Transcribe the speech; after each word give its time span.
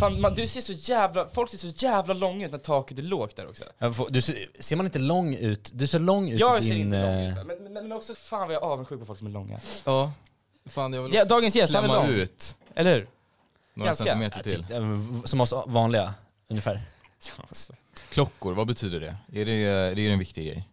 Fan, 0.00 0.20
man, 0.20 0.34
du 0.34 0.46
ser 0.46 0.60
så 0.60 0.72
jävla, 0.72 1.28
folk 1.28 1.50
ser 1.50 1.58
så 1.58 1.66
jävla 1.66 2.14
långa 2.14 2.46
ut 2.46 2.52
när 2.52 2.58
taket 2.58 2.98
är 2.98 3.02
lågt 3.02 3.36
där 3.36 3.48
också. 3.48 3.64
Får- 3.94 4.10
Du 4.10 4.20
ser, 4.22 4.36
ser 4.60 4.76
man 4.76 4.86
inte 4.86 4.98
lång 4.98 5.34
ut? 5.34 5.70
Du 5.74 5.86
ser 5.86 5.98
lång 5.98 6.30
ut 6.30 6.40
Jag 6.40 6.58
i 6.58 6.62
ser 6.62 6.74
din... 6.74 6.80
inte 6.86 7.02
lång 7.02 7.14
eh, 7.14 7.38
ut, 7.40 7.46
men, 7.46 7.58
men, 7.64 7.72
men 7.72 7.92
också 7.92 8.14
fan 8.14 8.40
vad 8.46 8.54
jag 8.54 8.62
är 8.62 8.66
avundsjuk 8.66 9.00
på 9.00 9.06
folk 9.06 9.18
som 9.18 9.26
är 9.28 9.32
långa. 9.32 9.58
Ja. 9.84 10.12
Fan 10.66 10.92
jag 10.92 11.02
vill 11.02 11.14
Ja, 11.14 11.24
dagens 11.24 11.56
gäst, 11.56 11.74
han 11.74 11.84
är 11.84 11.88
klämma 11.88 12.02
lång. 12.06 12.14
ut 12.14 12.56
Eller 12.74 12.94
hur? 12.94 13.08
några 13.74 13.88
Ganska. 13.88 14.04
centimeter 14.04 14.42
till. 14.42 14.64
typ, 14.64 14.70
eh, 14.70 15.22
Som 15.24 15.40
oss 15.40 15.54
vanliga, 15.66 16.14
ungefär. 16.48 16.82
Klockor, 18.10 18.54
vad 18.54 18.66
betyder 18.66 19.00
det? 19.00 19.16
Är 19.40 19.44
det, 19.44 19.52
är 19.52 19.94
det 19.94 20.08
en 20.08 20.18
viktig 20.18 20.44
grej? 20.44 20.68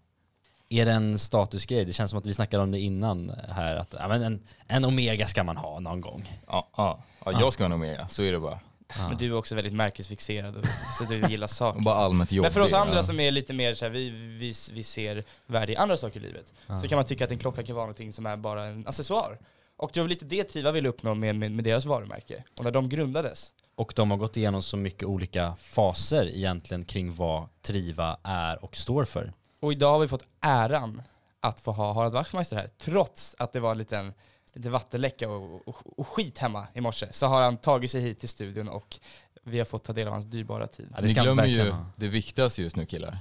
Är 0.69 0.85
det 0.85 0.91
en 0.91 1.19
statusgrej? 1.19 1.85
Det 1.85 1.93
känns 1.93 2.09
som 2.11 2.19
att 2.19 2.25
vi 2.25 2.33
snackade 2.33 2.63
om 2.63 2.71
det 2.71 2.79
innan 2.79 3.29
här, 3.49 3.75
att 3.75 3.95
ja, 3.99 4.07
men 4.07 4.23
en, 4.23 4.43
en 4.67 4.85
Omega 4.85 5.27
ska 5.27 5.43
man 5.43 5.57
ha 5.57 5.79
någon 5.79 6.01
gång. 6.01 6.39
Ja, 6.47 6.67
ja. 6.77 7.03
ja 7.25 7.31
jag 7.39 7.53
ska 7.53 7.67
nog 7.67 7.79
med, 7.79 8.05
så 8.09 8.23
är 8.23 8.31
det 8.31 8.39
bara. 8.39 8.59
Men 8.97 9.17
du 9.17 9.25
är 9.25 9.33
också 9.33 9.55
väldigt 9.55 9.73
märkesfixerad, 9.73 10.55
och, 10.55 10.65
så 10.97 11.03
du 11.03 11.27
gillar 11.29 11.47
saker. 11.61 11.81
bara 11.81 11.95
allmänt 11.95 12.31
jobbig. 12.31 12.45
Men 12.45 12.51
för 12.53 12.61
oss 12.61 12.73
andra 12.73 12.95
ja. 12.95 13.03
som 13.03 13.19
är 13.19 13.31
lite 13.31 13.53
mer 13.53 13.73
såhär, 13.73 13.91
vi, 13.91 14.09
vi, 14.09 14.53
vi 14.73 14.83
ser 14.83 15.23
värde 15.45 15.73
i 15.73 15.75
andra 15.75 15.97
saker 15.97 16.19
i 16.19 16.23
livet, 16.23 16.53
så 16.81 16.87
kan 16.87 16.95
man 16.95 17.05
tycka 17.05 17.23
att 17.25 17.31
en 17.31 17.37
klocka 17.39 17.63
kan 17.63 17.75
vara 17.75 17.85
någonting 17.85 18.13
som 18.13 18.25
är 18.25 18.37
bara 18.37 18.65
en 18.65 18.87
accessoar. 18.87 19.39
Och 19.77 19.91
det 19.93 20.01
var 20.01 20.07
lite 20.07 20.25
det 20.25 20.43
Triva 20.43 20.71
ville 20.71 20.89
uppnå 20.89 21.13
med, 21.13 21.35
med, 21.35 21.51
med 21.51 21.63
deras 21.63 21.85
varumärke. 21.85 22.43
Och 22.57 22.63
när 22.63 22.71
de 22.71 22.89
grundades, 22.89 23.53
Och 23.75 23.93
de 23.95 24.11
har 24.11 24.17
gått 24.17 24.37
igenom 24.37 24.63
så 24.63 24.77
mycket 24.77 25.03
olika 25.03 25.55
faser 25.59 26.25
egentligen 26.27 26.85
kring 26.85 27.13
vad 27.13 27.47
Triva 27.61 28.17
är 28.23 28.63
och 28.63 28.75
står 28.75 29.05
för. 29.05 29.33
och 29.61 29.71
idag 29.71 29.91
har 29.91 29.99
vi 29.99 30.07
fått 30.07 30.27
äran 30.41 31.01
att 31.39 31.61
få 31.61 31.71
ha 31.71 31.93
Harald 31.93 32.13
Wachtmeister 32.13 32.55
här, 32.55 32.69
trots 32.77 33.35
att 33.39 33.53
det 33.53 33.59
var 33.59 33.71
en 33.71 33.77
liten 33.77 34.13
lite 34.53 34.69
vattenläcka 34.69 35.29
och, 35.29 35.67
och, 35.67 35.99
och 35.99 36.07
skit 36.07 36.37
hemma 36.37 36.67
i 36.73 36.81
morse, 36.81 37.07
så 37.11 37.25
har 37.27 37.41
han 37.41 37.57
tagit 37.57 37.91
sig 37.91 38.01
hit 38.01 38.19
till 38.19 38.29
studion 38.29 38.69
och 38.69 38.99
vi 39.43 39.57
har 39.57 39.65
fått 39.65 39.83
ta 39.83 39.93
del 39.93 40.07
av 40.07 40.13
hans 40.13 40.25
dyrbara 40.25 40.67
tid. 40.67 40.87
Ja, 40.95 41.01
det 41.01 41.07
Ni 41.07 41.13
glömmer 41.13 41.45
ju 41.45 41.69
ha. 41.71 41.85
det 41.95 42.07
viktigaste 42.07 42.61
just 42.61 42.75
nu 42.75 42.85
killar. 42.85 43.17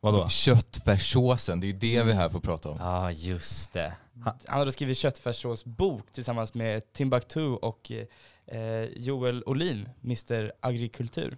Vadå? 0.00 0.28
Köttfärssåsen, 0.28 1.60
det 1.60 1.66
är 1.66 1.68
ju 1.68 1.78
det 1.78 2.02
vi 2.02 2.10
är 2.10 2.14
här 2.14 2.28
för 2.28 2.38
att 2.38 2.44
prata 2.44 2.70
om. 2.70 2.76
Ja, 2.80 3.10
just 3.12 3.72
det. 3.72 3.94
Ha, 4.24 4.36
Han 4.46 4.58
har 4.58 4.66
då 4.66 4.72
skrivit 4.72 4.98
köttfärssåsbok 4.98 6.12
tillsammans 6.12 6.54
med 6.54 6.92
Timbuktu 6.92 7.40
och 7.46 7.92
eh, 8.46 8.84
Joel 8.96 9.42
Olin, 9.46 9.88
Mr 10.04 10.52
Agrikultur. 10.60 11.36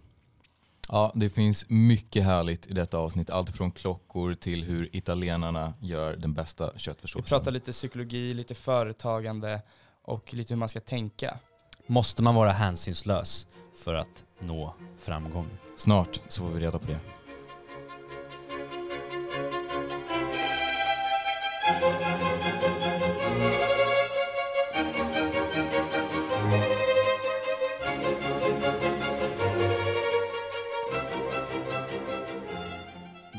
Ja, 0.89 1.13
det 1.15 1.31
finns 1.31 1.65
mycket 1.69 2.25
härligt 2.25 2.67
i 2.67 2.73
detta 2.73 2.99
avsnitt. 2.99 3.31
Allt 3.31 3.57
från 3.57 3.71
klockor 3.71 4.35
till 4.35 4.65
hur 4.65 4.97
italienarna 4.97 5.75
gör 5.81 6.17
den 6.17 6.35
bästa 6.35 6.71
Vi 6.73 6.79
köttfärssåsen. 6.79 7.39
pratar 7.39 7.51
lite 7.51 7.73
psykologi, 7.73 8.35
lite 8.35 8.55
företagande 8.55 9.63
och 10.03 10.35
lite 10.35 10.55
hur 10.55 10.59
man 10.59 10.69
ska 10.69 10.81
tänka. 10.81 11.39
måste 11.87 12.23
man 12.23 12.35
vara 12.35 12.53
hänsynslös 12.53 13.47
för 13.85 13.95
att 13.95 14.25
nå 14.39 14.75
framgång? 14.99 15.47
Snart 15.77 16.21
så 16.29 16.43
får 16.43 16.51
vi 16.51 16.61
reda 16.61 16.79
på 16.79 16.87
det. 16.87 17.18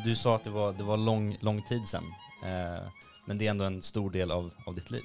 Du 0.05 0.15
sa 0.15 0.35
att 0.35 0.43
det 0.43 0.49
var, 0.49 0.73
det 0.73 0.83
var 0.83 0.97
lång, 0.97 1.37
lång 1.41 1.61
tid 1.61 1.87
sedan. 1.87 2.03
Eh, 2.43 2.87
men 3.25 3.37
det 3.37 3.47
är 3.47 3.51
ändå 3.51 3.65
en 3.65 3.81
stor 3.81 4.11
del 4.11 4.31
av, 4.31 4.53
av 4.65 4.73
ditt 4.75 4.91
liv. 4.91 5.03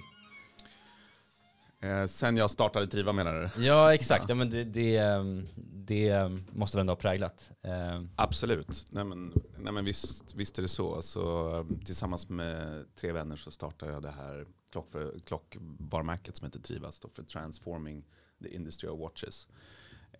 Eh, 1.81 2.07
sen 2.07 2.37
jag 2.37 2.51
startade 2.51 2.87
Triva 2.87 3.13
menar 3.13 3.35
du? 3.57 3.65
Ja, 3.65 3.95
exakt. 3.95 4.29
Ja, 4.29 4.35
men 4.35 4.51
det, 4.51 4.65
det, 4.65 4.97
ehm, 4.97 5.49
det 5.75 6.31
måste 6.53 6.77
väl 6.77 6.81
ändå 6.81 6.91
ha 6.91 6.97
präglat. 6.97 7.51
Eh, 7.63 8.03
Absolut. 8.17 8.87
Nej 8.91 9.05
men, 9.05 9.33
nej 9.59 9.73
men 9.73 9.85
visst, 9.85 10.35
visst 10.35 10.59
är 10.59 10.63
det 10.63 10.69
så. 10.69 11.03
så. 11.03 11.57
eh, 11.59 11.65
Tillsammans 11.85 12.29
med 12.29 12.85
tre 12.97 13.13
vänner 13.13 13.37
så 13.37 13.51
startade 13.51 13.93
jag 13.93 14.03
det 14.03 14.11
här 14.11 14.47
klock, 14.73 14.89
klockvarumärket 15.27 16.37
som 16.37 16.45
heter 16.45 16.61
Triva. 16.61 16.93
Står 16.93 17.09
för 17.09 17.23
Transforming 17.23 18.05
the 18.43 18.55
Industry 18.55 18.89
of 18.89 19.01
Watches. 19.01 19.49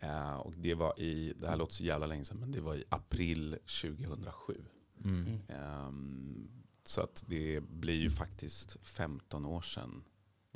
Eh, 0.05 0.35
och 0.37 0.53
det 0.57 0.75
var 0.75 1.01
i, 1.01 1.33
det 1.37 1.49
här 1.49 1.57
låter 1.57 1.75
så 1.75 1.85
jävla 1.85 2.07
länge 2.07 2.25
sedan, 2.25 2.37
men 2.41 2.53
det 2.53 2.61
var 2.61 2.75
i 2.75 2.85
april 2.89 3.57
2007. 3.83 4.65
mm. 5.05 5.39
Ehm, 5.49 6.49
så 6.87 7.01
att 7.01 7.25
det 7.27 7.61
blir 7.61 7.95
ju 8.01 8.11
faktiskt 8.11 8.77
15 8.83 9.45
år 9.47 9.63
sedan 9.63 10.05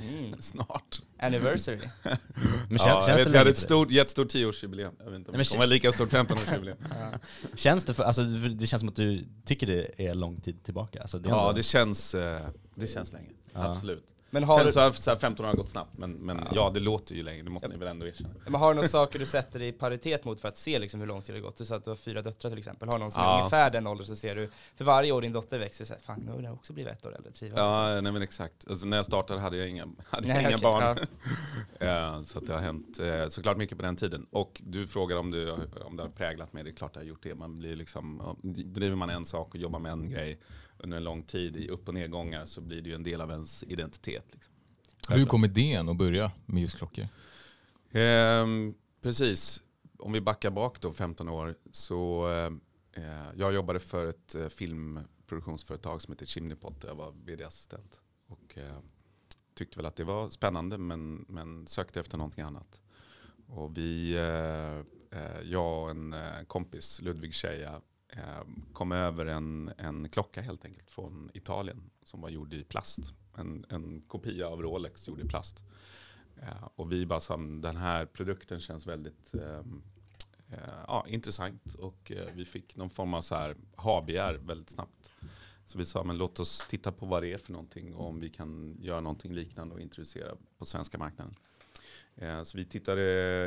Mm. 0.01 0.35
snart. 0.41 1.03
Anniversary. 1.19 1.79
Men 2.05 2.19
kän, 2.19 2.19
ja, 2.79 2.79
känns, 2.79 3.09
jag 3.09 3.19
det 3.19 3.25
vet, 3.25 3.33
vi 3.35 3.39
hade 3.39 3.51
ett 3.51 3.59
stort, 3.59 3.91
jättestort 3.91 4.35
10-årsjubileum. 4.35 4.93
Jag 4.99 5.05
vet 5.11 5.15
inte 5.15 5.15
om 5.15 5.17
Nej, 5.17 5.25
men 5.33 5.39
det 5.39 5.49
kommer 5.51 5.67
lika 5.67 5.93
stort 5.93 6.09
15-årsjubileum. 6.13 6.89
dig? 6.89 7.19
Känns 7.55 7.85
det 7.85 7.95
för, 7.95 8.05
alltså 8.05 8.23
det 8.25 8.67
känns 8.67 8.81
som 8.81 8.89
att 8.89 8.97
du 8.97 9.25
tycker 9.45 9.67
det 9.67 10.07
är 10.09 10.15
lång 10.15 10.41
tid 10.41 10.63
tillbaka? 10.65 11.01
Alltså, 11.03 11.19
det 11.19 11.29
Ja, 11.29 11.41
ändå- 11.49 11.57
det 11.57 11.63
känns, 11.63 12.15
eh, 12.15 12.49
det 12.75 12.87
känns 12.87 13.13
länge. 13.13 13.31
Ja. 13.53 13.73
Absolut. 13.73 14.05
Men 14.31 14.45
har, 14.45 14.57
Sen 14.59 14.67
du, 14.67 14.73
så 14.73 14.81
har 14.81 14.91
så 14.91 15.11
här 15.11 15.19
15 15.19 15.47
år 15.47 15.53
gått 15.53 15.69
snabbt, 15.69 15.99
men, 15.99 16.13
men 16.13 16.37
Ja. 16.37 16.45
ja. 16.55 16.71
det 16.75 16.81
låter 16.81 17.15
ju 17.15 17.23
länge, 17.23 17.43
det 17.43 17.51
måste 17.51 17.69
ni 17.69 17.77
väl 17.77 17.89
ändå 17.89 18.07
erkänna. 18.07 18.31
men 18.45 18.55
har 18.55 18.69
du 18.69 18.75
några 18.75 18.89
saker 18.89 19.19
du 19.19 19.27
sätter 19.27 19.63
i 19.63 19.73
paritet 19.73 20.25
mot 20.25 20.41
för 20.41 20.49
att 20.49 20.57
se 20.57 20.79
liksom 20.79 21.01
hur 21.01 21.07
lång 21.07 21.23
tid 21.23 21.35
det 21.35 21.41
gått? 21.41 21.57
Du 21.57 21.65
sa 21.65 21.77
att 21.77 21.85
du 21.85 21.91
har 21.91 21.97
fyra 21.97 22.23
döttrar 22.23 22.51
till 22.51 22.59
exempel. 22.59 22.89
Har 22.89 22.93
du 22.99 23.01
någon 23.01 23.11
som 23.11 23.21
är 23.21 23.25
Ja. 23.25 23.39
ungefär 23.39 23.71
den 23.71 23.87
åldern 23.87 24.07
så 24.07 24.17
ser 24.17 24.35
du, 24.37 24.49
för 24.77 24.85
varje 24.85 25.13
år 25.13 25.23
din 25.23 25.33
dotter 25.33 25.59
växer, 25.59 25.85
så 25.85 25.93
här, 25.95 26.01
fan 26.01 26.21
nu 26.21 26.33
har 26.33 26.41
jag 26.43 26.55
också 26.55 26.73
blivit 26.73 26.93
ett 26.93 27.07
år 27.07 27.15
äldre. 27.17 27.33
Triva. 27.33 27.57
Ja, 27.57 28.01
nej 28.01 28.13
men 28.13 28.23
exakt. 28.23 28.71
Alltså, 28.71 28.87
när 28.87 28.97
jag 28.97 29.07
startade 29.07 29.41
hade 29.41 29.57
jag 29.57 29.69
inga, 29.69 29.87
hade 30.11 30.29
Nej, 30.29 30.41
inga 30.41 30.49
okej, 30.49 30.59
barn. 30.63 30.99
ja. 31.79 31.87
Ja, 31.87 32.23
så 32.27 32.39
att 32.39 32.47
det 32.47 32.53
har 32.53 32.61
hänt 32.61 33.01
eh, 33.01 33.29
såklart 33.29 33.57
mycket 33.57 33.77
på 33.79 33.83
den 33.83 33.97
tiden. 33.97 34.27
Och 34.31 34.61
du 34.65 34.87
frågar 34.87 35.17
om, 35.17 35.31
du, 35.31 35.51
om 35.85 35.97
det 35.97 36.03
har 36.03 36.11
präglat 36.11 36.53
mig, 36.53 36.65
det 36.65 36.71
är 36.71 36.75
klart 36.75 36.95
det 36.95 37.01
har 37.01 37.05
gjort 37.05 37.23
det. 37.23 37.35
Man 37.35 37.59
blir 37.59 37.77
liksom, 37.77 38.23
ja, 38.25 38.37
driver 38.65 38.97
man 38.97 39.11
en 39.11 39.25
sak 39.25 39.49
och 39.55 39.61
jobbar 39.61 39.79
med 39.79 39.93
en 39.93 40.11
grej 40.11 40.39
under 40.79 40.97
en 40.97 41.05
lång 41.05 41.23
tid 41.23 41.57
i 41.57 41.69
upp 41.69 41.89
och 41.89 41.95
nedgångar 41.95 42.45
så 42.45 42.61
blir 42.61 42.83
det 42.83 42.89
ju 42.89 42.95
en 42.95 43.03
del 43.03 43.21
av 43.21 43.31
ens 43.31 43.63
identitet. 43.63 44.25
Liksom. 44.33 44.53
Hur 45.09 45.27
kom 45.27 45.45
idén 45.45 45.89
att 45.89 45.97
börja 45.97 46.33
med 46.47 46.63
just 46.63 46.79
klockor? 46.79 47.09
Ehm, 47.93 48.75
precis. 49.03 49.63
Om 49.99 50.13
vi 50.13 50.21
backar 50.21 50.51
bak 50.51 50.81
då 50.81 50.93
15 50.93 51.29
år 51.29 51.55
så 51.73 52.29
eh, 52.93 53.03
jag 53.37 53.55
jobbade 53.55 53.81
för 53.81 54.07
ett 54.07 54.35
eh, 54.35 54.49
filmproduktionsföretag 54.49 56.03
som 56.03 56.13
heter 56.13 56.27
Chimneypot 56.27 56.81
där 56.81 56.89
jag 56.89 56.95
var 56.95 57.15
vd-assistent. 57.25 58.01
Och 58.27 58.59
eh, 58.59 58.79
tyckte 59.55 59.77
väl 59.77 59.87
att 59.87 59.97
det 59.97 60.05
var 60.05 60.31
spännande 60.31 60.79
men, 60.79 61.25
men 61.29 61.67
sökte 61.67 62.01
efter 62.01 62.19
någonting 62.19 62.45
annat. 62.45 62.81
Och 63.47 63.79
vi, 63.79 64.15
eh, 64.15 65.19
eh, 65.21 65.41
jag 65.45 65.83
och 65.83 65.91
en 65.91 66.13
eh, 66.13 66.43
kompis, 66.47 67.01
Ludvig 67.03 67.35
Scheja, 67.35 67.73
eh, 67.73 67.81
Eh, 68.19 68.43
kom 68.73 68.93
över 68.93 69.27
en, 69.27 69.73
en 69.79 70.09
klocka 70.09 70.41
helt 70.41 70.65
enkelt 70.65 70.91
från 70.91 71.31
Italien 71.35 71.91
som 72.05 72.21
var 72.21 72.29
gjord 72.29 72.55
i 72.55 72.65
plast. 72.65 73.15
En, 73.37 73.67
en 73.69 74.01
kopia 74.01 74.49
av 74.49 74.63
Rolex 74.63 75.09
gjord 75.09 75.21
i 75.21 75.29
plast. 75.29 75.65
Eh, 76.43 76.69
och 76.75 76.93
vi 76.93 77.07
bara 77.07 77.21
sa, 77.21 77.37
den 77.37 77.77
här 77.77 78.07
produkten 78.07 78.61
känns 78.61 78.87
väldigt 78.87 79.35
ehm, 79.35 79.83
eh, 80.49 80.59
ja, 80.87 81.05
intressant 81.09 81.75
och 81.75 82.13
eh, 82.13 82.29
vi 82.35 82.45
fick 82.45 82.77
någon 82.77 82.91
form 82.91 83.15
av 83.15 83.21
så 83.21 83.35
här 83.35 83.57
ha-begär 83.77 84.35
väldigt 84.35 84.71
snabbt. 84.71 85.13
Så 85.67 85.79
vi 85.79 85.85
sa 85.85 86.05
men 86.05 86.19
låt 86.19 86.41
oss 86.41 86.67
titta 86.69 86.93
på 86.93 87.07
vad 87.07 87.23
det 87.23 87.33
är 87.33 87.39
för 87.39 87.53
någonting 87.53 87.95
och 87.95 88.07
om 88.07 88.21
vi 88.21 88.29
kan 88.29 88.77
göra 88.81 89.01
någonting 89.01 89.33
liknande 89.33 89.75
och 89.75 89.81
introducera 89.81 90.37
på 90.59 90.65
svenska 90.65 90.99
marknaden. 90.99 91.35
Eh, 92.21 92.43
så 92.43 92.57
vi 92.59 92.65
tittade 92.65 93.03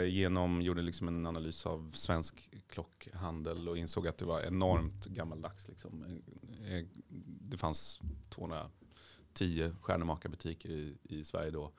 igenom, 0.07 0.61
gjorde 0.61 0.81
liksom 0.81 1.07
en 1.07 1.25
analys 1.25 1.65
av 1.65 1.91
svensk 1.93 2.49
klockhandel 2.69 3.69
och 3.69 3.77
insåg 3.77 4.07
att 4.07 4.17
det 4.17 4.25
var 4.25 4.41
enormt 4.41 5.05
gammaldags. 5.05 5.67
Liksom. 5.67 6.03
Eh, 6.67 6.85
Det 7.49 7.57
fanns 7.57 7.99
210 8.29 9.71
stjärnemakarbutiker 9.81 10.69
i, 10.69 10.97
i 11.03 11.23
Sverige 11.23 11.51
då 11.51 11.71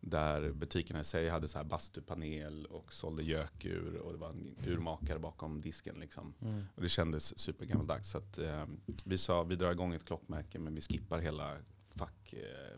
där 0.00 0.52
butikerna 0.52 1.00
i 1.00 1.04
sig 1.04 1.28
hade 1.28 1.48
så 1.48 1.58
här 1.58 1.64
bastupanel 1.64 2.66
och 2.66 2.92
sålde 2.92 3.22
gökur 3.22 3.94
och 3.96 4.12
det 4.12 4.18
var 4.18 4.28
en 4.28 4.56
urmakare 4.66 5.18
bakom 5.18 5.60
disken. 5.60 5.96
Liksom. 6.00 6.34
Mm. 6.40 6.64
Och 6.74 6.82
det 6.82 6.88
kändes 6.88 7.38
supergammaldags. 7.38 8.10
Så 8.10 8.18
att, 8.18 8.38
eh, 8.38 8.66
vi 9.04 9.18
sa 9.18 9.42
vi 9.42 9.56
drar 9.56 9.72
igång 9.72 9.94
ett 9.94 10.04
klockmärke 10.04 10.58
men 10.58 10.74
vi 10.74 10.80
skippar 10.80 11.18
hela 11.18 11.56
fack, 11.94 12.32
eh, 12.32 12.72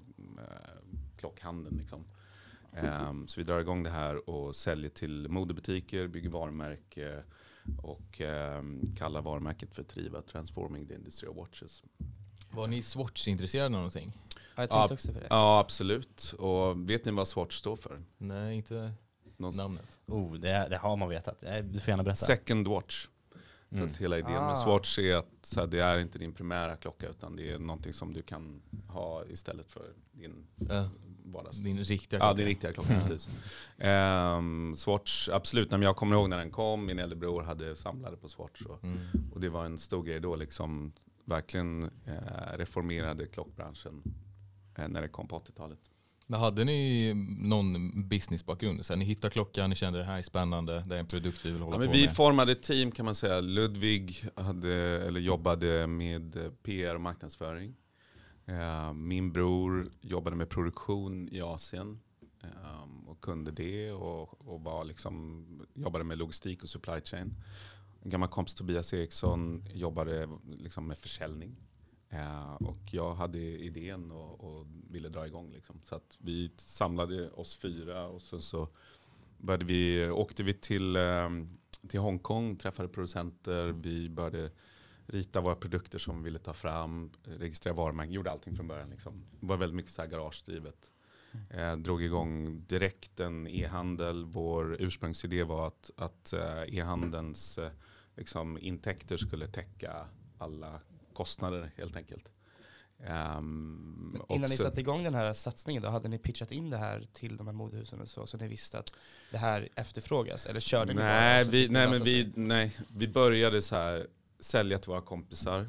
eh, 0.45 0.99
klockhandeln. 1.17 1.77
Liksom. 1.77 2.05
Eh, 2.73 3.13
så 3.27 3.41
vi 3.41 3.45
drar 3.45 3.61
igång 3.61 3.83
det 3.83 3.91
här 3.91 4.31
och 4.31 4.57
säljer 4.57 4.91
till 4.91 5.29
modebutiker, 5.29 6.07
bygger 6.09 6.31
varumärke 6.31 7.23
och 7.83 8.21
eh, 8.21 8.63
kallar 8.97 9.23
varumärket 9.23 9.75
för 9.75 9.83
Triva, 9.83 10.23
Transforming 10.23 10.87
the 10.87 10.95
Industry 10.95 11.29
of 11.29 11.37
Watches. 11.37 11.83
Var 12.51 12.67
ni 12.67 12.83
Swatch-intresserade 12.83 13.67
av 13.67 13.71
någonting? 13.73 14.13
Ja, 14.35 14.63
jag 14.63 14.69
Ja. 14.71 14.79
tänkte 14.79 14.95
också 14.95 15.13
på 15.13 15.21
det. 15.21 15.27
Ja, 15.31 15.59
absolut. 15.61 16.35
Och 16.39 16.91
vet 16.91 17.05
ni 17.05 17.13
vad 17.13 17.29
Swatch 17.29 17.57
står 17.59 17.77
för? 17.77 18.03
Nej, 18.19 18.57
inte 18.57 18.93
Någon 19.37 19.57
namnet. 19.57 19.99
Oh, 20.07 20.35
det, 20.35 20.67
det 20.71 20.77
har 20.77 20.97
man 20.97 21.09
vetat. 21.09 21.43
Eh, 21.43 21.57
Du 21.57 21.81
får 21.81 21.89
gärna 21.91 22.03
berätta. 22.03 22.27
Second 22.27 22.69
watch. 22.69 23.09
Så 23.71 23.77
Mm. 23.77 23.91
att 23.91 23.97
hela 23.97 24.19
idén 24.19 24.37
Ah. 24.37 24.47
med 24.47 24.59
Swatch 24.59 24.99
är 24.99 25.17
att 25.17 25.29
så 25.43 25.61
här, 25.61 25.67
det 25.67 25.81
är 25.81 25.99
inte 25.99 26.19
din 26.19 26.33
primära 26.33 26.77
klocka 26.77 27.09
utan 27.09 27.37
det 27.37 27.51
är 27.51 27.59
någonting 27.59 27.93
som 27.93 28.13
du 28.13 28.23
kan 28.23 28.63
ha 28.89 29.25
istället 29.27 29.73
för 29.73 29.93
din 30.13 30.47
Ja. 30.57 30.89
Vardags... 31.25 31.57
Din 31.57 31.79
riktiga 31.79 32.19
Ja, 32.19 32.25
klocka. 32.25 32.37
det 32.37 32.43
är 32.43 32.47
riktiga 32.47 32.73
klockan, 32.73 33.01
precis. 33.01 33.29
Ehm, 33.79 34.75
Swatch, 34.77 35.29
absolut. 35.29 35.71
Nej, 35.71 35.81
jag 35.81 35.97
kommer 35.97 36.17
ihåg 36.17 36.29
när 36.29 36.39
den 36.39 36.51
kom, 36.51 36.87
min 36.87 36.99
äldre 36.99 37.17
bror 37.17 37.43
hade 37.43 37.77
samlade 37.77 38.17
på 38.17 38.29
Swatch. 38.29 38.63
Och, 38.63 38.85
Mm. 38.85 38.99
och 39.33 39.41
det 39.41 39.49
var 39.49 39.65
en 39.65 39.79
stor 39.79 40.03
grej 40.03 40.21
då, 40.21 40.37
liksom 40.37 40.93
verkligen 41.25 41.83
eh, 41.85 42.57
reformerade 42.57 43.27
klockbranschen 43.27 44.03
eh, 44.79 44.89
när 44.89 45.03
det 45.03 45.09
kom 45.09 45.29
på 45.29 45.39
80-talet. 45.39 45.79
Men 46.27 46.41
hade 46.41 46.65
ni 46.65 47.13
någon 47.41 48.09
businessbakgrund? 48.09 48.87
Så 48.87 48.93
här, 48.93 48.99
ni 48.99 49.05
hittade 49.05 49.33
klockan, 49.33 49.71
ni 49.71 49.77
kände 49.77 49.99
det 49.99 50.05
här 50.05 50.19
är 50.19 50.23
spännande, 50.23 50.85
det 50.87 50.95
är 50.97 51.01
en 51.01 51.07
produkt 51.07 51.47
vi 51.47 51.51
vill 51.51 51.61
hålla 51.63 51.75
Ja, 51.75 51.79
men 51.79 51.89
på 51.89 51.93
vi 51.95 52.05
med. 52.07 52.17
formade 52.17 52.53
ett 52.53 52.63
team 52.63 52.91
kan 52.93 53.05
man 53.05 53.15
säga. 53.15 53.41
Ludvig 53.41 54.25
hade, 54.35 54.75
eller 55.07 55.21
jobbade 55.21 55.87
med 55.87 56.37
eh, 56.37 56.51
PR 56.63 56.95
och 56.95 57.01
marknadsföring. 57.01 57.75
Eh, 58.47 58.93
min 58.93 59.33
bror 59.33 59.91
jobbade 60.01 60.37
med 60.37 60.49
produktion 60.49 61.29
i 61.29 61.41
Asien 61.41 62.01
ehm, 62.43 63.09
och 63.09 63.21
kunde 63.21 63.51
det 63.51 63.93
och, 63.93 64.49
och 64.49 64.61
var 64.61 64.85
liksom, 64.85 65.45
jobbade 65.75 66.05
med 66.05 66.19
logistik 66.19 66.63
och 66.63 66.69
supply 66.69 67.01
chain. 67.01 67.35
En 68.03 68.11
gammal 68.11 68.29
kompis 68.29 68.55
Tobias 68.55 68.95
Eriksson 68.95 69.65
jobbade 69.75 70.29
liksom 70.45 70.87
med 70.87 70.99
försäljning. 70.99 71.57
Eh, 72.09 72.55
och 72.55 72.79
jag 72.91 73.15
hade 73.15 73.39
idén 73.39 74.11
och, 74.11 74.45
och 74.45 74.67
ville 74.91 75.09
dra 75.09 75.27
igång. 75.27 75.53
Liksom. 75.53 75.81
Så 75.85 75.95
att 75.95 76.17
vi 76.19 76.51
samlade 76.57 77.31
oss 77.31 77.57
fyra 77.57 78.07
och 78.07 78.23
så, 78.23 78.41
så 78.41 78.69
började 79.39 79.65
vi, 79.65 80.11
åkte 80.11 80.43
vi 80.43 80.53
till, 80.53 80.97
eh, 80.97 81.31
till 81.89 82.01
Hongkong, 82.01 82.57
träffade 82.57 82.89
producenter. 82.89 83.75
Vi 83.83 84.09
började 84.09 84.51
rita 85.11 85.41
våra 85.41 85.55
produkter 85.55 85.99
som 85.99 86.19
vi 86.19 86.25
ville 86.25 86.39
ta 86.39 86.53
fram, 86.53 87.11
registrera 87.25 87.75
varumärken, 87.75 88.13
gjorde 88.13 88.31
allting 88.31 88.57
från 88.57 88.69
början. 88.69 88.89
Liksom. 88.91 89.25
Det 89.41 89.47
var 89.47 89.57
väldigt 89.57 89.77
mycket 89.77 89.93
så 89.93 90.03
här 90.03 90.09
garagedrivet. 90.09 90.91
Eh, 91.51 91.77
drog 91.77 92.03
igång 92.03 92.65
direkt 92.67 93.21
en 93.21 93.47
e-handel. 93.47 94.25
Vår 94.25 94.77
ursprungsidé 94.81 95.43
var 95.43 95.67
att, 95.67 95.91
att 95.97 96.33
eh, 96.33 96.79
e-handelns 96.79 97.59
eh, 97.59 97.71
liksom, 98.17 98.59
intäkter 98.59 99.17
skulle 99.17 99.47
täcka 99.47 100.07
alla 100.39 100.81
kostnader 101.13 101.73
helt 101.77 101.97
enkelt. 101.97 102.33
Och 104.21 104.37
innan 104.37 104.51
ni 104.51 104.57
satte 104.57 104.81
igång 104.81 105.05
den 105.05 105.15
här 105.15 105.33
satsningen 105.33 105.83
då, 105.83 105.89
hade 105.89 106.09
ni 106.09 106.19
pitchat 106.19 106.53
in 106.53 106.71
det 106.71 106.77
här 106.77 107.07
till 107.13 107.37
de 107.37 107.47
här 107.47 107.55
modehusen 107.55 108.01
och 108.01 108.09
så, 108.09 108.27
så 108.27 108.37
ni 108.37 108.49
visste 108.49 108.79
att 108.79 108.93
det 109.31 109.39
här 109.39 109.69
efterfrågas? 109.75 110.47
Eller 110.47 110.61
körde 110.61 110.93
ni 110.93 111.01
bara 111.01 111.07
Nej, 111.07 111.41
och 111.41 111.47
så 111.47 111.53
vi, 111.53 111.67
ni 111.67 111.73
nej, 111.73 111.91
men 111.91 112.03
vi, 112.03 112.33
nej, 112.35 112.77
vi 112.97 113.09
började 113.09 113.63
så 113.63 113.77
här 113.77 114.07
sälja 114.41 114.79
till 114.79 114.91
våra 114.91 115.01
kompisar. 115.01 115.69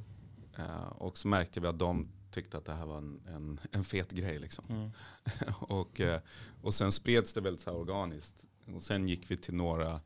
Eh, 0.58 0.88
och 0.88 1.18
så 1.18 1.28
märkte 1.28 1.60
vi 1.60 1.68
att 1.68 1.80
de 1.80 2.08
tyckte 2.32 2.58
att 2.58 2.66
det 2.66 2.74
här 2.74 2.86
var 2.86 2.98
en, 2.98 3.22
en, 3.28 3.60
en 3.72 3.84
fet 3.84 4.12
grej. 4.12 4.40
Liksom. 4.40 4.66
Mm. 4.70 4.92
och, 5.60 6.02
eh, 6.02 6.22
och 6.62 6.74
sen 6.74 6.92
spreds 6.92 7.34
det 7.34 7.42
väldigt 7.42 7.62
så 7.62 7.72
organiskt. 7.72 8.46
Och 8.76 8.82
sen 8.82 9.08
gick 9.08 9.32
vi 9.32 9.38
till 9.38 9.56
några 9.56 10.02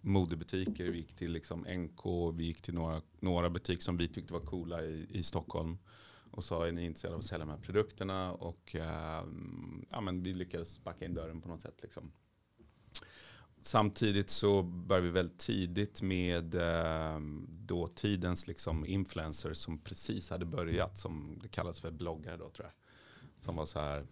modebutiker, 0.00 0.84
vi 0.84 0.98
gick 0.98 1.14
till 1.16 1.32
liksom 1.32 1.60
NK, 1.60 2.34
vi 2.38 2.44
gick 2.44 2.62
till 2.62 2.74
några, 2.74 3.02
några 3.20 3.50
butiker 3.50 3.82
som 3.82 3.96
vi 3.96 4.08
tyckte 4.08 4.32
var 4.32 4.40
coola 4.40 4.82
i, 4.82 5.06
i 5.10 5.22
Stockholm. 5.22 5.78
Och 6.30 6.44
sa, 6.44 6.66
är 6.66 6.72
ni 6.72 6.84
intresserade 6.84 7.14
av 7.14 7.20
att 7.20 7.26
sälja 7.26 7.46
de 7.46 7.52
här 7.52 7.58
produkterna? 7.58 8.32
Och 8.32 8.76
eh, 8.76 9.24
ja, 9.90 10.00
men 10.00 10.22
vi 10.22 10.34
lyckades 10.34 10.84
backa 10.84 11.04
in 11.04 11.14
dörren 11.14 11.40
på 11.40 11.48
något 11.48 11.62
sätt. 11.62 11.78
Liksom. 11.82 12.12
Samtidigt 13.66 14.30
så 14.30 14.62
började 14.62 15.06
vi 15.06 15.12
väldigt 15.12 15.38
tidigt 15.38 16.02
med 16.02 16.54
eh, 16.54 17.20
dåtidens 17.48 18.46
liksom 18.46 18.86
influencers 18.86 19.58
som 19.58 19.78
precis 19.78 20.30
hade 20.30 20.44
börjat, 20.44 20.98
som 20.98 21.38
det 21.42 21.48
kallas 21.48 21.80
för 21.80 21.90
bloggare 21.90 22.36
då 22.36 22.50
tror 22.50 22.66
jag. 22.66 22.72
Som 23.44 23.56
var 23.56 23.66
så 23.66 23.80
här 23.80 24.06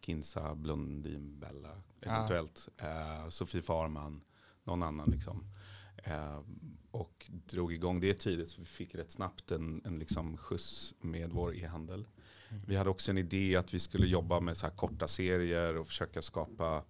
Kinsa, 0.00 0.54
Blondin, 0.54 1.40
Bella, 1.40 1.82
eventuellt. 2.00 2.68
Eh, 2.76 3.28
Sofie 3.28 3.62
Farman, 3.62 4.20
någon 4.64 4.82
annan 4.82 5.10
liksom. 5.10 5.44
Eh, 5.96 6.40
och 6.90 7.30
drog 7.30 7.72
igång 7.72 8.00
det 8.00 8.14
tidigt 8.14 8.48
så 8.48 8.60
vi 8.60 8.66
fick 8.66 8.94
rätt 8.94 9.10
snabbt 9.10 9.50
en, 9.50 9.82
en 9.84 9.98
liksom 9.98 10.36
skjuts 10.36 10.94
med 11.00 11.32
vår 11.32 11.56
e-handel. 11.56 12.06
Vi 12.66 12.76
hade 12.76 12.90
också 12.90 13.10
en 13.10 13.18
idé 13.18 13.56
att 13.56 13.74
vi 13.74 13.78
skulle 13.78 14.06
jobba 14.06 14.40
med 14.40 14.56
så 14.56 14.66
här 14.66 14.74
korta 14.74 15.08
serier 15.08 15.76
och 15.76 15.86
försöka 15.86 16.22
skapa 16.22 16.84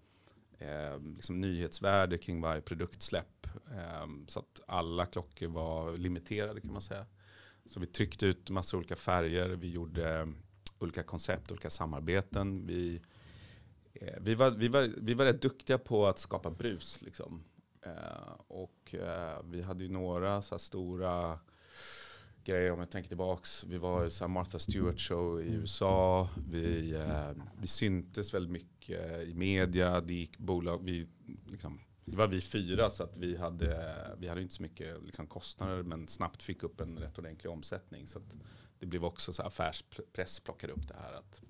eh, 0.60 1.00
liksom 1.16 1.40
nyhetsvärde 1.40 2.18
kring 2.18 2.40
varje 2.40 2.60
produktsläpp. 2.60 3.46
Eh, 3.46 4.06
så 4.26 4.38
att 4.38 4.60
alla 4.66 5.06
klockor 5.06 5.48
var 5.48 5.96
limiterade 5.96 6.60
kan 6.60 6.72
man 6.72 6.82
säga. 6.82 7.06
Så 7.66 7.80
vi 7.80 7.86
tryckte 7.86 8.26
ut 8.26 8.50
massa 8.50 8.76
olika 8.76 8.96
färger, 8.96 9.48
vi 9.48 9.70
gjorde 9.70 10.18
ehm, 10.18 10.36
olika 10.78 11.02
koncept, 11.02 11.50
olika 11.50 11.70
samarbeten. 11.70 12.66
Vi, 12.66 13.00
eh, 13.94 14.14
vi, 14.20 14.34
var, 14.34 14.50
vi, 14.50 14.68
var, 14.68 14.90
vi 14.96 15.14
var 15.14 15.24
rätt 15.24 15.42
duktiga 15.42 15.78
på 15.78 16.06
att 16.06 16.18
skapa 16.18 16.50
brus. 16.50 17.02
Liksom. 17.02 17.44
Eh, 17.82 18.32
och 18.48 18.94
eh, 18.94 19.38
vi 19.44 19.62
hade 19.62 19.84
ju 19.84 19.90
några 19.90 20.42
så 20.42 20.54
här 20.54 20.58
stora 20.58 21.38
grejer 22.44 22.72
om 22.72 22.78
jag 22.78 22.90
tänker 22.90 23.08
tillbaks. 23.08 23.64
Vi 23.64 23.78
var 23.78 24.08
så 24.08 24.25
här 24.25 24.28
Martha 24.28 24.58
Stewart 24.58 25.00
show 25.00 25.42
i 25.42 25.44
USA. 25.44 26.28
Vi, 26.50 26.94
eh, 26.94 27.31
vi 27.60 27.66
syntes 27.66 28.34
väldigt 28.34 28.52
mycket 28.52 29.28
i 29.28 29.34
media. 29.34 30.00
Det 30.00 30.14
gick 30.14 30.38
bolag, 30.38 30.84
vi, 30.84 31.06
liksom, 31.46 31.81
det 32.04 32.16
var 32.16 32.28
vi 32.28 32.40
fyra 32.40 32.90
så 32.90 33.02
att 33.02 33.16
vi 33.16 33.37
hade, 33.37 33.94
vi 34.19 34.28
hade 34.28 34.42
inte 34.42 34.54
så 34.54 34.62
mycket 34.62 35.02
liksom, 35.04 35.26
kostnader 35.26 35.82
men 35.82 36.08
snabbt 36.08 36.42
fick 36.42 36.62
upp 36.62 36.81
en 36.81 36.98
rätt 36.98 37.19
ordentlig 37.19 37.52
omsättning. 37.52 38.06
Så 38.06 38.20
det 38.78 38.87
blev 38.87 39.04
också 39.04 39.32
så 39.32 39.42
här 39.42 39.48
affärspress 39.48 40.40
plockade 40.40 40.72
upp 40.72 40.88
det 40.88 40.94
här 41.00 41.12
att 41.12 41.40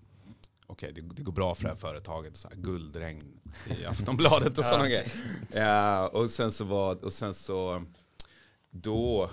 okej 0.66 0.92
det, 0.92 1.00
det 1.00 1.22
går 1.22 1.32
bra 1.32 1.54
för 1.54 1.62
det 1.62 1.68
här 1.68 1.76
företaget. 1.76 2.36
Så 2.36 2.48
här, 2.48 2.56
guldregn 2.56 3.40
i 3.80 3.84
Aftonbladet 3.86 4.58
och 4.58 4.64
sådana 4.64 4.88
grejer. 4.88 5.12
Ja, 5.54 6.08
och 6.08 6.30
sen 6.30 6.52
så 6.52 6.64
var, 6.64 7.04
och 7.04 7.12
sen 7.12 7.34
så 7.34 7.84
då 8.70 9.24
eh, 9.24 9.30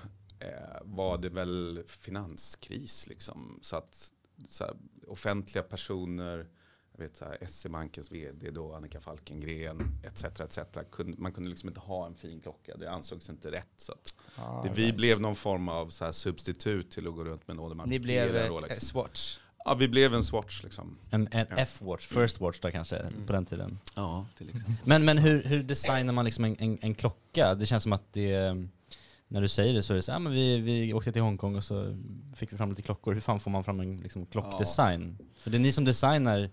var 0.83 1.17
det 1.17 1.29
väl 1.29 1.83
finanskris 1.87 3.07
liksom. 3.07 3.59
Så 3.61 3.75
att 3.77 4.11
så 4.49 4.63
här, 4.63 4.73
offentliga 5.07 5.63
personer, 5.63 6.47
jag 6.91 6.99
vet 7.03 7.17
så 7.17 7.25
här, 7.25 7.37
SE-bankens 7.47 8.11
vd 8.11 8.49
då, 8.51 8.73
Annika 8.73 8.99
Falkengren, 9.01 9.81
etc. 10.03 10.23
etc. 10.23 10.59
Kunde, 10.91 11.17
man 11.21 11.31
kunde 11.31 11.49
liksom 11.49 11.69
inte 11.69 11.79
ha 11.81 12.05
en 12.07 12.15
fin 12.15 12.39
klocka, 12.41 12.77
det 12.77 12.91
ansågs 12.91 13.29
inte 13.29 13.51
rätt. 13.51 13.67
Så 13.77 13.91
att 13.91 14.13
Ah, 14.35 14.63
det, 14.63 14.69
vi 14.73 14.83
right. 14.83 14.95
blev 14.95 15.21
någon 15.21 15.35
form 15.35 15.69
av 15.69 15.89
så 15.89 16.05
här 16.05 16.11
substitut 16.11 16.91
till 16.91 17.07
att 17.07 17.13
gå 17.15 17.23
runt 17.23 17.47
med 17.47 17.53
en 17.57 17.63
Audemars 17.63 17.87
Ni 17.87 17.99
blev 17.99 18.27
Piguet 18.27 18.45
eh, 18.45 18.49
Rolex. 18.53 18.73
eh, 18.73 18.79
Swatch. 18.79 19.39
Ja, 19.65 19.73
vi 19.73 19.87
blev 19.87 20.13
en 20.13 20.23
Swatch 20.23 20.63
liksom. 20.63 20.97
En, 21.09 21.27
en 21.31 21.45
Ja. 21.49 21.55
F-watch, 21.57 22.07
first 22.07 22.41
watch 22.41 22.59
då 22.59 22.71
kanske, 22.71 22.97
Mm. 22.97 23.25
på 23.25 23.33
den 23.33 23.45
tiden. 23.45 23.79
Ja, 23.95 24.25
till 24.37 24.49
exempel. 24.49 24.75
Men, 24.83 25.05
men 25.05 25.17
hur, 25.17 25.43
hur 25.43 25.63
designar 25.63 26.13
man 26.13 26.25
liksom 26.25 26.45
en, 26.45 26.55
en, 26.59 26.77
en 26.81 26.95
klocka? 26.95 27.55
Det 27.55 27.65
känns 27.65 27.83
som 27.83 27.93
att 27.93 28.13
det, 28.13 28.67
när 29.27 29.41
du 29.41 29.47
säger 29.47 29.73
det 29.73 29.83
så 29.83 29.93
är 29.93 29.95
det 29.95 30.01
så, 30.01 30.11
ja 30.11 30.19
men 30.19 30.33
vi, 30.33 30.59
vi 30.59 30.93
åkte 30.93 31.11
till 31.11 31.21
Hongkong 31.21 31.55
och 31.55 31.63
så 31.63 31.97
fick 32.35 32.53
vi 32.53 32.57
fram 32.57 32.69
lite 32.69 32.81
klockor. 32.81 33.13
Hur 33.13 33.21
fan 33.21 33.39
får 33.39 33.51
man 33.51 33.63
fram 33.63 33.79
en 33.79 33.97
liksom, 33.97 34.25
klockdesign? 34.25 35.17
För 35.35 35.49
det 35.49 35.57
är 35.57 35.59
ni 35.59 35.71
som 35.71 35.85
designar 35.85 36.49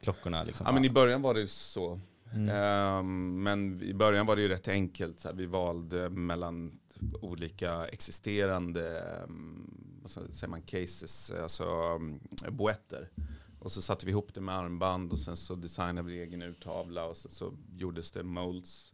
klockorna 0.00 0.42
liksom. 0.42 0.66
Ja, 0.66 0.72
men 0.72 0.84
i 0.84 0.90
början 0.90 1.22
var 1.22 1.34
det 1.34 1.46
så. 1.46 2.00
Mm. 2.32 2.48
Ehm, 2.48 3.42
men 3.42 3.82
i 3.82 3.94
början 3.94 4.26
var 4.26 4.36
det 4.36 4.42
ju 4.42 4.48
rätt 4.48 4.68
enkelt. 4.68 5.20
Så 5.20 5.28
här, 5.28 5.34
vi 5.34 5.46
valde 5.46 6.10
mellan 6.10 6.78
olika 7.20 7.86
existerande 7.86 9.02
um, 9.24 10.00
vad 10.02 10.10
säger 10.10 10.48
man, 10.48 10.62
cases, 10.62 11.30
alltså 11.30 11.64
um, 11.64 12.20
boetter. 12.50 13.10
Och 13.58 13.72
så 13.72 13.82
satte 13.82 14.06
vi 14.06 14.12
ihop 14.12 14.34
det 14.34 14.40
med 14.40 14.54
armband 14.54 15.12
och 15.12 15.18
sen 15.18 15.36
så 15.36 15.54
designade 15.54 16.02
vi 16.02 16.22
egen 16.22 16.42
urtavla 16.42 17.04
och 17.04 17.16
sen 17.16 17.30
så 17.30 17.54
gjordes 17.76 18.12
det 18.12 18.22
molds. 18.22 18.92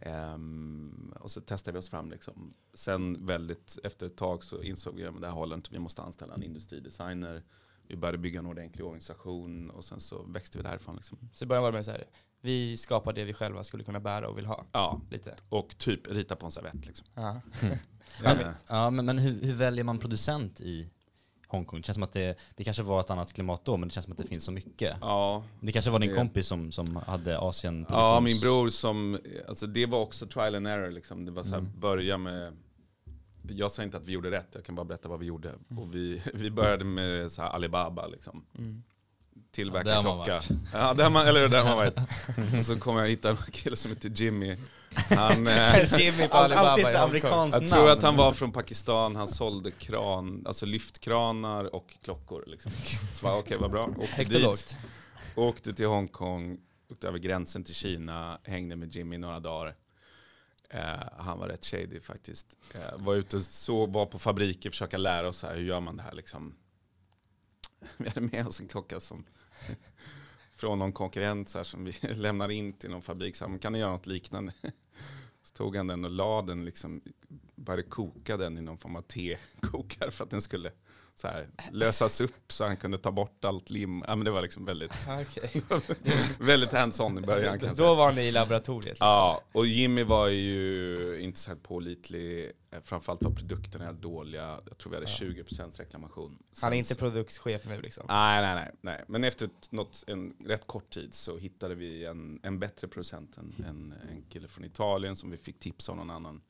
Ehm, 0.00 1.14
och 1.20 1.30
så 1.30 1.40
testade 1.40 1.72
vi 1.72 1.78
oss 1.78 1.88
fram 1.88 2.10
liksom. 2.10 2.54
Sen 2.74 3.26
väldigt, 3.26 3.78
efter 3.84 4.06
ett 4.06 4.16
tag 4.16 4.44
så 4.44 4.62
insåg 4.62 4.94
vi 4.94 5.06
att 5.06 5.20
det 5.20 5.26
här 5.26 5.34
håller 5.34 5.56
inte, 5.56 5.70
vi 5.72 5.78
måste 5.78 6.02
anställa 6.02 6.34
en 6.34 6.42
industridesigner. 6.42 7.42
Vi 7.86 7.96
började 7.96 8.18
bygga 8.18 8.38
en 8.38 8.46
ordentlig 8.46 8.84
organisation 8.84 9.70
och 9.70 9.84
sen 9.84 10.00
så 10.00 10.22
växte 10.22 10.58
vi 10.58 10.64
därifrån. 10.64 10.96
Liksom. 10.96 11.18
Så 11.32 11.44
i 11.44 11.46
början 11.46 11.62
var 11.62 11.72
det 11.72 11.78
mer 11.78 11.82
så 11.82 11.90
här, 11.90 12.04
vi 12.40 12.76
skapar 12.76 13.12
det 13.12 13.24
vi 13.24 13.32
själva 13.32 13.64
skulle 13.64 13.84
kunna 13.84 14.00
bära 14.00 14.28
och 14.28 14.38
vill 14.38 14.46
ha. 14.46 14.66
Ja, 14.72 15.00
Lite. 15.10 15.36
och 15.48 15.78
typ 15.78 16.12
rita 16.12 16.36
på 16.36 16.46
en 16.46 16.52
servett. 16.52 16.86
Liksom. 16.86 17.06
Ja. 17.14 17.40
Men, 18.22 18.54
ja, 18.68 18.90
men, 18.90 19.06
men 19.06 19.18
hur, 19.18 19.42
hur 19.42 19.52
väljer 19.52 19.84
man 19.84 19.98
producent 19.98 20.60
i 20.60 20.90
Hongkong? 21.48 21.80
Det 21.80 21.86
känns 21.86 21.94
som 21.94 22.02
att 22.02 22.12
det, 22.12 22.38
det 22.56 22.64
kanske 22.64 22.82
var 22.82 23.00
ett 23.00 23.10
annat 23.10 23.32
klimat 23.32 23.64
då, 23.64 23.76
men 23.76 23.88
det 23.88 23.92
känns 23.94 24.04
som 24.04 24.12
att 24.12 24.18
det 24.18 24.26
finns 24.26 24.44
så 24.44 24.52
mycket. 24.52 24.96
ja, 25.00 25.42
Det 25.60 25.72
kanske 25.72 25.90
var 25.90 25.98
din 25.98 26.10
Det- 26.10 26.16
kompis 26.16 26.46
som, 26.46 26.72
som 26.72 26.96
hade 26.96 27.38
Asien 27.38 27.86
ja, 27.88 28.20
min 28.20 28.40
bror 28.40 28.68
som, 28.68 29.18
alltså 29.48 29.66
det 29.66 29.86
var 29.86 29.98
också 30.00 30.26
trial 30.26 30.54
and 30.54 30.66
error. 30.68 30.90
Liksom. 30.90 31.24
Det 31.24 31.30
var 31.32 31.42
så 31.42 31.50
här, 31.50 31.58
Mm. 31.58 31.80
börja 31.80 32.18
med, 32.18 32.56
jag 33.48 33.72
säger 33.72 33.84
inte 33.84 33.96
att 33.96 34.08
vi 34.08 34.12
gjorde 34.12 34.30
rätt, 34.30 34.48
jag 34.52 34.64
kan 34.64 34.74
bara 34.74 34.84
berätta 34.84 35.08
vad 35.08 35.18
vi 35.18 35.26
gjorde. 35.26 35.52
Och 35.78 35.94
vi, 35.94 36.22
vi 36.34 36.50
började 36.50 36.84
med 36.84 37.32
så 37.32 37.42
här 37.42 37.48
Alibaba, 37.50 38.06
liksom. 38.06 38.44
Mm. 38.58 38.82
tillverka 39.50 39.88
Ja, 39.90 40.00
klocka. 40.00 40.42
Ja, 40.72 40.94
där 40.94 41.04
har 41.04 41.10
man, 41.10 41.26
eller 41.26 41.48
där 41.48 41.58
har 41.62 41.68
man 41.68 41.76
varit. 41.76 41.98
Och 42.58 42.64
så 42.64 42.78
kom 42.78 42.96
jag 42.96 43.08
hitta 43.08 43.30
en 43.30 43.36
kille 43.36 43.76
som 43.76 43.90
heter 43.90 44.08
Jimmy. 44.14 44.56
Han, 45.10 45.46
eh, 45.46 45.98
Jimmy 46.00 46.28
på 46.28 46.36
All, 46.36 46.44
Alibaba 46.44 46.70
alltid 46.70 46.86
ett 46.86 46.94
amerikanskt 46.94 47.60
Jag 47.60 47.70
tror 47.70 47.90
att 47.90 48.02
han 48.02 48.16
var 48.16 48.32
från 48.32 48.52
Pakistan, 48.52 49.16
han 49.16 49.26
sålde 49.26 49.70
kran, 49.70 50.42
alltså 50.46 50.66
lyftkranar 50.66 51.74
och 51.74 51.96
klockor. 52.02 52.44
Liksom. 52.46 52.72
Så 52.72 53.22
bara, 53.22 53.38
okej 53.38 53.56
vad 53.60 53.70
bra. 53.70 53.90
Åkte 53.98 54.24
dit. 54.24 54.76
åkte 55.34 55.74
till 55.74 55.86
Hongkong, 55.86 56.58
åkte 56.90 57.08
över 57.08 57.18
gränsen 57.18 57.64
till 57.64 57.74
Kina, 57.74 58.38
hängde 58.44 58.76
med 58.76 58.94
Jimmy 58.94 59.18
några 59.18 59.40
dagar. 59.40 59.76
Eh, 60.70 60.80
han 61.18 61.38
var 61.38 61.48
rätt 61.48 61.64
shady 61.64 62.00
faktiskt. 62.00 62.56
Eh, 62.74 62.98
var 62.98 63.14
ute 63.14 63.36
och 63.36 63.42
så, 63.42 63.86
var 63.86 64.06
på 64.06 64.18
fabriker, 64.18 64.70
försöka 64.70 64.98
lära 64.98 65.28
oss 65.28 65.42
här, 65.42 65.54
hur 65.54 65.62
gör 65.62 65.80
man 65.80 65.96
det 65.96 66.02
här 66.02 66.12
liksom. 66.12 66.54
Vi 67.96 68.08
hade 68.08 68.20
med 68.20 68.46
oss 68.46 68.60
en 68.60 68.68
klocka 68.68 69.00
som 69.00 69.24
från 70.56 70.78
någon 70.78 70.92
konkurrent 70.92 71.48
så 71.48 71.58
här, 71.58 71.64
som 71.64 71.84
vi 71.84 71.92
lämnar 72.14 72.48
in 72.50 72.72
till 72.72 72.90
någon 72.90 73.02
fabrik. 73.02 73.36
Så 73.36 73.48
här, 73.48 73.58
kan 73.58 73.72
ni 73.72 73.78
göra 73.78 73.90
något 73.90 74.06
liknande? 74.06 74.52
Så 75.48 75.54
tog 75.54 75.76
han 75.76 75.86
den 75.86 76.04
och 76.04 76.10
la 76.10 76.42
den, 76.42 76.64
liksom, 76.64 77.02
började 77.54 77.82
koka 77.82 78.36
den 78.36 78.58
i 78.58 78.60
någon 78.60 78.78
form 78.78 78.96
av 78.96 79.02
tekokare 79.02 80.10
för 80.10 80.24
att 80.24 80.30
den 80.30 80.42
skulle 80.42 80.70
så 81.20 81.28
här, 81.28 81.48
lösas 81.72 82.20
upp 82.20 82.52
så 82.52 82.64
han 82.66 82.76
kunde 82.76 82.98
ta 82.98 83.12
bort 83.12 83.44
allt 83.44 83.70
lim. 83.70 84.04
Ja, 84.06 84.16
men 84.16 84.24
det 84.24 84.30
var 84.30 84.42
liksom 84.42 84.64
väldigt, 84.64 84.92
Okej. 85.20 85.62
väldigt 86.38 86.72
hands-on 86.72 87.18
i 87.18 87.20
början. 87.20 87.60
Säga. 87.60 87.74
Då 87.74 87.94
var 87.94 88.12
ni 88.12 88.20
i 88.22 88.30
laboratoriet. 88.30 88.84
Liksom. 88.84 89.06
Ja, 89.06 89.42
och 89.52 89.66
Jimmy 89.66 90.02
var 90.02 90.28
ju 90.28 91.18
inte 91.20 91.38
så 91.40 91.50
här 91.50 91.56
pålitlig. 91.56 92.52
Eh, 92.70 92.80
Framförallt 92.84 93.22
var 93.22 93.30
produkterna 93.30 93.84
helt 93.84 94.02
dåliga. 94.02 94.60
Jag 94.66 94.78
tror 94.78 94.90
vi 94.90 94.96
hade 94.96 95.10
Ja. 95.20 95.26
20% 95.26 95.78
reklamation. 95.78 96.38
Han 96.60 96.72
är 96.72 96.76
Sen 96.76 96.78
inte 96.78 96.94
produktchef 96.94 97.64
nu 97.66 97.80
liksom. 97.80 98.04
Nej, 98.08 98.42
nej, 98.42 98.54
nej, 98.54 98.74
nej. 98.80 99.04
Men 99.08 99.24
efter 99.24 99.50
något, 99.70 100.04
en 100.06 100.34
rätt 100.46 100.66
kort 100.66 100.90
tid 100.90 101.14
så 101.14 101.36
hittade 101.36 101.74
vi 101.74 102.04
en, 102.04 102.40
en 102.42 102.58
bättre 102.58 102.88
producent. 102.88 103.36
En, 103.36 103.64
en, 103.68 103.94
en 104.10 104.22
kille 104.22 104.48
från 104.48 104.64
Italien 104.64 105.16
som 105.16 105.30
vi 105.30 105.36
fick 105.36 105.58
tips 105.58 105.88
av 105.88 105.96
någon 105.96 106.10
annan 106.10 106.40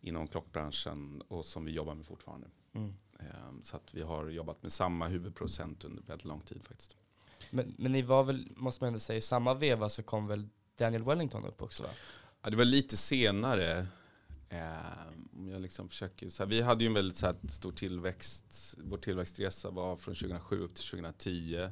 inom 0.00 0.28
klockbranschen 0.28 1.22
och 1.28 1.44
som 1.46 1.64
vi 1.64 1.72
jobbar 1.72 1.94
med 1.94 2.06
fortfarande. 2.06 2.46
Mm. 2.74 2.94
Ehm, 3.30 3.62
Så 3.62 3.76
att 3.76 3.94
vi 3.94 4.02
har 4.02 4.28
jobbat 4.28 4.62
med 4.62 4.72
samma 4.72 5.08
huvudproducent 5.08 5.84
under 5.84 6.02
väldigt 6.02 6.24
lång 6.24 6.40
tid 6.40 6.64
faktiskt. 6.64 6.96
Men, 7.50 7.74
men 7.78 7.92
ni 7.92 8.02
var 8.02 8.24
väl, 8.24 8.48
måste 8.56 8.84
man 8.84 8.86
ändå 8.88 8.98
säga, 8.98 9.16
i 9.16 9.20
samma 9.20 9.54
veva 9.54 9.88
så 9.88 10.02
kom 10.02 10.26
väl 10.26 10.48
Daniel 10.78 11.02
Wellington 11.04 11.44
upp 11.44 11.62
också 11.62 11.82
va? 11.82 11.88
Ja, 12.42 12.50
det 12.50 12.56
var 12.56 12.64
lite 12.64 12.96
senare. 12.96 13.86
Eh, 14.48 15.08
om 15.36 15.48
jag 15.48 15.60
liksom 15.60 15.88
försöker, 15.88 16.30
så 16.30 16.42
här, 16.42 16.50
vi 16.50 16.60
hade 16.60 16.84
ju 16.84 16.88
en 16.88 16.94
väldigt 16.94 17.16
så 17.16 17.26
här, 17.26 17.36
stor 17.48 17.72
tillväxt. 17.72 18.74
Vår 18.78 18.98
tillväxtresa 18.98 19.70
var 19.70 19.96
från 19.96 20.14
2007 20.14 20.60
upp 20.60 20.74
till 20.74 20.84
2010. 20.84 21.68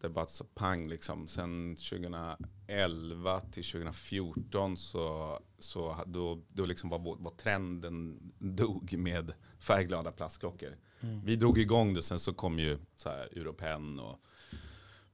Det 0.00 0.08
var 0.08 0.26
så 0.26 0.44
pang 0.44 0.88
liksom. 0.88 1.28
Sen 1.28 1.76
2011 1.76 3.40
till 3.40 3.64
2014 3.64 4.76
så, 4.76 5.38
så 5.58 5.96
då, 6.06 6.42
då 6.48 6.66
liksom 6.66 6.90
var, 6.90 6.98
var 6.98 7.30
trenden 7.36 8.32
dog 8.38 8.98
med 8.98 9.32
färgglada 9.58 10.12
plastklockor. 10.12 10.76
Vi 11.24 11.36
drog 11.36 11.58
igång 11.58 11.94
det, 11.94 12.02
sen 12.02 12.18
så 12.18 12.34
kom 12.34 12.58
ju 12.58 12.78
så 12.96 13.08
här 13.08 13.38
Europen 13.38 14.00
och 14.00 14.20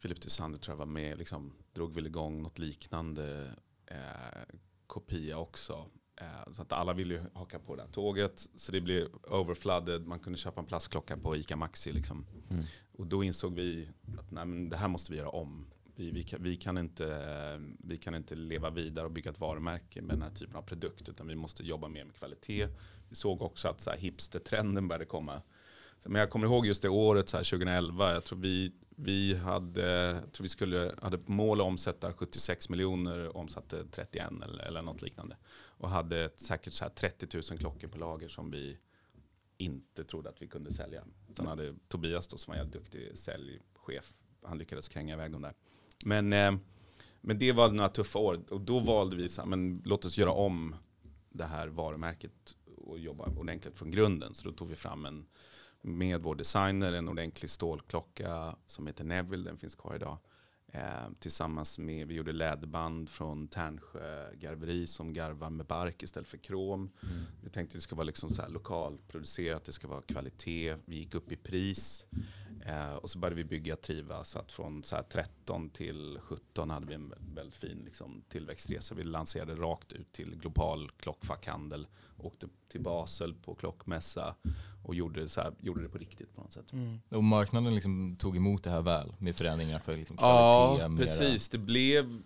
Philip 0.03 0.23
Dusander 0.23 0.59
tror 0.59 0.73
jag 0.73 0.79
var 0.79 0.87
med, 0.87 1.19
liksom, 1.19 1.53
drog 1.73 1.95
väl 1.95 2.07
igång 2.07 2.43
något 2.43 2.59
liknande 2.59 3.55
eh, 3.87 4.57
kopia 4.87 5.39
också. 5.39 5.87
Eh, 6.17 6.53
så 6.53 6.63
att 6.63 6.73
alla 6.73 6.93
ville 6.93 7.15
ju 7.15 7.21
haka 7.35 7.59
på 7.59 7.77
det 7.77 7.83
här 7.83 7.89
tåget. 7.89 8.49
Så 8.55 8.73
det 8.73 8.81
blev 8.81 9.09
overflooded, 9.31 10.07
man 10.07 10.19
kunde 10.19 10.39
köpa 10.39 10.61
en 10.61 10.67
plastklocka 10.67 11.17
på 11.17 11.37
ICA 11.37 11.57
Maxi. 11.57 11.93
Liksom. 11.93 12.27
Mm. 12.51 12.65
Och 12.93 13.07
då 13.07 13.25
insåg 13.25 13.55
vi 13.55 13.89
att 14.19 14.31
nej, 14.31 14.47
men 14.47 14.69
det 14.69 14.77
här 14.77 14.89
måste 14.89 15.13
vi 15.13 15.19
göra 15.19 15.29
om. 15.29 15.67
Vi, 15.95 16.11
vi, 16.11 16.23
kan, 16.23 16.43
vi, 16.43 16.57
kan 16.57 16.79
inte, 16.79 17.61
vi 17.79 17.97
kan 17.97 18.15
inte 18.15 18.35
leva 18.35 18.71
vidare 18.71 19.05
och 19.05 19.13
bygga 19.13 19.31
ett 19.31 19.41
varumärke 19.41 20.03
med 20.03 20.15
den 20.15 20.23
här 20.23 20.31
typen 20.31 20.57
av 20.57 20.63
produkt. 20.63 21.09
Utan 21.09 21.27
vi 21.27 21.35
måste 21.35 21.63
jobba 21.63 21.89
mer 21.89 22.05
med 22.05 22.15
kvalitet. 22.15 22.69
Vi 23.09 23.15
såg 23.15 23.43
också 23.43 23.69
att 23.69 23.81
så 23.81 23.91
här, 23.91 23.99
hipster-trenden 23.99 24.89
började 24.89 25.05
komma. 25.05 25.43
Men 26.05 26.21
jag 26.21 26.31
kommer 26.31 26.47
ihåg 26.47 26.67
just 26.67 26.83
det 26.83 26.89
året, 26.89 27.29
så 27.29 27.37
här, 27.37 27.45
2011. 27.45 28.13
Jag 28.13 28.25
tror 28.25 28.39
vi, 28.39 28.73
vi 28.97 29.35
hade, 29.35 29.91
jag 29.91 30.33
tror 30.33 30.43
vi 30.43 30.49
skulle, 30.49 30.95
hade 31.03 31.19
mål 31.27 31.61
att 31.61 31.67
omsätta 31.67 32.13
76 32.13 32.69
miljoner, 32.69 33.37
omsatte 33.37 33.85
31 33.91 34.27
eller, 34.45 34.65
eller 34.65 34.83
något 34.83 35.03
liknande. 35.03 35.37
Och 35.83 35.89
hade 35.89 36.25
ett, 36.25 36.41
säkert 36.41 36.73
så 36.73 36.85
här 36.85 36.91
30 36.91 37.27
000 37.51 37.59
klockor 37.59 37.89
på 37.89 37.99
lager 37.99 38.29
som 38.29 38.51
vi 38.51 38.79
inte 39.59 40.05
trodde 40.05 40.29
att 40.29 40.43
vi 40.43 40.49
kunde 40.49 40.73
sälja. 40.73 41.05
Sen 41.37 41.47
hade 41.47 41.75
Tobias 41.89 42.27
då, 42.27 42.39
som 42.39 42.55
var 42.55 42.61
en 42.61 42.71
duktig 42.71 43.19
säljchef, 43.19 44.15
han 44.43 44.59
lyckades 44.59 44.89
kränga 44.89 45.15
iväg 45.15 45.33
dem 45.33 45.43
där. 45.43 45.55
Men, 46.05 46.33
eh, 46.33 46.55
men 47.21 47.39
det 47.39 47.53
var 47.53 47.71
några 47.71 47.89
tuffa 47.89 48.19
år 48.19 48.41
och 48.51 48.61
då 48.61 48.79
valde 48.79 49.17
vi 49.17 49.29
så 49.29 49.47
men 49.47 49.83
låt 49.85 50.05
oss 50.05 50.19
göra 50.19 50.33
om 50.33 50.75
det 51.29 51.45
här 51.45 51.69
varumärket 51.69 52.57
och 52.77 52.99
jobba 52.99 53.25
ordentligt 53.25 53.79
från 53.79 53.91
grunden. 53.91 54.35
Så 54.35 54.49
då 54.49 54.55
tog 54.55 54.69
vi 54.69 54.75
fram 54.75 55.07
en, 55.07 55.27
med 55.81 56.23
vår 56.23 56.35
designer, 56.35 56.93
en 56.93 57.09
ordentlig 57.09 57.51
stålklocka 57.51 58.57
som 58.67 58.87
heter 58.87 59.05
Neville, 59.05 59.45
den 59.45 59.59
finns 59.59 59.75
kvar 59.75 59.95
idag. 59.95 60.19
Eh, 60.75 61.11
tillsammans 61.19 61.79
med, 61.79 62.09
vi 62.09 62.15
gjorde 62.15 62.33
läderband 62.33 63.09
från 63.09 63.49
Tärnsjö 63.49 64.35
garveri 64.35 64.87
som 64.87 65.13
garvar 65.13 65.51
med 65.51 65.67
bark 65.67 66.03
istället 66.03 66.29
för 66.29 66.39
krom. 66.39 66.91
Vi 67.43 67.51
tänkte 67.51 67.73
att 67.73 67.79
det 67.79 67.81
ska 67.81 67.97
vara 67.97 68.07
liksom 68.07 68.31
så 68.31 68.43
här 68.43 68.49
lokalproducerat, 68.49 69.65
det 69.65 69.73
ska 69.73 69.89
vara 69.89 70.03
kvalitet. 70.03 70.77
Vi 70.85 70.97
gick 70.97 71.15
upp 71.15 71.33
i 71.33 71.37
pris. 71.37 72.07
Eh, 72.67 72.93
och 72.95 73.11
så 73.11 73.19
började 73.19 73.37
vi 73.37 73.45
bygga 73.45 73.77
Triva 73.77 74.25
så 74.25 74.39
att 74.39 74.53
från 74.53 74.85
så 74.85 74.97
här 74.97 75.03
13 75.03 75.71
till 75.71 76.19
17 76.23 76.71
hade 76.71 76.87
vi 76.87 76.95
en 76.95 77.15
väldigt 77.35 77.57
fin 77.57 77.83
liksom, 77.85 78.23
tillväxtresa. 78.29 78.95
Vi 78.95 79.05
lanserade 79.05 79.55
rakt 79.55 79.93
ut 79.93 80.13
till 80.13 80.37
global 80.37 80.91
klockfackhandel. 80.91 81.87
Åkte 82.19 82.49
till 82.69 82.81
Basel 82.81 83.35
på 83.35 83.55
klockmässa 83.55 84.35
och 84.85 84.95
gjorde 84.95 85.21
det, 85.21 85.29
så 85.29 85.41
här, 85.41 85.53
gjorde 85.61 85.83
det 85.83 85.89
på 85.89 85.99
riktigt 85.99 86.35
på 86.35 86.41
något 86.41 86.53
sätt. 86.53 86.73
Mm. 86.73 87.01
Och 87.09 87.25
marknaden 87.25 87.75
liksom 87.75 88.17
tog 88.17 88.37
emot 88.37 88.65
det 88.65 88.71
här 88.71 88.83
väl 88.83 89.15
med 89.19 89.37
förändringar 89.37 89.79
för 89.79 89.97
liksom 89.97 90.17
Ja, 90.21 90.75
kvalitet. 90.77 90.89
mera- 90.89 90.99
precis. 91.07 91.49
Det 91.49 91.59
blev 91.59 92.23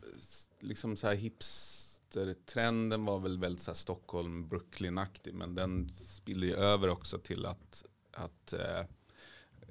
liksom 0.60 0.96
så 0.96 1.06
här 1.06 1.14
hipster-trenden 1.14 3.04
var 3.04 3.18
väl 3.18 3.38
väldigt 3.38 3.62
så 3.62 3.74
Stockholm, 3.74 4.48
Brooklyn-aktig. 4.48 5.34
Men 5.34 5.54
den 5.54 5.90
spiller 5.94 6.46
ju 6.46 6.54
över 6.54 6.88
också 6.88 7.18
till 7.18 7.46
att, 7.46 7.84
att 8.12 8.52
eh, 8.52 8.80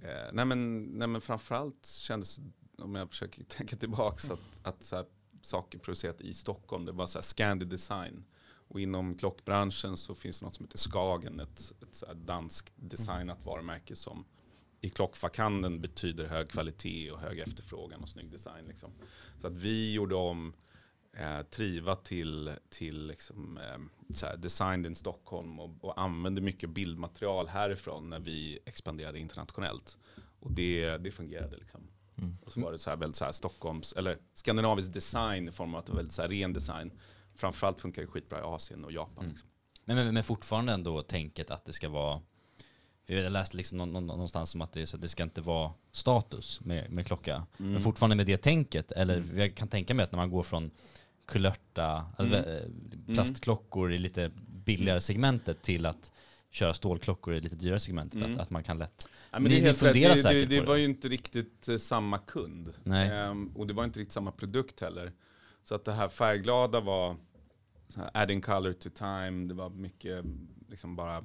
eh, 0.08 0.30
nej, 0.34 0.46
men, 0.46 0.84
nej 0.84 1.08
men 1.08 1.22
framförallt 1.22 1.86
kändes, 1.86 2.40
om 2.78 2.96
jag 2.96 3.10
försöker 3.10 3.44
tänka 3.58 3.76
tillbaka, 3.76 4.34
att, 4.34 4.68
att 4.68 4.84
så 4.84 4.96
här, 4.96 5.06
saker 5.42 5.80
producerat 5.80 6.22
i 6.22 6.34
Stockholm, 6.34 6.86
det 6.86 6.92
var 6.92 7.06
så 7.06 7.18
här 7.18 7.24
Scandi 7.24 7.66
design. 7.66 8.26
Och 8.68 8.80
inom 8.80 9.18
klockbranschen 9.18 9.98
så 9.98 10.16
finns 10.16 10.40
det 10.40 10.46
något 10.46 10.56
som 10.56 10.66
heter 10.66 10.78
Skagen, 10.78 11.40
ett, 11.40 11.74
ett 11.82 12.18
danskt 12.26 12.74
designat 12.76 13.46
varumärke 13.46 13.96
som 13.96 14.26
i 14.82 14.90
klockfackhandeln 14.90 15.82
betyder 15.82 16.28
hög 16.28 16.50
kvalitet 16.50 17.12
och 17.12 17.20
hög 17.20 17.40
efterfrågan 17.40 18.02
och 18.02 18.10
snygg 18.10 18.32
design. 18.32 18.66
Liksom. 18.68 18.92
Så 19.38 19.48
att 19.48 19.54
vi 19.54 19.94
gjorde 19.94 20.16
om 20.16 20.54
eh, 21.20 21.42
Triva 21.42 21.96
till, 21.96 22.52
till 22.70 23.08
liksom, 23.08 23.58
eh, 23.58 24.38
designed 24.38 24.86
in 24.86 24.96
Stockholm 24.96 25.60
och, 25.60 25.70
och 25.82 26.02
använde 26.02 26.42
mycket 26.42 26.70
bildmaterial 26.70 27.48
härifrån 27.48 28.10
när 28.10 28.20
vi 28.20 28.60
expanderade 28.66 29.20
internationellt. 29.20 29.98
Och 30.40 30.52
det, 30.52 30.98
det 30.98 31.12
fungerade 31.12 31.58
liksom. 31.58 31.88
Mm. 32.18 32.38
Och 32.46 32.52
så 32.52 32.62
var 32.62 32.72
det 32.72 32.80
så 32.80 32.90
här 32.90 32.98
väldigt 32.98 33.16
så 33.16 33.26
här 33.26 33.32
Stockholms, 33.32 33.94
eller 33.94 34.18
skandinavisk 34.34 34.94
design 34.94 35.48
i 35.48 35.52
form 35.52 35.74
av 35.76 35.80
att 35.80 35.86
det 35.86 35.92
var 35.92 35.98
väldigt 35.98 36.14
så 36.14 36.22
här 36.22 36.30
ren 36.30 36.54
design. 36.54 36.92
Framförallt 37.36 37.82
funkar 37.82 38.02
det 38.02 38.08
skitbra 38.08 38.40
i 38.40 38.42
Asien 38.42 38.86
och 38.86 38.92
Japan. 38.92 39.24
Mm. 39.24 39.30
Liksom. 39.30 39.50
Men, 39.86 39.96
men, 39.96 40.14
men 40.14 40.24
fortfarande 40.24 40.74
ändå 40.74 41.02
tänket 41.02 41.52
att 41.52 41.66
det 41.66 41.74
ska 41.74 41.90
vara 41.90 42.22
jag 43.08 43.32
läste 43.32 43.58
liksom 43.58 43.78
någon, 43.78 43.94
någon, 43.94 44.08
någonstans 44.08 44.56
om 44.56 44.62
att 44.62 44.72
det, 44.72 44.88
så 44.88 44.98
det 44.98 45.10
ska 45.10 45.24
inte 45.24 45.42
vara 45.42 45.72
status 45.92 46.62
med, 46.62 46.92
med 46.92 47.06
klocka. 47.08 47.36
Mm. 47.60 47.74
Men 47.74 47.82
fortfarande 47.82 48.16
med 48.16 48.26
det 48.26 48.38
tänket. 48.38 48.92
Eller 48.92 49.26
jag 49.36 49.56
kan 49.56 49.68
tänka 49.68 49.94
mig 49.94 50.04
att 50.04 50.12
när 50.12 50.18
man 50.18 50.30
går 50.30 50.44
från 50.44 50.72
kulörta, 51.26 52.06
alltså, 52.18 52.38
Mm. 52.38 52.50
eh, 53.10 53.16
plastklockor 53.16 53.94
i 53.94 53.98
lite 53.98 54.32
billigare 54.48 55.02
segmentet 55.02 55.62
till 55.62 55.86
att 55.86 56.12
köra 56.52 56.74
stålklockor 56.74 57.34
i 57.34 57.40
lite 57.42 57.56
dyrare 57.56 57.80
segmentet. 57.80 58.22
Mm. 58.22 58.34
Att, 58.34 58.40
att 58.40 58.50
man 58.50 58.64
kan 58.64 58.78
lätt... 58.78 59.10
Ja, 59.32 59.40
Ni- 59.40 59.50
ni 59.50 59.56
helt 59.56 59.68
rätt. 59.68 59.78
funderar 59.94 60.10
det, 60.10 60.16
det, 60.20 60.24
säkert 60.24 60.50
det 60.50 60.60
på 60.60 60.66
var 60.66 60.74
det. 60.76 60.80
ju 60.82 60.86
inte 60.86 61.08
riktigt 61.08 61.68
eh, 61.68 61.78
samma 61.78 62.18
kund. 62.18 62.74
Ehm, 62.94 63.48
och 63.56 63.68
det 63.68 63.74
var 63.74 63.84
inte 63.84 64.00
riktigt 64.00 64.14
samma 64.14 64.32
produkt 64.32 64.80
heller. 64.82 65.12
Så 65.64 65.76
att 65.76 65.86
det 65.86 65.92
här 65.94 66.10
färgglada 66.10 66.80
var 66.80 67.16
adding 68.14 68.42
color 68.42 68.74
to 68.74 68.90
time. 68.90 69.48
Det 69.48 69.54
var 69.54 69.70
mycket 69.70 70.26
liksom 70.70 70.96
bara 70.96 71.24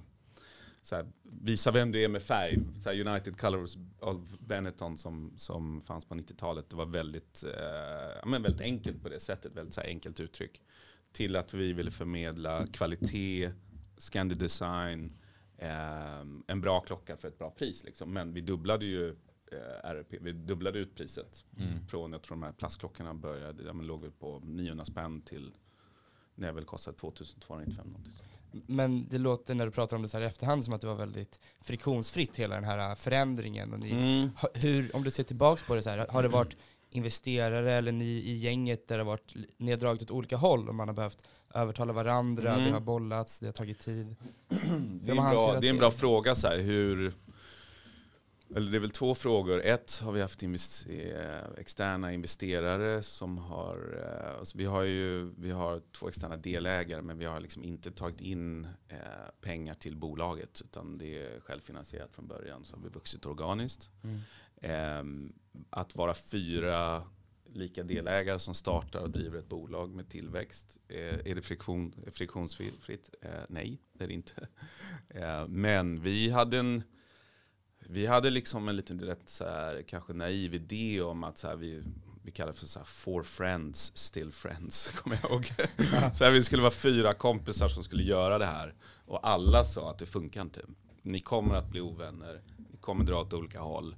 här, 0.91 1.07
visa 1.23 1.71
vem 1.71 1.93
du 1.93 2.05
är 2.05 2.09
med 2.09 2.23
färg. 2.23 2.59
Så 2.79 2.91
här, 2.91 3.09
United 3.09 3.41
Colors 3.41 3.77
of 4.01 4.19
Benetton 4.39 4.99
som, 4.99 5.33
som 5.37 5.83
fanns 5.83 6.05
på 6.05 6.15
90-talet. 6.15 6.71
Det 6.71 6.77
var 6.77 6.87
väldigt, 6.87 7.45
eh, 7.45 8.29
men 8.29 8.43
väldigt 8.43 8.61
enkelt 8.61 9.03
på 9.03 9.09
det 9.09 9.21
sättet. 9.21 9.57
Väldigt 9.57 9.75
så 9.75 9.81
här, 9.81 9.89
enkelt 9.89 10.21
uttryck. 10.21 10.63
Till 11.13 11.37
att 11.37 11.55
vi 11.55 11.73
ville 11.73 11.91
förmedla 11.91 12.67
kvalitet, 12.67 13.53
Scandi 13.97 14.35
design, 14.35 15.13
eh, 15.59 16.21
en 16.47 16.61
bra 16.61 16.81
klocka 16.81 17.17
för 17.17 17.29
ett 17.29 17.39
bra 17.39 17.51
pris. 17.51 17.85
Liksom. 17.85 18.13
Men 18.13 18.35
vi 18.35 18.41
dubblade 18.41 18.85
ju 18.85 19.09
eh, 19.53 19.85
RRP, 19.85 20.19
vi 20.21 20.33
dubblade 20.33 20.79
ut 20.79 20.95
priset. 20.95 21.45
Mm. 21.59 21.87
Från, 21.87 22.13
jag 22.13 22.23
tror 22.23 22.37
de 22.37 22.43
här 22.43 22.53
plastklockorna 22.53 23.15
började, 23.15 23.63
ja, 23.63 23.73
men 23.73 23.87
låg 23.87 24.01
väl 24.01 24.11
på 24.11 24.41
900 24.45 24.85
spänn 24.85 25.23
till 25.23 25.53
när 26.35 26.47
det 26.47 26.53
väl 26.53 26.65
kostade 26.65 26.97
2295 26.97 27.87
någonting. 27.87 28.13
Men 28.53 29.07
det 29.11 29.19
låter 29.19 29.55
när 29.55 29.65
du 29.67 29.71
pratar 29.73 29.97
om 29.97 30.03
det 30.03 30.09
så 30.09 30.17
här 30.17 30.25
i 30.25 30.27
efterhand 30.27 30.65
som 30.65 30.75
att 30.75 30.81
det 30.81 30.87
var 30.87 30.95
väldigt 30.95 31.41
friktionsfritt 31.61 32.37
hela 32.37 32.55
den 32.55 32.65
här 32.65 32.95
förändringen. 32.95 33.73
Och 33.73 33.81
ni, 33.81 33.91
Mm. 33.91 34.31
hur, 34.55 34.97
om 34.97 35.05
du 35.05 35.11
ser 35.11 35.23
tillbaks 35.25 35.63
på 35.63 35.75
det 35.75 35.83
så 35.83 35.91
här, 35.91 36.07
har 36.11 36.23
det 36.23 36.29
varit 36.29 36.57
investerare 36.91 37.73
eller 37.73 37.93
ni 37.93 38.05
i 38.05 38.37
gänget 38.37 38.89
där 38.89 38.97
det 38.99 39.03
har 39.05 39.11
varit 39.11 39.35
neddraget 39.57 40.03
åt 40.03 40.11
olika 40.11 40.37
håll 40.37 40.69
och 40.69 40.75
man 40.75 40.89
har 40.89 40.95
behövt 40.95 41.27
övertala 41.55 41.93
varandra, 41.93 42.53
Mm. 42.53 42.65
det 42.67 42.73
har 42.73 42.81
bollats, 42.81 43.41
det 43.41 43.47
har 43.47 43.53
tagit 43.53 43.79
tid. 43.79 44.17
Det 44.49 44.57
är, 44.57 45.07
De 45.07 45.17
bra, 45.17 45.61
det 45.61 45.67
är 45.67 45.71
en 45.71 45.79
bra 45.79 45.91
fråga 45.91 46.35
så 46.35 46.49
här, 46.49 46.59
hur... 46.59 47.13
Eller 48.57 48.71
det 48.71 48.77
är 48.77 48.81
väl 48.81 48.91
två 48.91 49.15
frågor. 49.15 49.61
Ett, 49.65 50.01
har 50.05 50.13
vi 50.13 50.21
haft 50.21 50.43
invest, 50.43 50.87
eh, 50.89 51.59
externa 51.59 52.13
investerare 52.13 53.03
som 53.03 53.39
har... 53.39 54.03
Eh, 54.05 54.39
alltså 54.39 54.59
vi, 54.59 54.65
har 54.65 54.83
ju, 54.83 55.33
vi 55.39 55.51
har 55.51 55.83
två 55.93 56.09
externa 56.09 56.37
delägare 56.37 57.03
men 57.03 57.19
vi 57.19 57.25
har 57.25 57.41
liksom 57.41 57.65
inte 57.65 57.91
tagit 57.91 58.21
in 58.21 58.65
eh, 58.89 58.99
pengar 59.41 59.75
till 59.75 59.97
bolaget 59.97 60.61
utan 60.65 60.99
det 60.99 61.19
är 61.19 61.41
självfinansierat 61.41 62.15
från 62.15 62.27
början 62.27 62.65
så 62.65 62.77
har 62.77 62.83
vi 62.83 62.89
vuxit 62.89 63.27
organiskt. 63.27 63.91
Ehm, 64.63 65.33
att 65.71 65.97
vara 65.97 66.15
fyra 66.15 67.03
lika 67.53 67.83
delägare 67.83 68.39
som 68.39 68.55
startar 68.55 69.01
och 69.01 69.11
driver 69.11 69.39
ett 69.39 69.49
bolag 69.49 69.91
med 69.91 70.09
tillväxt. 70.09 70.79
Eh, 70.89 70.99
är 70.99 71.35
det 71.35 71.43
friktion, 71.43 71.95
friktionsfritt? 72.13 73.15
Nej, 73.49 73.79
det 73.93 74.05
är 74.05 74.09
det 74.09 74.15
inte. 74.15 74.49
Eh, 75.15 75.49
men 75.49 76.01
vi 76.01 76.31
hade 76.31 76.59
en 76.59 76.83
vi 77.93 78.07
hade 78.07 78.31
liksom 78.31 78.69
en 78.69 78.77
liten 78.77 79.01
rätt 79.01 79.29
så 79.29 79.45
här, 79.45 79.83
kanske 79.87 80.13
naiv 80.13 80.55
idé 80.55 81.03
om 81.03 81.25
att 81.25 81.39
så 81.39 81.49
här, 81.49 81.57
vi, 81.57 81.83
vi 82.23 82.31
kallar 82.31 82.53
det 82.53 82.59
för 82.59 82.67
så 82.67 82.79
här, 82.79 82.87
four 82.87 83.23
friends, 83.23 83.97
still 83.97 84.33
friends. 84.33 84.89
Kommer 84.95 85.19
jag 85.23 85.31
ihåg. 85.31 85.45
så 86.15 86.25
här, 86.25 86.31
vi 86.31 86.43
skulle 86.43 86.63
vara 86.63 86.73
fyra 86.73 87.15
kompisar 87.15 87.69
som 87.69 87.83
skulle 87.83 88.03
göra 88.03 88.39
det 88.39 88.47
här. 88.47 88.75
Och 89.07 89.29
alla 89.29 89.65
sa 89.65 89.91
att 89.91 89.99
det 89.99 90.07
funkar 90.07 90.43
inte. 90.43 90.61
Ni 91.03 91.21
kommer 91.21 91.55
att 91.55 91.69
bli 91.69 91.81
ovänner. 91.81 92.43
Ni 92.73 92.79
kommer 92.79 93.05
dra 93.05 93.21
åt 93.21 93.33
olika 93.33 93.61
håll. 93.61 93.97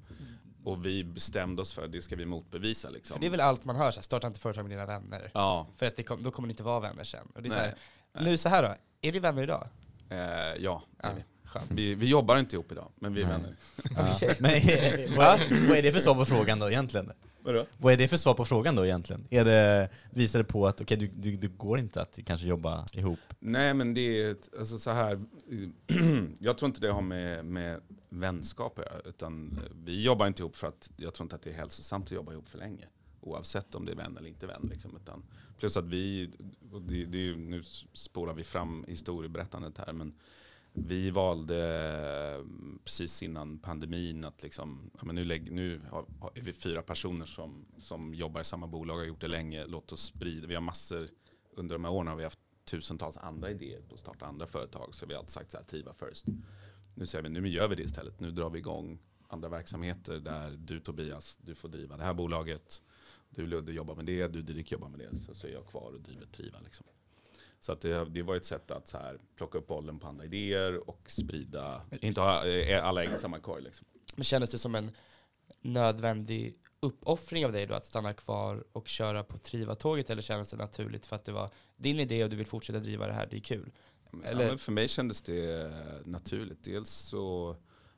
Och 0.65 0.87
vi 0.87 1.05
bestämde 1.05 1.63
oss 1.63 1.73
för 1.73 1.85
att 1.85 1.93
det 1.93 2.03
ska 2.03 2.17
vi 2.17 2.27
motbevisa. 2.27 2.91
Liksom. 2.91 3.15
För 3.15 3.21
det 3.21 3.27
är 3.27 3.31
väl 3.31 3.41
allt 3.41 3.65
man 3.65 3.77
hör, 3.77 3.91
så 3.91 3.97
här, 3.99 4.03
starta 4.03 4.27
inte 4.27 4.41
företag 4.41 4.63
med 4.63 4.71
dina 4.71 4.87
vänner. 4.87 5.31
Ja, 5.35 5.67
För 5.77 5.87
att 5.87 6.07
kom, 6.07 6.23
då 6.23 6.31
kommer 6.31 6.49
ni 6.49 6.53
inte 6.53 6.63
vara 6.63 6.81
vänner 6.81 7.05
sen. 7.05 7.29
Och 7.35 7.43
det 7.43 7.49
är 7.49 7.51
så 7.51 7.59
här, 7.59 7.75
nu 8.13 8.37
så 8.37 8.49
här 8.49 8.63
då, 8.63 8.75
är 9.09 9.13
ni 9.13 9.19
vänner 9.19 9.43
idag? 9.43 9.69
eh, 10.09 10.19
ja 10.59 10.83
vi. 11.17 11.25
Skönt. 11.53 11.71
vi. 11.71 11.95
Vi 11.95 12.07
jobbar 12.07 12.39
inte 12.39 12.57
ihop 12.57 12.73
idag, 12.73 12.89
men 12.95 13.15
vi 13.15 13.23
är 13.23 13.27
vänner. 13.27 13.55
Ja. 13.97 14.35
Men 14.39 14.55
eh, 14.55 15.17
vad, 15.17 15.41
vad 15.69 15.79
är 15.79 15.83
det 15.83 15.93
för 15.93 16.01
svar 16.01 16.15
på 16.15 16.25
frågan 16.25 16.59
då 16.59 16.71
egentligen? 16.71 17.13
Vadå? 17.43 17.67
Vad 17.79 17.93
är 17.93 17.97
det 17.97 18.09
för 18.09 18.17
svar 18.17 18.35
på 18.35 18.45
frågan 18.45 18.77
då 18.77 18.85
egentligen? 18.87 19.27
Är 19.31 19.45
det, 19.45 19.89
visar 20.11 20.39
det 20.39 20.45
på 20.45 20.67
att 20.67 20.81
okej, 20.81 20.97
du, 20.97 21.07
du, 21.07 21.37
du 21.37 21.49
går 21.49 21.79
inte 21.79 22.03
att 22.03 22.19
kanske 22.27 22.47
jobba 22.47 22.85
ihop? 22.95 23.19
Nej 23.39 23.75
men 23.75 23.95
det 23.95 24.23
är 24.23 24.37
alltså 24.59 24.79
så 24.79 24.91
här. 24.91 25.25
jag 26.39 26.59
tror 26.59 26.67
inte 26.67 26.81
det 26.81 26.93
har 26.93 27.03
med, 27.03 27.45
med 27.45 27.81
vänskap 28.09 28.79
att 28.79 28.85
göra, 28.85 29.01
utan 29.05 29.61
vi 29.85 30.03
jobbar 30.03 30.27
inte 30.27 30.43
ihop 30.43 30.57
för 30.57 30.67
att 30.67 30.91
jag 30.97 31.15
tror 31.15 31.25
inte 31.25 31.37
att 31.37 31.43
det 31.43 31.51
är 31.51 31.55
hälsosamt 31.55 32.07
att 32.07 32.13
jobba 32.13 32.33
ihop 32.33 32.49
för 32.49 32.59
länge. 32.59 32.85
Oavsett 33.21 33.75
om 33.75 33.85
det 33.87 33.93
är 33.93 33.97
vän 33.97 34.17
eller 34.17 34.29
inte 34.29 34.47
vän. 34.47 34.69
Liksom, 34.73 34.97
utan, 34.97 35.23
plus 35.59 35.77
att 35.77 35.85
vi, 35.85 36.31
och 36.73 36.83
det, 36.83 37.05
det 37.05 37.19
är 37.19 37.23
ju, 37.23 37.37
nu 37.37 37.63
spolar 37.93 38.35
vi 38.35 38.45
fram 38.45 38.85
historieberättandet 38.89 39.79
här, 39.79 39.93
men 39.93 40.15
vi 40.73 41.11
valde 41.11 41.59
eh, 42.39 42.45
precis 42.85 43.23
innan 43.23 43.59
pandemin 43.59 44.25
att 44.25 44.43
liksom, 44.43 44.91
ja, 44.99 45.05
men 45.05 45.15
nu, 45.15 45.25
lägg, 45.25 45.53
nu 45.53 45.81
har, 45.91 46.07
har- 46.21 46.33
är 46.35 46.41
vi 46.41 46.53
fyra 46.53 46.83
personer 46.83 47.27
som, 47.27 47.67
som 47.79 48.15
jobbar 48.15 48.41
i 48.41 48.45
samma 48.45 48.67
bolag 48.67 48.95
och 48.97 49.01
har 49.01 49.07
gjort 49.09 49.21
det 49.21 49.29
länge. 49.29 49.67
Låt 49.67 49.93
oss 49.93 50.01
sprida, 50.03 50.47
vi 50.47 50.55
har 50.55 50.63
massor, 50.63 51.09
under 51.55 51.75
de 51.75 51.85
här 51.85 51.93
åren 51.93 52.07
har 52.09 52.17
vi 52.17 52.25
haft 52.25 52.39
tusentals 52.65 53.17
andra 53.17 53.51
idéer 53.51 53.81
på 53.81 53.95
att 53.95 54.01
starta 54.01 54.27
andra 54.27 54.47
företag. 54.47 54.95
Så 54.95 55.07
vi 55.07 55.15
har 55.15 55.19
alltid 55.19 55.31
sagt 55.33 55.51
så 55.51 55.57
här, 55.57 55.65
triva 55.65 55.95
first. 55.95 56.27
Nu 56.95 57.07
säger 57.07 57.23
vi, 57.23 57.29
nu 57.29 57.49
gör 57.49 57.69
vi 57.69 57.75
det 57.75 57.83
istället. 57.83 58.21
Nu 58.21 58.31
drar 58.31 58.51
vi 58.51 58.59
igång 58.59 58.99
andra 59.29 59.49
verksamheter 59.49 60.19
där 60.19 60.51
du 60.51 60.81
Tobias, 60.81 61.39
du 61.43 61.55
får 61.55 61.69
driva 61.69 61.97
det 61.97 62.05
här 62.05 62.15
bolaget. 62.15 62.83
Du 63.31 63.47
Ludde 63.47 63.73
jobbar 63.73 63.95
med 63.95 64.05
det, 64.07 64.29
du 64.29 64.43
Didrik 64.43 64.73
jobbar 64.73 64.89
med 64.89 64.99
det. 65.01 65.19
Så, 65.19 65.35
så 65.35 65.47
är 65.47 65.51
jag 65.53 65.67
kvar 65.67 65.93
och 65.95 66.01
driver 66.01 66.27
Triva. 66.27 66.59
Liksom. 66.65 66.87
Så 67.63 67.73
att 67.73 67.81
det, 67.81 68.05
det 68.05 68.23
var 68.23 68.37
ett 68.37 68.45
sätt 68.45 68.71
att 68.71 68.89
så 68.89 68.99
här, 68.99 69.19
plocka 69.37 69.59
upp 69.59 69.67
bollen 69.67 69.99
på 69.99 70.07
andra 70.07 70.25
idéer 70.25 70.91
och 70.91 71.11
sprida, 71.11 71.83
inte 72.01 72.21
ha 72.21 72.47
eh, 72.47 72.85
alla 72.87 73.05
ägg 73.05 73.11
i 73.15 73.19
samma 73.19 73.39
korg. 73.39 73.63
Liksom. 73.63 73.87
Men 74.15 74.25
kändes 74.25 74.51
det 74.53 74.59
som 74.59 74.75
en 74.75 74.91
nödvändig 75.61 76.55
uppoffring 76.81 77.47
av 77.47 77.53
dig 77.53 77.67
då 77.67 77.75
att 77.75 77.85
stanna 77.85 78.13
kvar 78.13 78.65
och 78.73 78.89
köra 78.89 79.25
på 79.25 79.39
Triva-tåget 79.39 80.11
eller 80.11 80.23
kändes 80.23 80.51
det 80.51 80.57
naturligt 80.57 81.07
för 81.07 81.17
att 81.17 81.25
det 81.25 81.33
var 81.33 81.51
din 81.77 82.01
idé 82.01 82.25
och 82.25 82.31
du 82.31 82.37
vill 82.37 82.47
fortsätta 82.47 82.79
driva 82.79 83.07
det 83.07 83.13
här, 83.13 83.27
det 83.31 83.37
är 83.37 83.41
kul? 83.41 83.71
Eller- 84.25 84.49
Ja, 84.49 84.57
för 84.57 84.73
mig 84.73 84.89
kändes 84.89 85.23
det 85.23 85.61
eh, 85.63 85.73
naturligt. 86.05 86.65
Dels 86.65 86.91
så 86.91 87.57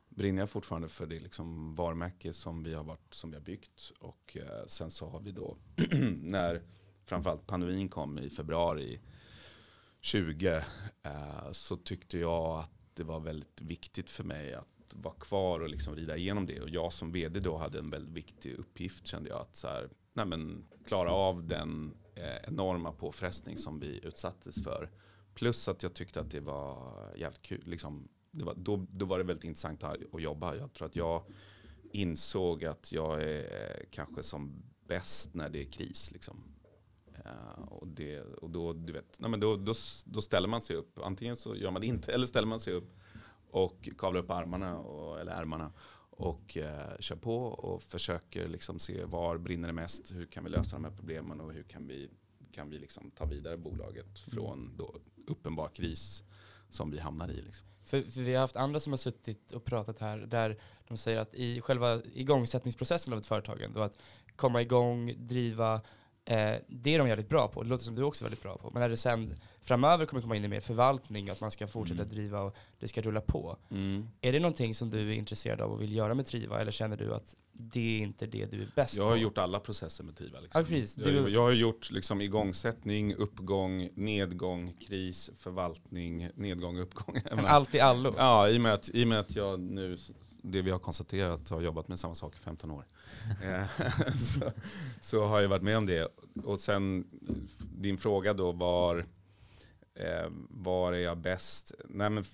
brinner 0.09 0.41
jag 0.41 0.49
fortfarande 0.49 0.89
för 0.89 1.05
det 1.07 1.19
liksom 1.19 1.75
varumärke 1.75 2.33
som 2.33 2.63
vi 2.63 2.73
har, 2.73 2.83
varit, 2.83 3.13
som 3.13 3.29
vi 3.31 3.35
har 3.37 3.43
byggt. 3.43 3.91
Och 3.99 4.37
eh, 4.37 4.65
sen 4.67 4.91
så 4.91 5.09
har 5.09 5.19
vi 5.19 5.31
då, 5.31 5.57
när 6.21 6.61
framförallt 7.05 7.47
pandemin 7.47 7.89
kom 7.89 8.19
i 8.19 8.29
februari 8.29 8.99
20, 10.05 10.63
eh, 11.03 11.51
så 11.51 11.77
tyckte 11.77 12.17
jag 12.17 12.59
att 12.59 12.71
det 12.93 13.03
var 13.03 13.19
väldigt 13.19 13.61
viktigt 13.61 14.09
för 14.09 14.23
mig 14.23 14.53
att 14.53 14.93
vara 14.93 15.13
kvar 15.13 15.59
och 15.59 15.69
liksom 15.69 15.95
rida 15.95 16.17
igenom 16.17 16.45
det. 16.45 16.61
Och 16.61 16.69
jag 16.69 16.93
som 16.93 17.11
vd 17.11 17.39
då 17.39 17.57
hade 17.57 17.79
en 17.79 17.89
väldigt 17.89 18.13
viktig 18.13 18.53
uppgift 18.53 19.07
kände 19.07 19.29
jag 19.29 19.41
att 19.41 19.55
så 19.55 19.67
här, 19.67 19.89
nej 20.13 20.25
men, 20.25 20.67
klara 20.87 21.11
av 21.11 21.47
den 21.47 21.97
eh, 22.15 22.37
enorma 22.47 22.91
påfrestning 22.91 23.57
som 23.57 23.79
vi 23.79 23.99
utsattes 24.03 24.63
för. 24.63 24.91
Plus 25.33 25.67
att 25.67 25.83
jag 25.83 25.93
tyckte 25.93 26.19
att 26.19 26.31
det 26.31 26.39
var 26.39 26.93
jävligt 27.15 27.41
kul. 27.41 27.63
Liksom, 27.65 28.07
det 28.31 28.45
var, 28.45 28.53
då, 28.55 28.85
då 28.91 29.05
var 29.05 29.17
det 29.17 29.23
väldigt 29.23 29.45
intressant 29.45 29.83
att, 29.83 29.97
att 30.13 30.21
jobba. 30.21 30.55
Jag 30.55 30.73
tror 30.73 30.87
att 30.87 30.95
jag 30.95 31.23
insåg 31.91 32.65
att 32.65 32.91
jag 32.91 33.23
är 33.23 33.39
eh, 33.39 33.85
kanske 33.91 34.23
som 34.23 34.63
bäst 34.87 35.33
när 35.33 35.49
det 35.49 35.61
är 35.61 35.71
kris. 35.71 36.11
Liksom. 36.11 36.54
Eh, 37.25 37.63
och 37.63 37.87
det, 37.87 38.21
och 38.21 38.49
då, 38.49 38.73
du 38.73 38.93
vet, 38.93 39.19
nej 39.19 39.29
men 39.29 39.39
då, 39.39 39.55
då, 39.57 39.73
då 40.05 40.21
ställer 40.21 40.47
man 40.47 40.61
sig 40.61 40.75
upp. 40.75 40.99
Antingen 40.99 41.35
så 41.35 41.55
gör 41.55 41.71
man 41.71 41.81
det 41.81 41.87
inte 41.87 42.13
eller 42.13 42.27
ställer 42.27 42.47
man 42.47 42.59
sig 42.59 42.73
upp 42.73 42.93
och 43.51 43.89
kavlar 43.97 44.21
upp 44.21 44.31
armarna 44.31 44.77
och, 44.77 45.19
eller 45.19 45.31
ärmarna 45.31 45.71
och 46.17 46.57
eh, 46.57 46.97
kör 46.99 47.15
på 47.15 47.37
och 47.37 47.81
försöker 47.81 48.47
liksom 48.47 48.79
se 48.79 49.05
var 49.05 49.37
brinner 49.37 49.67
det 49.67 49.73
mest, 49.73 50.11
hur 50.11 50.25
kan 50.25 50.43
vi 50.43 50.49
lösa 50.49 50.75
de 50.75 50.83
här 50.83 50.91
problemen 50.91 51.41
och 51.41 51.53
hur 51.53 51.63
kan 51.63 51.87
vi, 51.87 52.09
kan 52.51 52.69
vi 52.69 52.79
liksom 52.79 53.11
ta 53.11 53.25
vidare 53.25 53.57
bolaget 53.57 54.19
från 54.19 54.75
då 54.77 54.95
uppenbar 55.27 55.69
kris 55.69 56.23
som 56.69 56.91
vi 56.91 56.99
hamnar 56.99 57.29
i. 57.29 57.41
Liksom. 57.41 57.67
För, 57.83 58.01
för 58.01 58.21
vi 58.21 58.33
har 58.33 58.41
haft 58.41 58.55
andra 58.55 58.79
som 58.79 58.93
har 58.93 58.97
suttit 58.97 59.51
och 59.51 59.65
pratat 59.65 59.99
här 59.99 60.17
där 60.17 60.59
de 60.87 60.97
säger 60.97 61.19
att 61.19 61.33
i 61.33 61.61
själva 61.61 62.01
igångsättningsprocessen 62.13 63.13
av 63.13 63.19
ett 63.19 63.25
företag, 63.25 63.65
då 63.73 63.81
att 63.81 63.99
komma 64.35 64.61
igång, 64.61 65.13
driva, 65.17 65.81
eh, 66.25 66.55
det 66.67 66.95
är 66.95 66.99
de 66.99 67.07
jävligt 67.07 67.29
bra 67.29 67.47
på. 67.47 67.63
Det 67.63 67.69
låter 67.69 67.83
som 67.83 67.95
du 67.95 68.03
också 68.03 68.23
är 68.23 68.25
väldigt 68.25 68.43
bra 68.43 68.57
på. 68.57 68.69
Men 68.73 68.81
när 68.81 68.89
det 68.89 68.97
sen 68.97 69.35
framöver 69.65 70.05
kommer 70.05 70.21
komma 70.21 70.35
in 70.35 70.45
i 70.45 70.47
mer 70.47 70.59
förvaltning, 70.59 71.29
att 71.29 71.41
man 71.41 71.51
ska 71.51 71.67
fortsätta 71.67 72.01
Mm. 72.01 72.13
driva 72.13 72.41
och 72.41 72.55
det 72.79 72.87
ska 72.87 73.01
rulla 73.01 73.21
på. 73.21 73.57
Är 74.21 74.31
det 74.31 74.39
någonting 74.39 74.75
som 74.75 74.89
du 74.89 74.99
är 75.11 75.13
intresserad 75.13 75.61
av 75.61 75.71
och 75.71 75.81
vill 75.81 75.95
göra 75.95 76.13
med 76.13 76.25
Triva 76.25 76.61
eller 76.61 76.71
känner 76.71 76.97
du 76.97 77.13
att 77.13 77.35
det 77.57 77.79
är 77.97 77.99
inte 78.03 78.25
det 78.27 78.45
du 78.51 78.61
är 78.61 78.71
bäst 78.75 78.97
Jag 78.97 79.03
har 79.03 79.11
på? 79.11 79.17
gjort 79.17 79.37
alla 79.37 79.59
processer 79.59 80.03
med 80.03 80.17
Triva. 80.17 80.39
Liksom. 80.39 80.61
Ja, 80.61 80.67
precis. 80.67 80.97
Jag, 80.97 81.07
Du- 81.25 81.29
jag 81.29 81.41
har 81.41 81.51
gjort 81.51 81.91
liksom 81.91 82.21
igångsättning, 82.21 83.15
uppgång, 83.15 83.89
nedgång, 83.95 84.73
kris, 84.73 85.29
förvaltning, 85.39 86.29
nedgång, 86.35 86.79
uppgång. 86.79 87.19
Jag 87.29 87.35
Men 87.35 87.45
allt 87.45 87.75
i 87.75 87.79
allo. 87.79 88.13
Ja, 88.17 88.49
i 88.49 88.57
och, 88.57 88.61
med 88.61 88.73
att, 88.73 88.89
i 88.89 89.05
med 89.05 89.19
att 89.19 89.35
jag 89.35 89.59
nu, 89.59 89.97
det 90.41 90.61
vi 90.61 90.71
har 90.71 90.79
konstaterat, 90.79 91.49
har 91.49 91.61
jobbat 91.61 91.87
med 91.87 91.99
samma 91.99 92.15
sak 92.15 92.35
i 92.35 92.39
15 92.39 92.71
år. 92.71 92.85
Eh, 93.43 93.65
så, 94.17 94.51
så 95.01 95.25
har 95.25 95.41
jag 95.41 95.49
varit 95.49 95.61
med 95.63 95.77
om 95.77 95.85
det. 95.85 96.07
Och 96.43 96.59
sen 96.59 97.05
din 97.77 97.97
fråga 97.97 98.33
då 98.33 98.51
var, 98.51 99.05
eh, 99.95 100.27
var 100.49 100.93
är 100.93 100.97
jag 100.99 101.17
bäst? 101.17 101.71
Nej, 101.89 102.09
men 102.09 102.25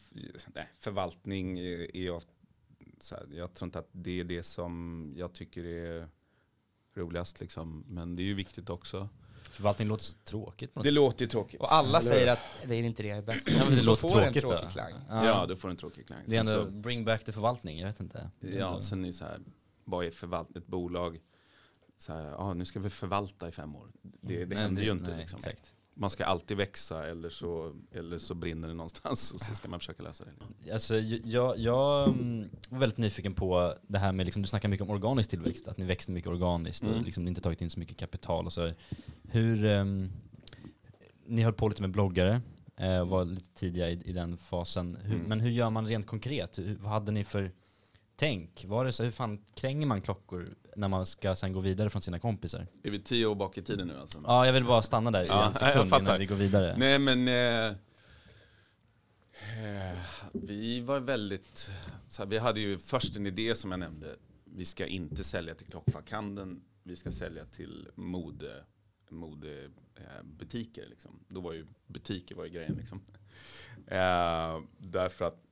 nej, 0.55 0.69
förvaltning 0.79 1.59
är 1.59 1.97
är 1.97 2.05
jag, 2.05 2.23
så 2.99 3.15
här, 3.15 3.27
jag 3.31 3.53
tror 3.53 3.65
inte 3.67 3.79
att 3.79 3.89
det 3.91 4.19
är 4.19 4.23
det 4.23 4.43
som 4.43 5.13
jag 5.17 5.33
tycker 5.33 5.63
är 5.63 6.07
roligast. 6.95 7.39
Liksom. 7.39 7.85
Men 7.87 8.15
det 8.15 8.21
är 8.23 8.25
ju 8.25 8.33
viktigt 8.33 8.69
också. 8.69 9.09
Förvaltning 9.49 9.87
låter 9.87 10.03
så 10.03 10.17
tråkigt 10.17 10.71
Det 10.83 10.91
låter 10.91 11.25
ju 11.25 11.29
tråkigt. 11.29 11.59
Och 11.59 11.73
alla 11.73 12.01
säger 12.01 12.31
att 12.31 12.39
det 12.67 12.75
är 12.75 12.83
inte 12.83 13.03
det 13.03 13.09
jag 13.09 13.17
är 13.17 13.21
bäst 13.21 13.45
på. 13.45 13.51
Ja, 13.51 13.63
men 13.67 13.75
det 13.77 13.81
låter 13.83 14.01
får 14.01 14.07
det 14.07 14.13
tråkigt 14.33 14.43
en 14.43 14.49
tråkig 14.49 14.69
klang. 14.69 14.93
Ja, 15.09 15.45
du 15.45 15.55
får 15.55 15.69
en 15.69 15.77
tråkig 15.77 16.07
klang. 16.07 16.19
Det 16.27 16.35
är 16.35 16.39
ändå 16.39 16.51
så- 16.51 16.71
bring 16.71 17.05
back 17.05 17.23
the 17.23 17.31
förvaltning, 17.31 17.79
jag 17.79 17.87
vet 17.87 17.99
inte. 17.99 18.29
Ja, 18.39 18.49
ändå- 18.67 18.81
sen 18.81 19.03
är 19.03 19.07
det 19.07 19.13
så 19.13 19.25
här, 19.25 19.39
vad 19.83 20.05
är 20.05 20.11
förvalt 20.11 20.55
ett 20.55 20.67
bolag? 20.67 21.19
Så 21.97 22.13
här, 22.13 22.23
ja, 22.23 22.53
nu 22.53 22.65
ska 22.65 22.79
vi 22.79 22.89
förvalta 22.89 23.47
i 23.49 23.51
fem 23.51 23.75
år. 23.75 23.91
Det, 24.01 24.45
det 24.45 24.55
Nej, 24.55 24.57
händer 24.57 24.83
ju 24.83 24.91
inte. 24.91 25.11
nej, 25.11 25.19
Liksom. 25.19 25.39
Exakt. 25.39 25.73
Man 26.01 26.09
ska 26.09 26.25
alltid 26.25 26.57
växa 26.57 27.07
eller 27.07 27.29
så, 27.29 27.73
eller 27.91 28.17
så 28.17 28.33
brinner 28.35 28.67
det 28.67 28.73
någonstans 28.73 29.31
och 29.33 29.39
så 29.39 29.55
ska 29.55 29.69
man 29.69 29.79
försöka 29.79 30.03
lösa 30.03 30.25
det. 30.25 30.73
Alltså, 30.73 30.99
jag, 30.99 31.57
jag 31.59 32.07
mm, 32.09 32.49
var 32.69 32.79
väldigt 32.79 32.97
nyfiken 32.97 33.33
på 33.33 33.75
det 33.87 33.97
här 33.97 34.11
med, 34.11 34.25
liksom, 34.25 34.41
du 34.41 34.47
snackar 34.47 34.69
mycket 34.69 34.83
om 34.83 34.89
organisk 34.89 35.29
tillväxt, 35.29 35.67
att 35.67 35.77
ni 35.77 35.85
växte 35.85 36.11
mycket 36.11 36.29
organiskt 36.29 36.83
och 36.83 36.91
Mm. 36.93 37.03
liksom 37.03 37.27
inte 37.27 37.41
tagit 37.41 37.61
in 37.61 37.69
så 37.69 37.79
mycket 37.79 37.97
kapital 37.97 38.45
och 38.45 38.53
så. 38.53 38.71
Hur, 39.23 39.65
ehm, 39.65 40.09
ni 41.25 41.41
höll 41.41 41.53
på 41.53 41.67
lite 41.69 41.81
med 41.81 41.91
bloggare, 41.91 42.41
eh, 42.77 43.05
var 43.07 43.25
lite 43.25 43.53
tidiga 43.53 43.89
i, 43.89 44.01
i 44.05 44.13
den 44.13 44.37
fasen. 44.37 44.97
Hur, 45.03 45.15
Mm. 45.15 45.27
Men 45.27 45.39
hur 45.39 45.49
gör 45.51 45.69
man 45.69 45.87
rent 45.87 46.07
konkret? 46.07 46.59
Hur, 46.59 46.75
vad 46.81 46.91
hade 46.91 47.11
ni 47.11 47.23
för 47.23 47.51
tänk? 48.21 48.65
Var 48.65 48.85
det 48.85 48.91
så, 48.91 49.03
hur 49.03 49.11
fan 49.11 49.45
kränger 49.55 49.85
man 49.85 50.01
klockor 50.01 50.55
när 50.75 50.87
man 50.87 51.05
ska 51.05 51.35
sen 51.35 51.53
gå 51.53 51.59
vidare 51.59 51.89
från 51.89 52.01
sina 52.01 52.19
kompisar? 52.19 52.67
Är 52.83 52.91
vi 52.91 52.99
tio 52.99 53.25
år 53.25 53.35
bak 53.35 53.57
i 53.57 53.61
tiden 53.61 53.87
nu 53.87 53.97
alltså? 53.97 54.23
Ja, 54.25 54.45
jag 54.45 54.53
vill 54.53 54.65
bara 54.65 54.81
stanna 54.81 55.11
där 55.11 55.23
i 55.23 55.27
Ja, 55.27 55.45
en 55.45 55.53
jag 55.61 55.73
sekund 55.73 56.01
innan 56.01 56.19
vi 56.19 56.25
går 56.25 56.35
vidare. 56.35 56.75
Nej 56.77 56.99
men 56.99 57.27
eh, 57.27 57.65
eh, 57.65 57.73
vi 60.33 60.81
var 60.81 60.99
väldigt, 60.99 61.69
så 62.07 62.21
här, 62.21 62.29
vi 62.29 62.37
hade 62.37 62.59
ju 62.59 62.77
först 62.77 63.15
en 63.15 63.27
idé 63.27 63.55
som 63.55 63.71
jag 63.71 63.79
nämnde. 63.79 64.15
Vi 64.43 64.65
ska 64.65 64.85
inte 64.85 65.23
sälja 65.23 65.55
till 65.55 65.67
klockfackhandeln, 65.67 66.61
vi 66.83 66.95
ska 66.95 67.11
sälja 67.11 67.45
till 67.45 67.87
mode, 67.95 68.63
mode 69.09 69.63
eh, 69.95 70.23
butiker. 70.23 70.85
Liksom. 70.89 71.19
Då 71.27 71.41
var 71.41 71.53
ju 71.53 71.67
butiker 71.87 72.35
var 72.35 72.45
ju 72.45 72.51
grejen. 72.51 72.73
Liksom. 72.73 73.01
Eh, 73.87 74.59
därför 74.77 75.25
att 75.25 75.43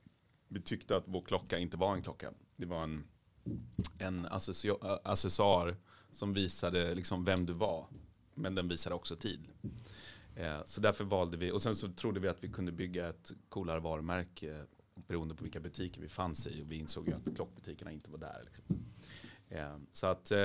vi 0.48 0.60
tyckte 0.60 0.96
att 0.96 1.04
vår 1.06 1.22
klocka 1.22 1.58
inte 1.58 1.76
var 1.76 1.94
en 1.94 2.02
klocka. 2.02 2.32
Det 2.60 2.66
var 2.66 2.82
en, 2.82 3.04
en 3.98 4.26
accessoar 5.04 5.76
som 6.12 6.34
visade 6.34 6.94
liksom 6.94 7.24
vem 7.24 7.46
du 7.46 7.52
var. 7.52 7.86
Men 8.34 8.54
den 8.54 8.68
visade 8.68 8.94
också 8.94 9.16
tid. 9.16 9.40
Eh, 10.36 10.60
Så 10.66 10.80
därför 10.80 11.04
valde 11.04 11.36
vi, 11.36 11.50
och 11.52 11.62
sen 11.62 11.76
så 11.76 11.88
trodde 11.88 12.20
vi 12.20 12.28
att 12.28 12.44
vi 12.44 12.48
kunde 12.48 12.72
bygga 12.72 13.08
ett 13.08 13.32
coolare 13.48 13.80
varumärke 13.80 14.56
eh, 14.56 14.62
beroende 14.94 15.34
på 15.34 15.44
vilka 15.44 15.60
butiker 15.60 16.00
vi 16.00 16.08
fanns 16.08 16.46
i. 16.46 16.62
Och 16.62 16.70
vi 16.70 16.76
insåg 16.76 17.08
ju 17.08 17.14
att 17.14 17.36
klockbutikerna 17.36 17.92
inte 17.92 18.10
var 18.10 18.18
där. 18.18 18.42
Liksom. 18.44 18.64
Eh, 19.48 19.76
Så 19.92 20.06
att 20.06 20.30
eh, 20.30 20.38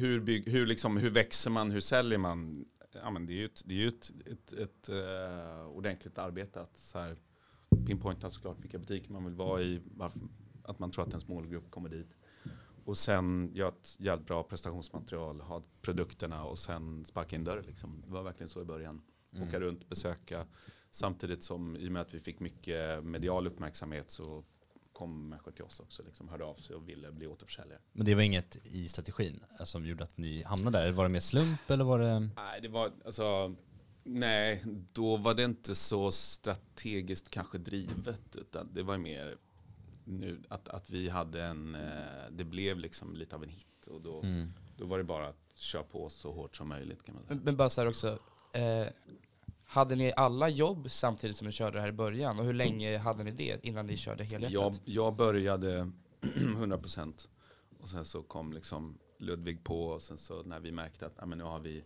hur, 0.00 0.20
bygg, 0.20 0.48
hur, 0.48 0.66
liksom, 0.66 0.96
hur 0.96 1.10
växer 1.10 1.50
man, 1.50 1.70
hur 1.70 1.80
säljer 1.80 2.18
man? 2.18 2.64
Ja, 2.92 3.10
men 3.10 3.26
det 3.26 3.32
är 3.32 3.36
ju 3.36 3.44
ett, 3.44 3.62
det 3.64 3.74
är 3.74 3.78
ju 3.78 3.88
ett, 3.88 4.12
ett, 4.26 4.52
ett 4.52 4.88
eh, 4.88 5.66
ordentligt 5.66 6.18
arbete 6.18 6.60
att 6.60 6.76
så 6.78 6.98
här, 6.98 7.16
pinpointa 7.86 8.30
såklart 8.30 8.60
vilka 8.60 8.78
butiker 8.78 9.12
man 9.12 9.24
vill 9.24 9.34
vara 9.34 9.62
i, 9.62 9.80
varför, 9.94 10.20
att 10.64 10.78
man 10.78 10.90
tror 10.90 11.04
att 11.04 11.10
ens 11.10 11.28
målgrupp 11.28 11.70
kommer 11.70 11.88
dit. 11.88 12.16
Och 12.84 12.98
sen 12.98 13.50
göra 13.54 13.68
ett 13.68 13.96
jävligt 13.98 14.26
bra 14.26 14.42
prestationsmaterial, 14.42 15.40
ha 15.40 15.62
produkterna 15.82 16.44
och 16.44 16.58
sen 16.58 17.04
sparka 17.04 17.36
in 17.36 17.44
dörren. 17.44 17.64
Liksom. 17.66 18.02
Det 18.06 18.12
var 18.12 18.22
verkligen 18.22 18.48
så 18.48 18.62
i 18.62 18.64
början. 18.64 19.02
Mm. 19.32 19.48
Åka 19.48 19.60
runt, 19.60 19.88
besöka. 19.88 20.46
Samtidigt 20.90 21.42
som, 21.42 21.76
i 21.76 21.88
och 21.88 21.92
med 21.92 22.02
att 22.02 22.14
vi 22.14 22.20
fick 22.20 22.40
mycket 22.40 23.04
medial 23.04 23.46
uppmärksamhet 23.46 24.10
så 24.10 24.44
kom 24.92 25.28
människor 25.28 25.52
till 25.52 25.64
oss 25.64 25.80
också. 25.80 26.02
Liksom, 26.02 26.28
hörde 26.28 26.44
av 26.44 26.54
sig 26.54 26.76
och 26.76 26.88
ville 26.88 27.12
bli 27.12 27.26
återförsäljare. 27.26 27.80
Men 27.92 28.06
det 28.06 28.14
var 28.14 28.22
inget 28.22 28.56
i 28.66 28.88
strategin 28.88 29.44
eh, 29.58 29.64
som 29.64 29.86
gjorde 29.86 30.04
att 30.04 30.18
ni 30.18 30.42
hamnade 30.42 30.78
där? 30.78 30.92
Var 30.92 31.04
det 31.04 31.10
mer 31.10 31.20
slump 31.20 31.70
eller 31.70 31.84
var 31.84 31.98
det... 31.98 32.20
Nej, 32.20 32.60
det 32.62 32.68
var 32.68 32.90
alltså... 33.04 33.54
Nej, 34.06 34.64
då 34.92 35.16
var 35.16 35.34
det 35.34 35.44
inte 35.44 35.74
så 35.74 36.10
strategiskt 36.10 37.30
kanske 37.30 37.58
drivet. 37.58 38.36
Utan 38.36 38.74
det 38.74 38.82
var 38.82 38.98
mer 38.98 39.36
nu 40.04 40.42
att, 40.48 40.68
att 40.68 40.90
vi 40.90 41.08
hade 41.08 41.42
en... 41.44 41.74
eh, 41.74 41.80
Det 42.30 42.44
blev 42.44 42.78
liksom 42.78 43.16
lite 43.16 43.36
av 43.36 43.42
en 43.42 43.48
hit. 43.48 43.86
Och 43.90 44.00
då, 44.00 44.20
Mm. 44.22 44.52
då 44.76 44.86
var 44.86 44.98
det 44.98 45.04
bara 45.04 45.28
att 45.28 45.52
köra 45.56 45.82
på 45.82 46.10
så 46.10 46.32
hårt 46.32 46.56
som 46.56 46.68
möjligt 46.68 47.02
kan 47.04 47.14
man 47.14 47.24
säga. 47.24 47.34
Men, 47.36 47.44
men 47.44 47.56
bara 47.56 47.68
så 47.68 47.80
här 47.80 47.88
också, 47.88 48.18
eh, 48.52 48.86
hade 49.64 49.96
ni 49.96 50.12
alla 50.16 50.48
jobb 50.48 50.90
samtidigt 50.90 51.36
som 51.36 51.46
ni 51.46 51.52
körde 51.52 51.76
det 51.76 51.80
här 51.80 51.88
i 51.88 51.92
början? 51.92 52.38
Och 52.38 52.44
hur 52.44 52.52
länge 52.54 52.98
hade 52.98 53.24
ni 53.24 53.30
det 53.30 53.64
innan 53.66 53.86
ni 53.86 53.96
körde 53.96 54.24
helhjärtat? 54.24 54.52
Jag, 54.52 54.74
jag 54.84 55.16
började 55.16 55.90
100% 56.20 57.28
och 57.80 57.88
sen 57.88 58.04
så 58.04 58.22
kom 58.22 58.52
liksom 58.52 58.98
Ludvig 59.18 59.64
på 59.64 59.86
och 59.86 60.02
sen 60.02 60.18
så 60.18 60.42
när 60.42 60.60
vi 60.60 60.72
märkte 60.72 61.06
att 61.06 61.14
ja, 61.18 61.26
men 61.26 61.38
nu 61.38 61.44
har 61.44 61.58
vi 61.60 61.84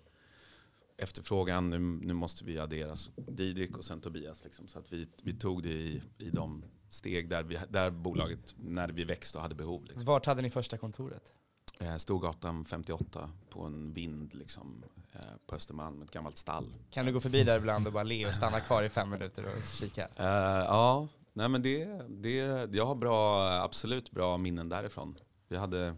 efterfrågan, 0.99 1.71
nu, 1.71 1.79
nu 1.79 2.15
måste 2.15 2.45
vi 2.45 2.59
addera 2.59 2.95
Didrik 3.17 3.77
och 3.77 3.85
sen 3.85 4.01
Tobias. 4.01 4.45
Liksom, 4.45 4.69
så 4.69 4.79
att 4.79 4.93
vi, 4.93 5.09
vi 5.23 5.33
tog 5.33 5.63
det 5.63 5.69
i, 5.69 6.03
i 6.19 6.31
de 6.31 6.65
steg 6.89 7.29
där, 7.29 7.43
vi, 7.43 7.59
där 7.69 7.91
bolaget, 7.91 8.55
när 8.59 8.89
vi 8.89 9.05
växte 9.05 9.39
och 9.39 9.43
hade 9.43 9.55
behov. 9.55 9.85
Liksom. 9.85 10.05
Vart 10.05 10.27
hade 10.27 10.43
ni 10.43 10.51
första 10.51 10.77
kontoret? 10.77 11.33
Eh, 11.81 11.97
Storgatan 11.97 12.65
58 12.65 13.31
på 13.51 13.63
en 13.63 13.93
vind 13.93 14.35
liksom, 14.35 14.85
eh, 15.13 15.21
på 15.47 15.55
Östermalm, 15.55 16.03
ett 16.03 16.11
gammalt 16.11 16.37
stall. 16.37 16.77
Kan 16.91 17.07
du 17.07 17.13
gå 17.13 17.21
förbi 17.21 17.45
där 17.45 17.59
ibland 17.59 17.87
och 17.87 17.93
bara 17.93 18.03
le 18.03 18.27
och 18.27 18.35
stanna 18.35 18.61
kvar 18.61 18.83
i 18.83 18.89
fem 18.89 19.11
minuter 19.11 19.45
och 19.45 19.63
kika? 19.81 20.09
Eh, 20.17 20.65
ja, 20.67 21.09
nej 21.33 21.49
men 21.49 21.63
det, 21.63 21.85
det, 22.09 22.35
jag 22.75 22.87
har 22.87 22.95
bra, 22.95 23.51
absolut 23.51 24.11
bra 24.11 24.39
minnen 24.39 24.69
därifrån. 24.69 25.19
Vi 25.49 25.57
hade, 25.57 25.95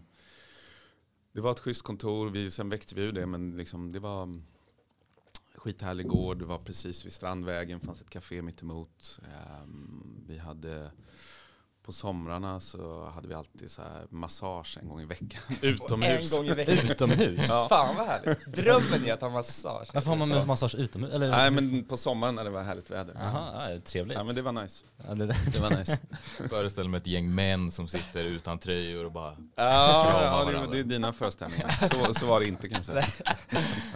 det 1.31 1.41
var 1.41 1.51
ett 1.51 1.59
schysst 1.59 1.81
kontor, 1.81 2.29
vi, 2.29 2.51
sen 2.51 2.69
växte 2.69 2.95
vi 2.95 3.01
ur 3.01 3.11
det 3.11 3.25
men 3.25 3.57
liksom, 3.57 3.91
det 3.91 3.99
var 3.99 4.35
skithärlig 5.61 6.07
gård, 6.07 6.39
det 6.39 6.45
var 6.45 6.57
precis 6.57 7.05
vid 7.05 7.13
Strandvägen, 7.13 7.79
fanns 7.79 8.01
ett 8.01 8.09
café 8.09 8.41
mitt 8.41 8.61
emot. 8.61 9.19
Ehm, 9.23 10.23
vi 10.27 10.37
hade 10.37 10.91
på 11.91 11.95
somrarna 11.95 12.59
så 12.59 13.05
hade 13.15 13.27
vi 13.27 13.33
alltid 13.33 13.71
så 13.71 13.81
här 13.81 14.05
massage 14.09 14.77
en 14.81 14.87
gång 14.89 15.01
i 15.01 15.05
veckan 15.05 15.41
utomhus. 15.61 16.31
En 16.33 16.37
gång 16.37 16.47
i 16.47 16.53
veckan. 16.53 16.77
Utomhus? 16.91 17.47
Fan 17.47 17.95
vad 17.95 18.07
härligt. 18.07 18.45
Drömmen 18.45 19.05
är 19.05 19.13
att 19.13 19.21
ha 19.21 19.29
massage. 19.29 19.87
Varför 19.93 20.09
har 20.09 20.17
man 20.17 20.47
massage 20.47 20.75
utomhus? 20.75 21.13
Eller? 21.13 21.29
Nej 21.29 21.51
men 21.51 21.83
på 21.85 21.97
sommaren 21.97 22.35
när 22.35 22.43
det 22.43 22.49
var 22.49 22.61
härligt 22.63 22.91
väder. 22.91 23.15
Jaha, 23.19 23.71
ja, 23.73 23.79
trevligt. 23.81 24.17
Ja, 24.17 24.23
men 24.23 24.35
det 24.35 24.41
var 24.41 24.51
nice. 24.51 24.85
Ja, 25.07 25.13
det, 25.15 25.25
Det 25.25 25.59
var 25.61 25.69
nice. 25.79 25.99
Föreställer 26.49 26.89
mig 26.89 26.97
ett 26.97 27.07
gäng 27.07 27.35
män 27.35 27.71
som 27.71 27.87
sitter 27.87 28.23
utan 28.25 28.57
tröjor 28.59 29.05
och 29.05 29.11
bara... 29.11 29.35
Ja, 29.55 30.03
Krama 30.05 30.25
ja 30.25 30.45
det, 30.45 30.53
varandra. 30.53 30.71
det 30.71 30.79
är 30.79 30.83
dina 30.83 31.13
föreställningar. 31.13 31.69
Så, 31.69 32.13
så 32.13 32.25
var 32.25 32.39
det 32.39 32.47
inte 32.47 32.69
kan 32.69 32.75
jag 32.75 32.85
säga. 32.85 33.05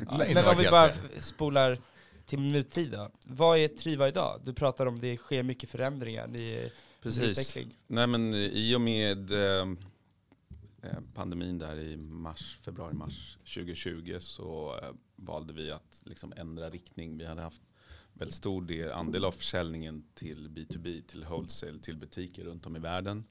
Men, 0.10 0.18
men 0.34 0.46
om 0.46 0.58
vi 0.58 0.64
helt 0.64 0.72
bara 0.72 0.90
fel. 0.90 0.98
f- 1.16 1.24
spolar 1.24 1.78
till 2.26 2.40
nutid 2.40 2.92
då. 2.92 3.10
Vad 3.26 3.58
är 3.58 3.68
Triva 3.68 4.08
idag? 4.08 4.42
Du 4.44 4.54
pratar 4.54 4.86
om 4.86 5.00
det 5.00 5.18
sker 5.18 5.44
mycket 5.44 5.70
förändringar, 5.70 6.28
ni 6.28 6.54
är 6.54 6.70
Precis. 7.06 7.40
utveckling. 7.40 7.78
Nej 7.88 8.08
men 8.08 8.34
i 8.34 8.76
och 8.76 8.82
med 8.82 9.32
eh, 9.32 9.68
eh, 10.82 11.00
pandemin 11.14 11.58
där 11.58 11.80
i 11.80 11.98
mars, 11.98 12.60
februari-mars 12.62 13.38
2020 13.54 14.18
så 14.20 14.80
eh, 14.82 14.90
valde 15.16 15.54
vi 15.54 15.72
att 15.72 16.02
liksom 16.06 16.34
ändra 16.38 16.70
riktning. 16.70 17.18
Vi 17.18 17.26
hade 17.26 17.42
haft 17.42 17.62
väldigt 18.14 18.36
stor 18.36 18.62
del, 18.62 18.92
andel 18.92 19.26
av 19.26 19.32
försäljningen 19.32 20.04
till 20.14 20.50
B2B, 20.50 21.02
till 21.08 21.24
wholesale, 21.24 21.80
till 21.80 21.98
butiker 21.98 22.44
runt 22.44 22.66
om 22.66 22.76
i 22.76 22.80
världen. 22.80 23.24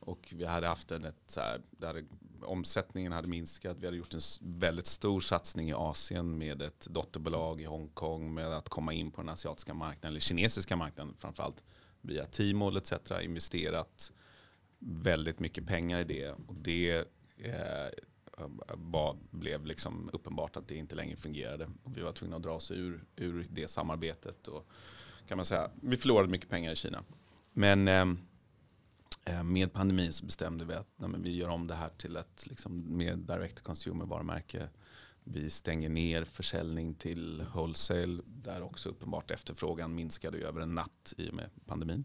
Och 0.00 0.34
vi 0.36 0.44
hade 0.44 0.66
haft 0.66 0.90
en, 0.90 1.04
ett, 1.04 1.38
där 1.70 2.04
omsättningen 2.42 3.12
hade 3.12 3.28
minskat. 3.28 3.76
Vi 3.80 3.86
hade 3.86 3.96
gjort 3.96 4.14
en 4.14 4.20
väldigt 4.40 4.86
stor 4.86 5.20
satsning 5.20 5.70
i 5.70 5.72
Asien 5.72 6.38
med 6.38 6.62
ett 6.62 6.86
dotterbolag 6.90 7.60
i 7.60 7.64
Hongkong 7.64 8.34
med 8.34 8.46
att 8.46 8.68
komma 8.68 8.92
in 8.92 9.10
på 9.10 9.20
den 9.22 9.28
asiatiska 9.28 9.74
marknaden, 9.74 10.10
eller 10.10 10.20
kinesiska 10.20 10.76
marknaden 10.76 11.14
framförallt, 11.18 11.62
via 12.04 12.24
Tmall 12.24 12.76
etc. 12.76 12.92
Investerat 13.22 14.12
väldigt 14.78 15.40
mycket 15.40 15.66
pengar 15.66 16.00
i 16.00 16.04
det. 16.04 16.30
Och 16.30 16.54
det 16.54 17.04
eh, 17.36 17.88
var, 18.74 19.16
blev 19.30 19.66
liksom 19.66 20.10
uppenbart 20.12 20.56
att 20.56 20.68
det 20.68 20.76
inte 20.76 20.94
längre 20.94 21.16
fungerade. 21.16 21.68
Och 21.82 21.96
vi 21.96 22.00
var 22.00 22.12
tvungna 22.12 22.36
att 22.36 22.42
dra 22.42 22.52
oss 22.52 22.70
ur, 22.70 23.04
ur 23.16 23.46
det 23.50 23.68
samarbetet. 23.68 24.48
Och, 24.48 24.68
kan 25.28 25.38
man 25.38 25.44
säga, 25.44 25.70
vi 25.82 25.96
förlorade 25.96 26.28
mycket 26.28 26.50
pengar 26.50 26.72
i 26.72 26.76
Kina. 26.76 27.04
Men 27.52 27.88
eh, 27.88 28.06
eh 29.24 29.42
med 29.42 29.72
pandemin 29.72 30.12
så 30.12 30.24
bestämde 30.24 30.64
vi 30.64 30.74
att 30.74 30.88
nej, 30.96 31.08
men 31.08 31.22
vi 31.22 31.36
gör 31.36 31.48
om 31.48 31.66
det 31.66 31.74
här 31.74 31.88
till 31.88 32.16
ett 32.16 32.46
liksom, 32.46 32.96
mer 32.96 33.16
direct 33.16 33.60
consumer 33.60 34.04
varumärke 34.04 34.68
vi 35.24 35.50
stänger 35.50 35.88
ner 35.88 36.24
försäljning 36.24 36.94
till 36.94 37.44
wholesale 37.54 38.22
där 38.26 38.62
också 38.62 38.88
uppenbart 38.88 39.30
efterfrågan 39.30 39.94
minskade 39.94 40.38
över 40.38 40.60
en 40.60 40.74
natt 40.74 41.14
i 41.16 41.30
och 41.30 41.34
med 41.34 41.50
pandemin. 41.66 42.04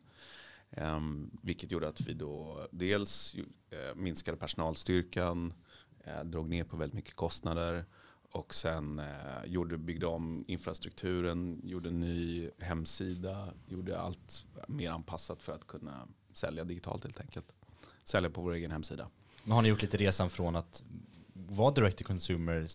Ehm, 0.71 1.31
vilket 1.41 1.71
gjorde 1.71 1.87
att 1.87 2.01
vi 2.01 2.13
då 2.13 2.67
dels 2.71 3.35
eh, 3.69 3.95
minskade 3.95 4.37
personalstyrkan, 4.37 5.53
eh, 6.03 6.23
drog 6.23 6.49
ner 6.49 6.63
på 6.63 6.77
väldigt 6.77 6.95
mycket 6.95 7.15
kostnader 7.15 7.85
och 8.31 8.55
sen 8.55 8.99
eh, 8.99 9.45
gjorde, 9.45 9.77
byggde 9.77 10.05
om 10.05 10.43
infrastrukturen, 10.47 11.61
gjorde 11.63 11.89
en 11.89 11.99
ny 11.99 12.49
hemsida, 12.59 13.53
gjorde 13.67 13.99
allt 13.99 14.45
mer 14.67 14.89
anpassat 14.89 15.43
för 15.43 15.53
att 15.53 15.67
kunna 15.67 16.07
sälja 16.33 16.63
digitalt 16.63 17.03
helt 17.03 17.19
enkelt. 17.19 17.53
Sälja 18.03 18.29
på 18.29 18.41
vår 18.41 18.53
egen 18.53 18.71
hemsida. 18.71 19.09
Men 19.43 19.51
har 19.51 19.61
ni 19.61 19.69
gjort 19.69 19.81
lite 19.81 19.97
resan 19.97 20.29
från 20.29 20.55
att 20.55 20.83
vara 21.49 21.71
direct 21.71 21.97
to 21.97 22.03
consumer, 22.03 22.67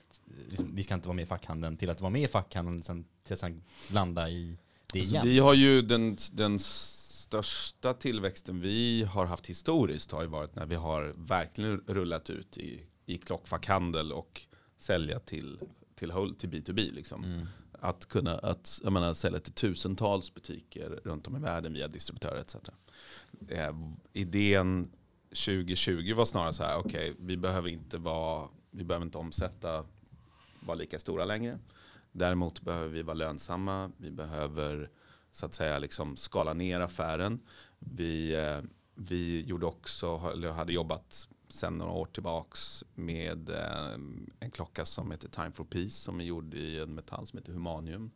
liksom, 0.48 0.74
vi 0.74 0.82
ska 0.82 0.94
inte 0.94 1.08
vara 1.08 1.16
med 1.16 1.22
i 1.22 1.26
fackhandeln, 1.26 1.76
till 1.76 1.90
att 1.90 2.00
vara 2.00 2.10
med 2.10 2.22
i 2.22 2.28
fackhandeln, 2.28 2.82
sen, 2.82 3.04
till 3.24 3.32
att 3.32 3.38
sen 3.38 3.62
landa 3.92 4.30
i 4.30 4.58
det 4.92 4.98
Alltså, 5.00 5.14
igen? 5.14 5.26
vi 5.26 5.38
har 5.38 5.54
ju 5.54 5.82
den, 5.82 6.16
den 6.32 6.58
största 6.58 7.94
tillväxten 7.94 8.60
vi 8.60 9.02
har 9.02 9.26
haft 9.26 9.46
historiskt 9.46 10.12
har 10.12 10.22
ju 10.22 10.28
varit 10.28 10.54
när 10.54 10.66
vi 10.66 10.74
har 10.74 11.14
verkligen 11.16 11.82
rullat 11.86 12.30
ut 12.30 12.58
i, 12.58 12.80
i 13.06 13.16
klockfackhandel 13.18 14.12
och 14.12 14.40
sälja 14.78 15.18
till, 15.18 15.58
till, 15.94 16.12
whole- 16.12 16.36
till 16.36 16.48
B2B. 16.48 16.94
Liksom. 16.94 17.24
Mm. 17.24 17.46
Att 17.80 18.06
kunna 18.08 18.38
att, 18.38 18.80
jag 18.82 18.92
menar, 18.92 19.14
sälja 19.14 19.40
till 19.40 19.52
tusentals 19.52 20.34
butiker 20.34 21.00
runt 21.04 21.26
om 21.26 21.36
i 21.36 21.40
världen 21.40 21.72
via 21.72 21.88
distributörer 21.88 22.40
etc. 22.40 22.56
Eh, 23.48 23.72
idén 24.12 24.90
2020 25.28 26.14
var 26.14 26.24
snarare 26.24 26.52
så 26.52 26.64
här, 26.64 26.76
okej, 26.78 27.14
vi 27.18 27.36
behöver 27.36 27.68
inte 27.68 27.98
vara, 27.98 28.48
vi 28.74 28.84
behöver 28.84 29.06
inte 29.06 29.18
omsätta, 29.18 29.84
vara 30.60 30.74
lika 30.74 30.98
stora 30.98 31.24
längre. 31.24 31.58
Däremot 32.12 32.60
behöver 32.60 32.88
vi 32.88 33.02
vara 33.02 33.14
lönsamma, 33.14 33.90
vi 33.96 34.10
behöver 34.10 34.90
så 35.30 35.46
att 35.46 35.54
säga 35.54 35.78
liksom 35.78 36.16
skala 36.16 36.54
ner 36.54 36.80
affären. 36.80 37.40
Vi, 37.78 38.34
eh, 38.34 38.60
vi 38.94 39.42
gjorde 39.42 39.66
också, 39.66 40.30
eller 40.32 40.50
hade 40.50 40.72
jobbat 40.72 41.28
sedan 41.48 41.78
några 41.78 41.92
år 41.92 42.06
tillbaks 42.06 42.84
med 42.94 43.48
eh, 43.48 43.94
en 44.40 44.50
klocka 44.52 44.84
som 44.84 45.10
heter 45.10 45.28
Time 45.28 45.52
for 45.52 45.64
Peace 45.64 45.90
som 45.90 46.20
är 46.20 46.24
gjord 46.24 46.54
i 46.54 46.78
en 46.78 46.94
metall 46.94 47.26
som 47.26 47.38
heter 47.38 47.52
humanium. 47.52 48.10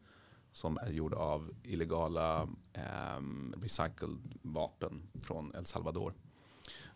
Som 0.52 0.78
är 0.78 0.90
gjord 0.90 1.14
av 1.14 1.50
illegala 1.62 2.48
eh, 2.72 3.20
recycled 3.56 4.18
vapen 4.42 5.02
från 5.22 5.54
El 5.54 5.66
Salvador. 5.66 6.14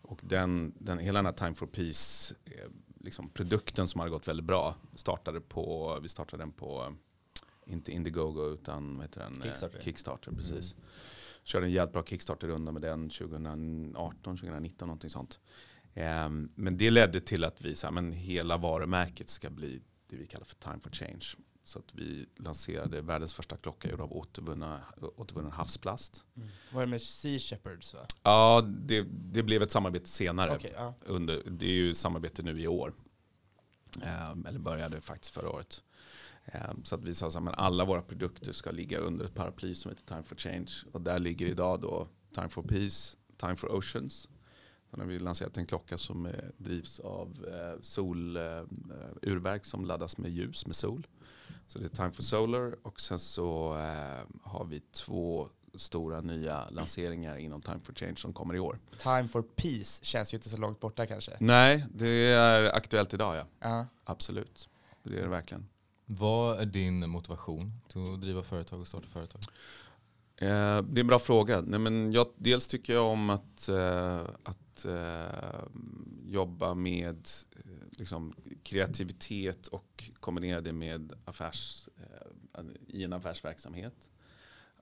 Och 0.02 0.20
den, 0.22 0.74
den, 0.78 0.98
hela 0.98 1.18
den 1.18 1.26
här 1.26 1.32
Time 1.32 1.54
for 1.54 1.66
Peace 1.66 2.34
eh, 2.44 2.70
liksom 3.04 3.28
produkten 3.28 3.88
som 3.88 3.98
hade 3.98 4.10
gått 4.10 4.28
väldigt 4.28 4.46
bra 4.46 4.74
startade 4.94 5.40
på, 5.40 5.98
vi 6.02 6.08
startade 6.08 6.42
den 6.42 6.52
på, 6.52 6.94
inte 7.66 7.92
Indiegogo 7.92 8.52
utan 8.52 8.96
vad 8.96 9.06
heter 9.06 9.20
den? 9.20 9.42
Kickstarter. 9.42 9.80
Kickstarter 9.80 10.32
precis. 10.32 10.72
Mm. 10.72 10.84
Körde 11.42 11.66
en 11.66 11.72
jävligt 11.72 11.92
bra 11.92 12.02
Kickstarter-runda 12.02 12.72
med 12.72 12.82
den 12.82 13.10
2018, 13.10 14.36
2019 14.36 14.88
någonting 14.88 15.10
sånt. 15.10 15.40
Um, 15.94 16.52
men 16.54 16.76
det 16.76 16.90
ledde 16.90 17.20
till 17.20 17.44
att 17.44 17.62
vi, 17.62 17.74
så 17.74 17.86
här, 17.86 17.92
men 17.92 18.12
hela 18.12 18.56
varumärket 18.56 19.28
ska 19.28 19.50
bli 19.50 19.82
det 20.06 20.16
vi 20.16 20.26
kallar 20.26 20.44
för 20.44 20.54
time 20.54 20.80
for 20.80 20.90
change. 20.90 21.26
Så 21.64 21.78
att 21.78 21.94
vi 21.94 22.26
lanserade 22.36 23.02
världens 23.02 23.34
första 23.34 23.56
klocka 23.56 23.90
gjord 23.90 24.00
av 24.00 24.12
återvunna, 24.12 24.80
återvunnen 25.16 25.52
havsplast. 25.52 26.24
Mm. 26.36 26.48
Var 26.72 26.80
det 26.80 26.86
med 26.86 27.02
Sea 27.02 27.38
Shepherds? 27.38 27.94
Va? 27.94 28.00
Ja, 28.22 28.62
det, 28.68 29.06
det 29.10 29.42
blev 29.42 29.62
ett 29.62 29.70
samarbete 29.70 30.08
senare. 30.08 30.56
Okay, 30.56 30.70
ja. 30.74 30.94
Under, 31.06 31.42
det 31.46 31.66
är 31.66 31.72
ju 31.72 31.94
samarbete 31.94 32.42
nu 32.42 32.60
i 32.60 32.68
år. 32.68 32.94
Um, 34.32 34.46
eller 34.46 34.58
började 34.58 35.00
faktiskt 35.00 35.34
förra 35.34 35.50
året. 35.50 35.82
Um, 36.70 36.84
så 36.84 36.94
att 36.94 37.04
vi 37.04 37.14
sa 37.14 37.26
att 37.26 37.58
alla 37.58 37.84
våra 37.84 38.02
produkter 38.02 38.52
ska 38.52 38.70
ligga 38.70 38.98
under 38.98 39.24
ett 39.24 39.34
paraply 39.34 39.74
som 39.74 39.90
heter 39.90 40.04
Time 40.04 40.22
for 40.22 40.36
Change. 40.36 40.70
Och 40.92 41.00
där 41.00 41.18
ligger 41.18 41.46
idag 41.46 41.80
då 41.80 42.08
Time 42.34 42.48
for 42.48 42.62
Peace, 42.62 43.16
Time 43.36 43.56
for 43.56 43.76
Oceans 43.76 44.28
Sen 44.92 45.00
har 45.00 45.06
vi 45.06 45.18
lanserat 45.18 45.58
en 45.58 45.66
klocka 45.66 45.98
som 45.98 46.26
eh, 46.26 46.32
drivs 46.56 47.00
av 47.00 47.46
eh, 47.48 47.80
solurverk 47.80 49.62
eh, 49.62 49.64
som 49.64 49.84
laddas 49.84 50.18
med 50.18 50.30
ljus 50.30 50.66
med 50.66 50.76
sol. 50.76 51.06
Så 51.72 51.78
det 51.78 51.84
är 51.84 51.88
Time 51.88 52.10
for 52.10 52.22
Solar 52.22 52.74
och 52.82 53.00
sen 53.00 53.18
så 53.18 53.74
har 54.42 54.64
vi 54.64 54.80
två 54.80 55.48
stora 55.74 56.20
nya 56.20 56.68
lanseringar 56.70 57.36
inom 57.36 57.62
Time 57.62 57.80
for 57.82 57.94
Change 57.94 58.16
som 58.16 58.32
kommer 58.32 58.54
i 58.54 58.58
år. 58.58 58.78
Time 58.98 59.28
for 59.28 59.42
Peace 59.42 60.04
känns 60.04 60.34
ju 60.34 60.36
inte 60.36 60.48
så 60.48 60.56
långt 60.56 60.80
borta 60.80 61.06
kanske. 61.06 61.36
Nej, 61.40 61.86
det 61.94 62.08
är 62.32 62.76
aktuellt 62.76 63.14
idag 63.14 63.36
ja. 63.36 63.40
Uh 63.40 63.46
-huh. 63.60 63.86
Absolut, 64.04 64.68
det 65.02 65.18
är 65.18 65.22
det 65.22 65.28
verkligen. 65.28 65.68
Vad 66.06 66.60
är 66.60 66.66
din 66.66 67.10
motivation 67.10 67.72
till 67.88 68.14
att 68.14 68.20
driva 68.20 68.42
företag 68.42 68.80
och 68.80 68.86
starta 68.86 69.06
företag? 69.06 69.40
det 70.38 70.46
är 70.46 70.98
en 70.98 71.06
bra 71.06 71.18
fråga. 71.18 71.60
Nej, 71.60 71.80
men 71.80 72.12
jag, 72.12 72.26
dels 72.36 72.68
tycker 72.68 72.92
jag 72.92 73.06
om 73.06 73.30
att, 73.30 73.68
att 74.42 74.84
eh, 74.84 75.62
jobba 76.24 76.74
med 76.74 77.28
eh, 77.51 77.51
liksom, 77.98 78.34
kreativitet 78.62 79.66
och 79.66 80.10
kombinera 80.20 80.60
det 80.60 80.72
med 80.72 81.12
affärs, 81.24 81.88
eh, 81.96 82.64
i 82.86 83.04
en 83.04 83.12
affärsverksamhet. 83.12 84.10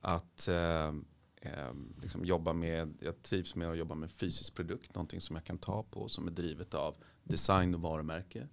Att 0.01 0.49
eh, 0.49 0.95
eh, 1.37 1.73
liksom 2.03 2.25
jobba 2.25 2.53
med, 2.53 2.95
jag 3.01 3.23
trivs 3.23 3.55
med 3.55 3.71
att 3.71 3.79
jobba 3.79 3.95
med 3.95 4.11
fysisk 4.11 4.55
produkt, 4.55 4.95
någonting 4.95 5.21
som 5.21 5.37
jag 5.37 5.45
kan 5.45 5.59
ta 5.59 5.83
på 5.83 6.09
som 6.09 6.27
är 6.27 6.31
drivet 6.31 6.75
av 6.75 6.95
design 7.25 7.75
och 7.75 7.81
varumärke. 7.81 8.49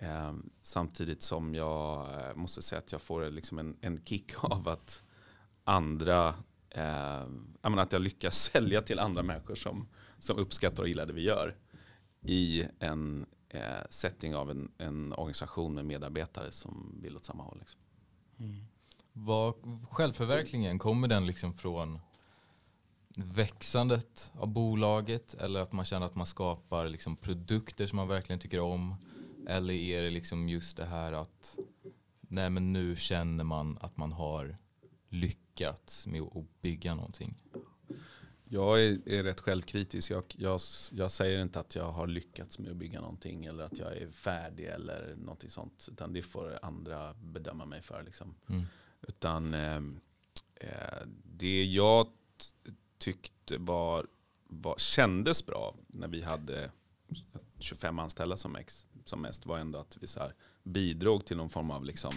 Eh, 0.00 0.34
samtidigt 0.62 1.22
som 1.22 1.54
jag 1.54 2.00
eh, 2.00 2.34
måste 2.34 2.62
säga 2.62 2.78
att 2.78 2.92
jag 2.92 3.02
får 3.02 3.30
liksom 3.30 3.58
en, 3.58 3.76
en 3.80 4.04
kick 4.04 4.32
av 4.44 4.68
att 4.68 5.02
andra, 5.64 6.34
eh, 6.70 7.26
att 7.62 7.92
jag 7.92 8.02
lyckas 8.02 8.34
sälja 8.52 8.82
till 8.82 8.98
andra 8.98 9.22
människor 9.22 9.54
som, 9.54 9.88
som 10.18 10.38
uppskattar 10.38 10.82
och 10.82 10.88
gillar 10.88 11.06
det 11.06 11.12
vi 11.12 11.22
gör 11.22 11.56
i 12.22 12.64
en 12.78 13.26
eh, 13.50 13.82
setting 13.90 14.36
av 14.36 14.50
en, 14.50 14.72
en, 14.78 15.12
organisation 15.12 15.74
med 15.74 15.84
medarbetare 15.84 16.50
som 16.50 16.98
vill 17.02 17.16
åt 17.16 17.24
samma 17.24 17.42
håll. 17.42 17.58
Liksom. 17.60 17.80
Mm. 18.38 18.64
Var, 19.12 19.54
självförverkligen, 19.90 20.78
kommer 20.78 21.08
den 21.08 21.26
liksom 21.26 21.52
från 21.52 21.98
växandet 23.14 24.32
av 24.34 24.48
bolaget 24.48 25.34
eller 25.34 25.60
att 25.60 25.72
man 25.72 25.84
känner 25.84 26.06
att 26.06 26.14
man 26.14 26.26
skapar 26.26 26.88
liksom 26.88 27.16
produkter 27.16 27.86
som 27.86 27.96
man 27.96 28.08
verkligen 28.08 28.40
tycker 28.40 28.60
om? 28.60 28.94
Eller 29.48 29.74
är 29.74 30.02
det 30.02 30.10
liksom 30.10 30.48
just 30.48 30.76
det 30.76 30.84
här 30.84 31.12
att 31.12 31.58
nej 32.20 32.50
men 32.50 32.72
nu 32.72 32.96
känner 32.96 33.44
man 33.44 33.78
att 33.80 33.96
man 33.96 34.12
har 34.12 34.56
lyckats 35.08 36.06
med 36.06 36.22
att 36.22 36.60
bygga 36.60 36.94
någonting? 36.94 37.34
Jag 38.52 38.82
är, 38.84 39.08
är 39.08 39.22
rätt 39.22 39.40
självkritisk. 39.40 40.10
Jag, 40.10 40.24
jag, 40.36 40.60
jag, 40.92 41.10
säger 41.10 41.42
inte 41.42 41.60
att 41.60 41.74
jag 41.74 41.92
har 41.92 42.06
lyckats 42.06 42.58
med 42.58 42.70
att 42.70 42.76
bygga 42.76 43.00
någonting 43.00 43.46
eller 43.46 43.64
att 43.64 43.78
jag 43.78 43.96
är 43.96 44.10
färdig 44.10 44.66
eller 44.66 45.14
någonting 45.16 45.50
sånt. 45.50 45.88
Utan 45.92 46.12
det 46.12 46.22
får 46.22 46.58
andra 46.62 47.14
bedöma 47.14 47.64
mig 47.64 47.82
för. 47.82 48.02
Liksom. 48.02 48.34
Mm. 48.48 48.64
Utan 49.02 49.54
ehm, 49.54 50.00
eh, 50.54 51.06
det 51.24 51.64
jag 51.64 52.06
tyckte 52.98 53.58
var, 53.58 54.06
var, 54.44 54.74
kändes 54.78 55.46
bra 55.46 55.74
när 55.86 56.08
vi 56.08 56.22
hade 56.22 56.70
25 57.58 57.98
anställda 57.98 58.36
som, 58.36 58.56
ex, 58.56 58.86
som 59.04 59.22
mest 59.22 59.46
var 59.46 59.58
ändå 59.58 59.78
att 59.78 59.96
vi 60.00 60.06
så 60.06 60.20
här, 60.20 60.34
bidrog 60.62 61.24
till 61.24 61.36
någon 61.36 61.50
form 61.50 61.70
av 61.70 61.84
liksom, 61.84 62.14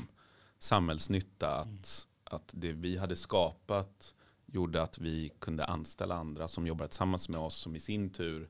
samhällsnytta. 0.59 1.47
Att, 1.47 1.65
mm. 1.65 1.77
att 2.23 2.51
det 2.51 2.71
vi 2.71 2.97
hade 2.97 3.15
skapat 3.15 4.13
gjorde 4.53 4.81
att 4.81 4.97
vi 4.97 5.31
kunde 5.39 5.65
anställa 5.65 6.15
andra 6.15 6.47
som 6.47 6.67
jobbade 6.67 6.89
tillsammans 6.89 7.29
med 7.29 7.39
oss 7.39 7.55
som 7.55 7.75
i 7.75 7.79
sin 7.79 8.09
tur 8.09 8.49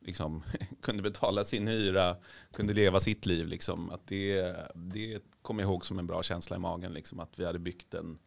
liksom, 0.00 0.42
kunde 0.82 1.02
betala 1.02 1.44
sin 1.44 1.68
hyra, 1.68 2.16
kunde 2.52 2.72
leva 2.72 3.00
sitt 3.00 3.26
liv. 3.26 3.46
Liksom. 3.46 3.90
Att 3.90 4.06
det, 4.06 4.56
det 4.74 5.22
kommer 5.42 5.62
jag 5.62 5.70
ihåg 5.70 5.86
som 5.86 5.98
en 5.98 6.06
bra 6.06 6.22
känsla 6.22 6.56
i 6.56 6.58
magen. 6.58 6.92
Liksom, 6.92 7.20
att 7.20 7.40
vi 7.40 7.44
hade 7.44 7.58
byggt 7.58 7.94
en, 7.94 8.18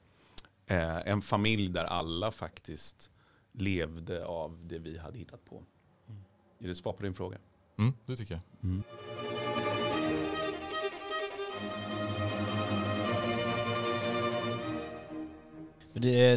eh, 0.65 1.07
en 1.07 1.21
familj 1.21 1.69
där 1.69 1.85
alla 1.85 2.31
faktiskt 2.31 3.11
levde 3.51 4.25
av 4.25 4.59
det 4.67 4.79
vi 4.79 4.97
hade 4.97 5.17
hittat 5.17 5.45
på. 5.45 5.63
Mm. 6.07 6.23
Är 6.59 6.67
det 6.67 6.75
svar 6.75 6.93
på 6.93 7.03
din 7.03 7.13
fråga? 7.13 7.37
Mm, 7.77 7.93
det 8.05 8.15
tycker 8.15 8.33
jag. 8.33 8.41
Mm. 8.63 8.83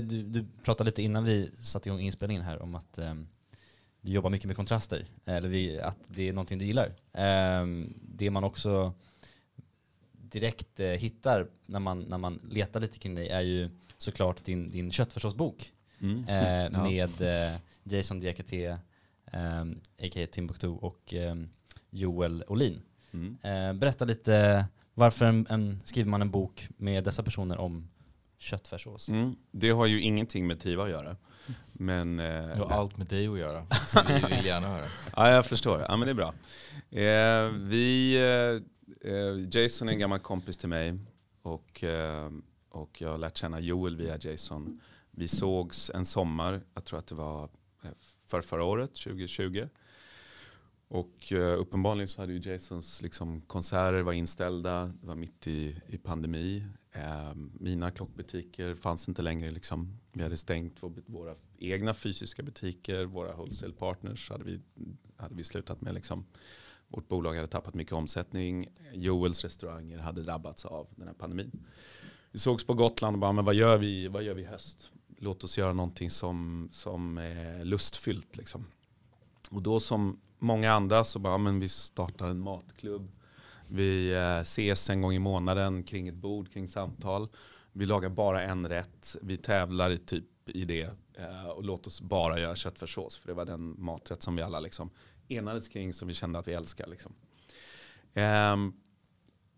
Du, 0.01 0.23
du 0.23 0.45
pratade 0.65 0.89
lite 0.89 1.03
innan 1.03 1.25
vi 1.25 1.51
satte 1.63 1.89
igång 1.89 2.01
inspelningen 2.01 2.43
här 2.43 2.63
om 2.63 2.75
att 2.75 2.99
um, 2.99 3.29
du 4.01 4.13
jobbar 4.13 4.31
mycket 4.31 4.47
med 4.47 4.57
kontraster, 4.57 5.07
eller 5.25 5.49
vi, 5.49 5.81
att 5.81 5.99
det 6.07 6.29
är 6.29 6.33
någonting 6.33 6.59
du 6.59 6.65
gillar. 6.65 6.93
Um, 7.13 7.95
det 8.03 8.31
man 8.31 8.45
också 8.45 8.93
direkt 10.13 10.81
uh, 10.81 10.87
hittar 10.87 11.47
när 11.67 11.81
man, 11.81 12.01
när 12.01 12.19
man 12.19 12.41
letar 12.51 12.81
lite 12.81 12.99
kring 12.99 13.15
dig 13.15 13.29
är 13.29 13.41
ju 13.41 13.71
såklart 13.99 14.45
din, 14.45 14.71
din 14.71 14.93
köttfärssåsbok 14.93 15.73
mm. 16.01 16.25
ja. 16.73 16.83
med 16.83 17.21
uh, 17.21 17.59
Jason 17.85 18.21
Diakité, 18.21 18.77
a.k.a. 19.99 20.27
Timbuktu 20.33 20.69
och 20.69 21.15
Joel 21.91 22.45
Olin. 22.49 22.81
Mm. 23.13 23.79
berätta 23.79 24.05
lite, 24.05 24.67
varför 24.95 25.25
en, 25.25 25.47
en, 25.51 25.81
skriver 25.85 26.11
man 26.11 26.23
en 26.23 26.31
bok 26.31 26.69
med 26.77 27.05
dessa 27.05 27.23
personer 27.23 27.59
om 27.59 27.89
köttfärssås. 28.39 29.09
Mm. 29.09 29.37
Det 29.51 29.71
har 29.71 29.87
ju 29.87 30.01
ingenting 30.01 30.47
med 30.47 30.61
Triva 30.61 30.85
att 30.85 30.91
göra. 30.91 31.17
Men, 31.73 32.21
eh, 32.21 32.27
det 32.27 32.59
har 32.59 32.71
allt 32.71 32.97
med 32.97 33.07
dig 33.07 33.29
att 33.29 33.39
göra, 33.39 33.67
så 33.87 34.01
vi 34.09 34.37
vill 34.37 34.47
gärna 34.47 34.69
höra. 34.69 34.85
ja, 35.17 35.31
jag 35.31 35.47
förstår. 35.47 35.85
Ja, 35.89 35.97
men 35.97 36.07
det 36.07 36.13
är 36.13 36.15
bra. 36.15 36.35
Eh, 36.91 37.51
vi, 37.51 38.17
eh, 38.17 39.13
eh, 39.13 39.49
Jason 39.51 39.89
är 39.89 39.93
en 39.93 39.99
gammal 39.99 40.19
kompis 40.19 40.57
till 40.59 40.69
mig 40.69 40.99
och, 41.43 41.85
eh, 41.85 42.31
och 42.69 43.01
jag 43.01 43.11
har 43.11 43.19
lärt 43.19 43.37
känna 43.37 43.61
Joel 43.61 43.97
via 43.97 44.19
Jason. 44.21 44.81
Vi 45.11 45.29
sågs 45.29 45.91
en 45.95 46.07
sommar, 46.07 46.61
jag 46.75 46.85
tror 46.85 46.99
att 46.99 47.07
det 47.07 47.15
var 47.15 47.45
eh, 47.83 47.91
för 48.27 48.41
förra 48.41 48.65
året, 48.65 48.95
2020. 48.95 49.69
Och 50.89 51.33
uppenbarligen 51.59 52.09
så 52.09 52.21
hade 52.21 52.33
ju 52.33 52.53
Jasons 52.53 53.03
liksom, 53.03 53.41
konserter 53.41 54.03
var 54.03 54.13
inställda, 54.13 54.87
det 55.01 55.07
var 55.07 55.15
mitt 55.15 55.47
i, 55.47 55.81
i 55.89 55.99
pandemi. 55.99 56.67
Eh, 56.97 57.35
mina 57.53 57.91
klockbutiker 57.91 58.75
fanns 58.75 59.09
inte 59.09 59.23
längre. 59.23 59.51
Liksom. 59.51 59.99
Vi 60.13 60.23
hade 60.23 60.37
stängt 60.37 60.83
våra 61.07 61.35
egna 61.59 61.95
fysiska 61.95 62.43
butiker, 62.43 63.05
våra 63.05 63.33
wholesale 63.33 63.73
partners 63.73 64.31
hade 64.31 64.45
vi, 64.45 64.61
hade 65.17 65.35
vi 65.35 65.45
slutat 65.45 65.81
med. 65.81 65.95
Liksom. 65.95 66.27
Vårt 66.89 67.09
bolag 67.09 67.35
hade 67.35 67.49
tappat 67.49 67.75
mycket 67.75 67.93
omsättning. 67.93 68.69
Joels 68.93 69.45
restauranger 69.45 69.99
hade 69.99 70.23
drabbats 70.23 70.65
av 70.65 70.87
den 70.97 71.07
här 71.07 71.15
pandemin. 71.15 71.67
Vi 72.31 72.39
sågs 72.39 72.67
på 72.67 72.75
Gotland 72.75 73.15
och 73.15 73.21
bara, 73.21 73.33
men 73.33 73.45
vad 73.45 73.55
gör 73.55 73.79
vi, 73.79 74.09
vad 74.09 74.23
gör 74.23 74.35
vi 74.35 74.43
i 74.43 74.47
höst? 74.47 74.93
Låt 75.19 75.45
oss 75.45 75.59
göra 75.59 75.73
någonting 75.73 76.11
som, 76.11 76.69
som 76.73 77.19
är 77.19 77.65
lustfyllt. 77.65 78.37
Liksom. 78.37 78.67
Och 79.51 79.63
då 79.63 79.81
som 79.81 80.21
många 80.39 80.73
andra 80.73 81.05
så 81.05 81.19
bara, 81.19 81.39
men 81.39 81.61
vi 81.61 81.69
startar 81.69 82.29
en 82.29 82.41
matklubb 82.41 83.11
vi 83.71 84.15
eh, 84.15 84.41
ses 84.41 84.91
en 84.91 85.03
gång 85.03 85.13
i 85.13 85.19
månaden 85.19 85.83
kring 85.83 86.09
ett 86.09 86.15
bord, 86.15 86.53
kring 86.53 86.69
samtal. 86.69 87.29
Vi 87.73 87.87
lagar 87.87 88.09
bara 88.09 88.43
en 88.43 88.69
rätt. 88.69 89.17
Vi 89.23 89.37
tävlar 89.37 89.97
typ 89.97 90.49
i 90.49 90.65
det 90.65 90.91
eh, 91.15 91.49
och 91.49 91.65
låt 91.65 91.87
oss 91.87 92.01
bara 92.01 92.41
göra 92.41 92.57
köttfärssås. 92.57 93.17
För 93.17 93.29
det 93.29 93.35
var 93.35 93.45
den 93.45 93.75
maträtt 93.79 94.23
som 94.23 94.37
vi 94.37 94.43
alla 94.43 94.61
liksom 94.61 94.91
enades 95.29 95.69
kring, 95.69 95.95
som 95.95 96.09
vi 96.09 96.15
kände 96.15 96.39
att 96.39 96.49
vi 96.49 96.53
älskar. 96.53 96.87
Liksom. 96.87 97.15
Ehm, 98.15 98.73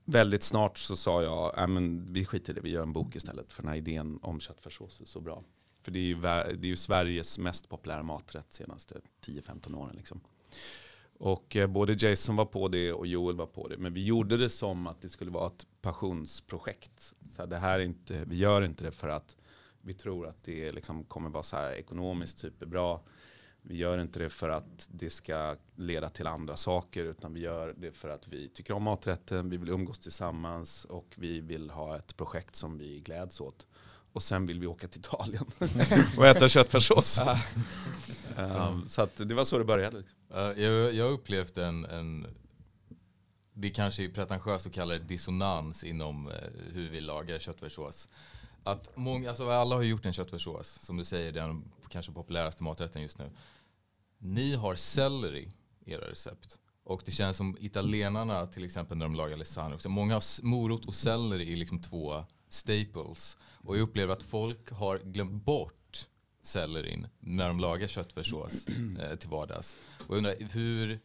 väldigt 0.04 0.42
snart 0.42 0.78
så 0.78 0.96
sa 0.96 1.22
jag, 1.22 1.58
äh, 1.58 1.66
men 1.66 2.12
vi 2.12 2.24
skiter 2.24 2.52
i 2.52 2.54
det, 2.54 2.60
vi 2.60 2.70
gör 2.70 2.82
en 2.82 2.92
bok 2.92 3.16
istället. 3.16 3.52
För 3.52 3.62
den 3.62 3.68
här 3.68 3.78
idén 3.78 4.18
om 4.22 4.40
köttfärssås 4.40 5.00
är 5.00 5.04
så 5.04 5.20
bra. 5.20 5.44
För 5.82 5.90
det 5.90 5.98
är 5.98 6.02
ju, 6.02 6.20
det 6.20 6.66
är 6.66 6.68
ju 6.68 6.76
Sveriges 6.76 7.38
mest 7.38 7.68
populära 7.68 8.02
maträtt 8.02 8.52
senaste 8.52 9.00
10-15 9.26 9.74
åren. 9.74 9.96
Liksom. 9.96 10.20
Och 11.18 11.56
eh, 11.56 11.66
både 11.66 11.92
Jason 11.92 12.36
var 12.36 12.44
på 12.44 12.68
det 12.68 12.92
och 12.92 13.06
Joel 13.06 13.36
var 13.36 13.46
på 13.46 13.68
det. 13.68 13.76
Men 13.76 13.94
vi 13.94 14.04
gjorde 14.04 14.36
det 14.36 14.48
som 14.48 14.86
att 14.86 15.02
det 15.02 15.08
skulle 15.08 15.30
vara 15.30 15.46
ett 15.46 15.66
passionsprojekt. 15.80 17.14
Så 17.28 17.42
här, 17.42 17.46
det 17.46 17.56
här 17.56 17.78
är 17.78 17.84
inte, 17.84 18.24
vi 18.26 18.36
gör 18.36 18.62
inte 18.62 18.84
det 18.84 18.92
för 18.92 19.08
att 19.08 19.36
vi 19.82 19.94
tror 19.94 20.26
att 20.26 20.44
det 20.44 20.70
liksom 20.70 21.04
kommer 21.04 21.30
vara 21.30 21.42
så 21.42 21.56
här 21.56 21.72
ekonomiskt 21.72 22.38
superbra. 22.38 23.00
Vi 23.62 23.76
gör 23.76 23.98
inte 23.98 24.18
det 24.18 24.30
för 24.30 24.48
att 24.48 24.88
det 24.92 25.10
ska 25.10 25.56
leda 25.76 26.08
till 26.08 26.26
andra 26.26 26.56
saker. 26.56 27.04
Utan 27.04 27.34
vi 27.34 27.40
gör 27.40 27.74
det 27.78 27.92
för 27.92 28.08
att 28.08 28.28
vi 28.28 28.48
tycker 28.48 28.74
om 28.74 28.82
maträtten. 28.82 29.50
Vi 29.50 29.56
vill 29.56 29.68
umgås 29.68 29.98
tillsammans. 29.98 30.84
Och 30.84 31.14
vi 31.16 31.40
vill 31.40 31.70
ha 31.70 31.96
ett 31.96 32.16
projekt 32.16 32.54
som 32.54 32.78
vi 32.78 33.00
gläds 33.00 33.40
åt. 33.40 33.66
Och 34.12 34.22
sen 34.22 34.46
vill 34.46 34.60
vi 34.60 34.66
åka 34.66 34.88
till 34.88 35.00
Italien 35.00 35.44
och 36.16 36.26
äta 36.26 36.48
köttfärssås. 36.48 37.20
um, 38.36 38.88
så 38.88 39.02
att 39.02 39.16
det 39.16 39.34
var 39.34 39.44
så 39.44 39.58
det 39.58 39.64
började. 39.64 39.98
Liksom. 39.98 40.18
Eh, 40.34 40.64
jag, 40.64 40.94
jag 40.94 41.04
har 41.04 41.12
upplevt 41.12 41.58
en, 41.58 41.84
en, 41.84 42.26
det 43.54 43.70
kanske 43.70 44.04
är 44.04 44.08
pretentiöst 44.08 44.66
att 44.66 44.72
kalla 44.72 44.94
det 44.94 45.00
dissonans 45.00 45.84
inom 45.84 46.26
eh, 46.26 46.34
hur 46.72 46.90
vi 46.90 47.00
lagar 47.00 47.38
köttfärssås. 47.38 48.08
Att 48.64 48.96
många, 48.96 49.28
alltså 49.28 49.50
alla 49.50 49.76
har 49.76 49.82
gjort 49.82 50.06
en 50.06 50.12
köttfärssås, 50.12 50.68
som 50.68 50.96
du 50.96 51.04
säger, 51.04 51.32
den 51.32 51.64
kanske 51.88 52.12
populäraste 52.12 52.62
maträtten 52.62 53.02
just 53.02 53.18
nu. 53.18 53.30
Ni 54.18 54.54
har 54.54 54.74
selleri 54.74 55.52
i 55.84 55.92
era 55.92 56.10
recept. 56.10 56.58
Och 56.84 57.02
det 57.04 57.10
känns 57.10 57.36
som 57.36 57.56
italienarna 57.60 58.46
till 58.46 58.64
exempel 58.64 58.96
när 58.96 59.06
de 59.06 59.14
lagar 59.14 59.36
lasagne 59.36 59.74
också. 59.74 59.88
Många 59.88 60.14
har 60.14 60.44
morot 60.44 60.84
och 60.84 60.94
selleri 60.94 61.52
är 61.52 61.56
liksom 61.56 61.82
två 61.82 62.24
staples. 62.48 63.38
Och 63.64 63.76
jag 63.76 63.82
upplever 63.82 64.12
att 64.12 64.22
folk 64.22 64.70
har 64.70 64.98
glömt 64.98 65.44
bort 65.44 66.06
sellerin 66.42 67.06
när 67.20 67.48
de 67.48 67.60
lagar 67.60 67.88
köttfärssås 67.88 68.66
eh, 69.00 69.16
till 69.16 69.28
vardags. 69.28 69.76
Och 70.06 70.10
jag 70.10 70.16
undrar, 70.16 70.36
hur, 70.52 71.00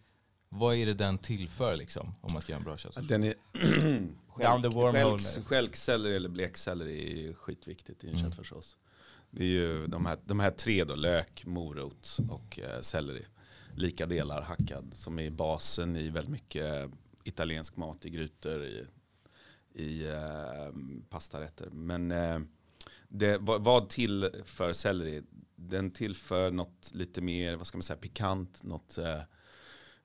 vad 0.50 0.76
är 0.76 0.86
det 0.86 0.94
den 0.94 1.18
tillför 1.18 1.76
liksom, 1.76 2.16
om 2.22 2.30
man 2.34 2.42
ska 2.42 2.52
göra 2.52 2.60
en 2.60 2.64
bra 2.66 2.78
köttfärssås? 2.78 3.10
Den 3.10 3.24
är 3.24 3.34
Down 4.42 4.62
the 4.62 4.68
wormhole. 4.68 5.24
Stjälkselleri 5.46 6.16
eller 6.16 6.30
blekselleri 6.30 7.30
är 7.30 7.34
skitviktigt 7.34 8.04
i 8.04 8.08
en 8.08 8.14
Mm. 8.16 8.26
köttfärssås. 8.26 8.78
Det 9.32 9.44
är 9.44 9.48
ju 9.48 9.88
de 9.88 10.06
här, 10.06 10.18
de 10.26 10.40
här 10.40 10.52
tre 10.52 10.84
då, 10.84 10.96
lök, 10.96 11.46
morot 11.46 12.18
och 12.30 12.60
eh, 12.60 12.82
selleri. 12.82 13.26
Lika 13.76 14.06
delar 14.06 14.42
hackad 14.42 14.92
som 14.94 15.20
är 15.20 15.30
basen 15.30 15.96
i 15.96 16.10
väldigt 16.10 16.32
mycket 16.32 16.92
italiensk 17.24 17.78
mat 17.78 18.06
i 18.06 18.10
grytor, 18.10 18.64
i, 18.66 18.86
i 19.74 20.08
eh, 20.08 20.70
pastarätter. 21.10 21.70
Men 21.70 22.12
eh, 22.12 22.40
det, 23.08 23.38
vad, 23.38 23.64
vad 23.64 23.90
tillför 23.90 24.74
selleri? 24.74 25.24
Den 25.56 25.92
tillför 25.92 26.52
något 26.52 26.92
lite 26.94 27.22
mer, 27.22 27.56
vad 27.56 27.68
ska 27.68 27.78
man 27.78 27.84
säga, 27.84 27.98
pikant, 27.98 28.64
något 28.64 28.98
eh, 28.98 29.22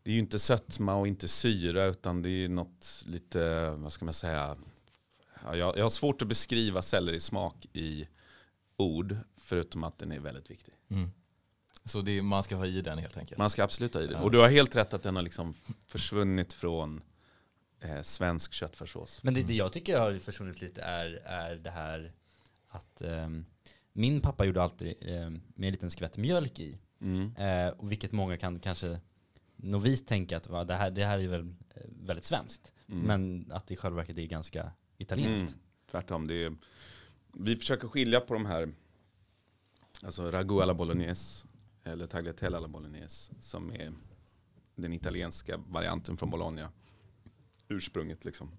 det 0.03 0.11
är 0.11 0.15
ju 0.15 0.21
inte 0.21 0.39
sötma 0.39 0.95
och 0.95 1.09
inte 1.09 1.29
syra 1.29 1.85
utan 1.85 2.23
det 2.23 2.31
är 2.31 2.49
något 2.49 3.05
lite, 3.07 3.71
vad 3.71 3.93
ska 3.93 4.05
man 4.05 4.15
säga, 4.15 4.57
ja, 5.45 5.57
jag, 5.57 5.79
jag 5.79 5.85
har 5.85 5.91
svårt 5.91 6.23
att 6.23 6.29
beskriva 6.29 6.83
sellerismak 6.83 7.67
i 7.73 8.09
ord 8.77 9.17
förutom 9.37 9.85
att 9.85 9.99
den 9.99 10.13
är 10.13 10.21
väldigt 10.21 10.51
viktig. 10.51 10.75
Mm. 10.91 11.11
Så 11.85 12.03
det 12.03 12.19
är, 12.19 12.23
man 12.23 12.43
ska 12.43 12.57
ha 12.57 12.67
i 12.67 12.81
den 12.81 12.99
helt 12.99 13.17
enkelt? 13.17 13.39
Man 13.39 13.51
ska 13.51 13.65
absolut 13.65 13.95
ha 13.95 14.01
i 14.01 14.07
den. 14.07 14.23
Och 14.23 14.31
du 14.31 14.39
har 14.39 14.49
helt 14.49 14.77
rätt 14.77 14.95
att 14.95 15.03
den 15.03 15.17
har 15.17 15.23
liksom 15.23 15.55
försvunnit 15.87 16.53
från 16.53 17.01
eh, 17.81 18.03
svensk 18.03 18.53
köttfärssås. 18.53 19.23
Men 19.23 19.35
det, 19.35 19.43
det 19.43 19.55
jag 19.55 19.73
tycker 19.73 19.99
har 19.99 20.19
försvunnit 20.19 20.61
lite 20.61 20.83
är, 20.83 21.23
är 21.25 21.57
det 21.57 21.71
här 21.71 22.13
att 22.69 23.03
ehm, 23.03 23.47
min 23.93 24.21
pappa 24.21 24.45
gjorde 24.45 24.63
alltid 24.63 24.95
ehm, 25.01 25.41
med 25.55 25.67
en 25.67 25.73
liten 25.73 25.91
skvätt 25.91 26.17
mjölk 26.17 26.61
i. 26.61 26.79
Mm. 27.01 27.37
Eh, 27.37 27.69
och 27.69 27.91
vilket 27.91 28.13
många 28.13 28.37
kan 28.37 28.61
kanske 28.61 29.01
novis 29.57 30.07
tänka 30.07 30.37
att 30.37 30.49
va, 30.49 30.65
det, 30.65 30.75
här, 30.75 30.91
det 30.91 31.05
här 31.05 31.19
är 31.19 31.29
väl 31.29 31.55
eh, 31.75 31.83
väldigt 31.87 32.25
svenskt. 32.25 32.73
Mm. 32.89 33.01
Men 33.01 33.53
att 33.53 33.67
det 33.67 33.75
i 33.75 33.77
själva 33.77 33.97
verket 33.97 34.19
är 34.19 34.27
ganska 34.27 34.73
italienskt. 34.97 35.49
Mm. 35.49 35.61
Tvärtom. 35.91 36.27
Det 36.27 36.45
är, 36.45 36.57
vi 37.33 37.57
försöker 37.57 37.89
skilja 37.89 38.21
på 38.21 38.35
de 38.35 38.47
här, 38.47 38.73
alltså 40.03 40.31
ragu 40.31 40.61
alla 40.63 40.75
bolognese 40.75 41.47
eller 41.85 42.07
tagliatelle 42.07 42.57
alla 42.57 42.69
bolognese 42.69 43.33
som 43.41 43.73
är 43.73 43.93
den 44.75 44.93
italienska 44.93 45.57
varianten 45.57 46.17
från 46.17 46.31
Bologna. 46.31 46.71
Ursprunget 47.69 48.25
liksom. 48.25 48.51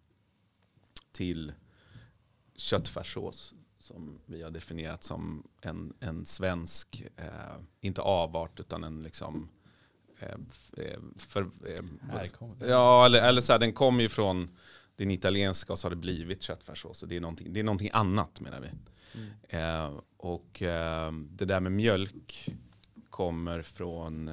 Till 1.12 1.54
köttfärssås 2.56 3.54
som 3.80 4.20
vi 4.26 4.42
har 4.44 4.52
definierat 4.52 5.04
som 5.04 5.48
en, 5.62 5.94
en 6.00 6.26
svensk, 6.26 7.04
eh, 7.16 7.26
inte 7.82 8.02
avart 8.02 8.60
utan 8.60 8.84
en 8.84 9.04
liksom 9.04 9.50
eh, 10.20 10.30
eh, 10.78 11.00
för, 11.18 11.42
eh. 11.42 11.84
Ja, 12.68 13.06
eller, 13.06 13.30
eller 13.30 13.42
så 13.42 13.52
här, 13.52 13.60
den 13.60 13.74
kommer 13.74 14.02
ju 14.02 14.10
från 14.10 14.50
den 14.96 15.12
italienska 15.12 15.74
och 15.74 15.80
så 15.80 15.86
har 15.86 15.90
det 15.90 15.96
blivit 15.96 16.42
köttfärssås. 16.42 17.04
Det 17.08 17.16
är 17.16 17.22
någonting, 17.22 17.54
det 17.54 17.60
är 17.60 17.64
någonting 17.64 17.90
annat 17.94 18.40
menar 18.40 18.62
vi. 18.62 18.70
Eh, 19.58 20.00
och 20.18 20.62
eh, 20.62 21.12
det 21.12 21.46
där 21.46 21.60
med 21.60 21.72
mjölk 21.72 22.50
kommer 23.10 23.62
från 23.62 24.32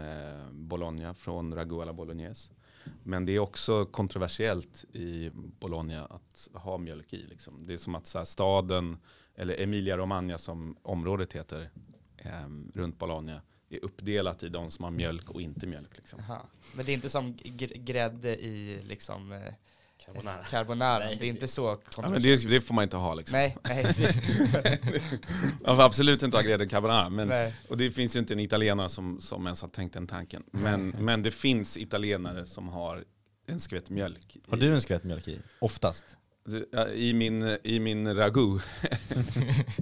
Bologna, 0.53 1.15
från 1.15 1.55
Ragu 1.55 1.83
alla 1.83 1.93
Bolognese. 1.93 2.53
Men 3.03 3.27
det 3.27 3.33
är 3.33 3.38
också 3.38 3.85
kontroversiellt 3.85 4.85
i 4.92 5.31
Bologna 5.35 6.05
att 6.05 6.49
ha 6.53 6.79
mjölk 6.79 7.12
i. 7.12 7.27
Liksom. 7.27 7.66
Det 7.66 7.72
är 7.72 7.79
som 7.79 7.94
att 7.94 8.07
så 8.07 8.18
här, 8.18 8.25
staden, 8.25 8.99
eller 9.35 9.61
Emilia 9.61 9.96
Romagna 9.96 10.38
som 10.38 10.77
området 10.83 11.33
heter, 11.33 11.70
eh, 12.16 12.49
runt 12.75 12.99
Bologna, 12.99 13.42
är 13.68 13.85
uppdelat 13.85 14.42
i 14.42 14.49
de 14.49 14.70
som 14.70 14.85
har 14.85 14.90
mjölk 14.90 15.31
och 15.31 15.40
inte 15.40 15.66
mjölk. 15.66 15.96
Liksom. 15.96 16.22
Men 16.77 16.87
det 16.87 16.92
är 16.92 16.94
inte 16.94 17.09
som 17.09 17.37
grädde 17.75 18.37
i 18.37 18.83
liksom 18.83 19.33
eh, 19.33 19.55
Carbonara. 20.07 20.45
carbonara. 20.51 21.05
Nej, 21.05 21.16
det 21.21 21.27
är 21.27 21.31
inte 21.31 21.49
så 21.49 21.62
Ja, 21.62 21.77
men 21.85 21.92
kontroversiellt. 21.92 22.42
det, 22.42 22.49
det 22.49 22.61
får 22.61 22.75
man 22.75 22.83
inte 22.83 22.97
ha. 22.97 23.14
Liksom. 23.14 23.38
Nej, 23.38 23.57
nej. 23.69 23.85
Man 25.64 25.77
får 25.77 25.83
absolut 25.83 26.23
inte 26.23 26.37
ha 26.37 26.42
grädde 26.42 26.66
carbonara. 26.66 27.09
Men, 27.11 27.29
nej. 27.29 27.55
och 27.69 27.77
det 27.77 27.90
finns 27.90 28.16
ju 28.16 28.21
inte 28.21 28.35
en 28.35 28.40
italienare 28.40 28.88
som, 28.88 29.21
som 29.21 29.47
ens 29.47 29.62
har 29.62 29.69
tänkt 29.69 29.92
den 29.92 30.07
tanken. 30.07 30.42
Men, 30.51 30.88
men 30.88 31.23
det 31.23 31.31
finns 31.31 31.77
italienare 31.77 32.47
som 32.47 32.69
har 32.69 33.05
en 33.47 33.61
skvätt 33.61 33.90
mjölk. 33.90 34.37
Har 34.49 34.57
du 34.57 34.73
en 34.75 34.81
skvätt 34.81 35.05
mjölk 35.05 35.29
i? 35.29 35.40
Oftast. 35.59 36.05
I 36.95 37.12
min, 37.12 37.59
i 37.62 37.81
min 37.81 38.16
ragu. 38.16 38.55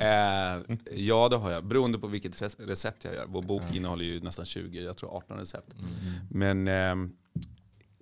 eh, 0.00 0.76
ja 0.90 1.28
det 1.28 1.36
har 1.36 1.50
jag, 1.50 1.64
beroende 1.64 1.98
på 1.98 2.06
vilket 2.06 2.42
recept 2.58 3.04
jag 3.04 3.14
gör. 3.14 3.26
Vår 3.28 3.42
bok 3.42 3.62
innehåller 3.74 4.04
ju 4.04 4.20
nästan 4.20 4.46
20, 4.46 4.82
jag 4.82 4.96
tror 4.96 5.16
18 5.16 5.38
recept. 5.38 5.72
Mm. 5.72 5.90
Men 6.30 6.68
ehm, 6.68 7.12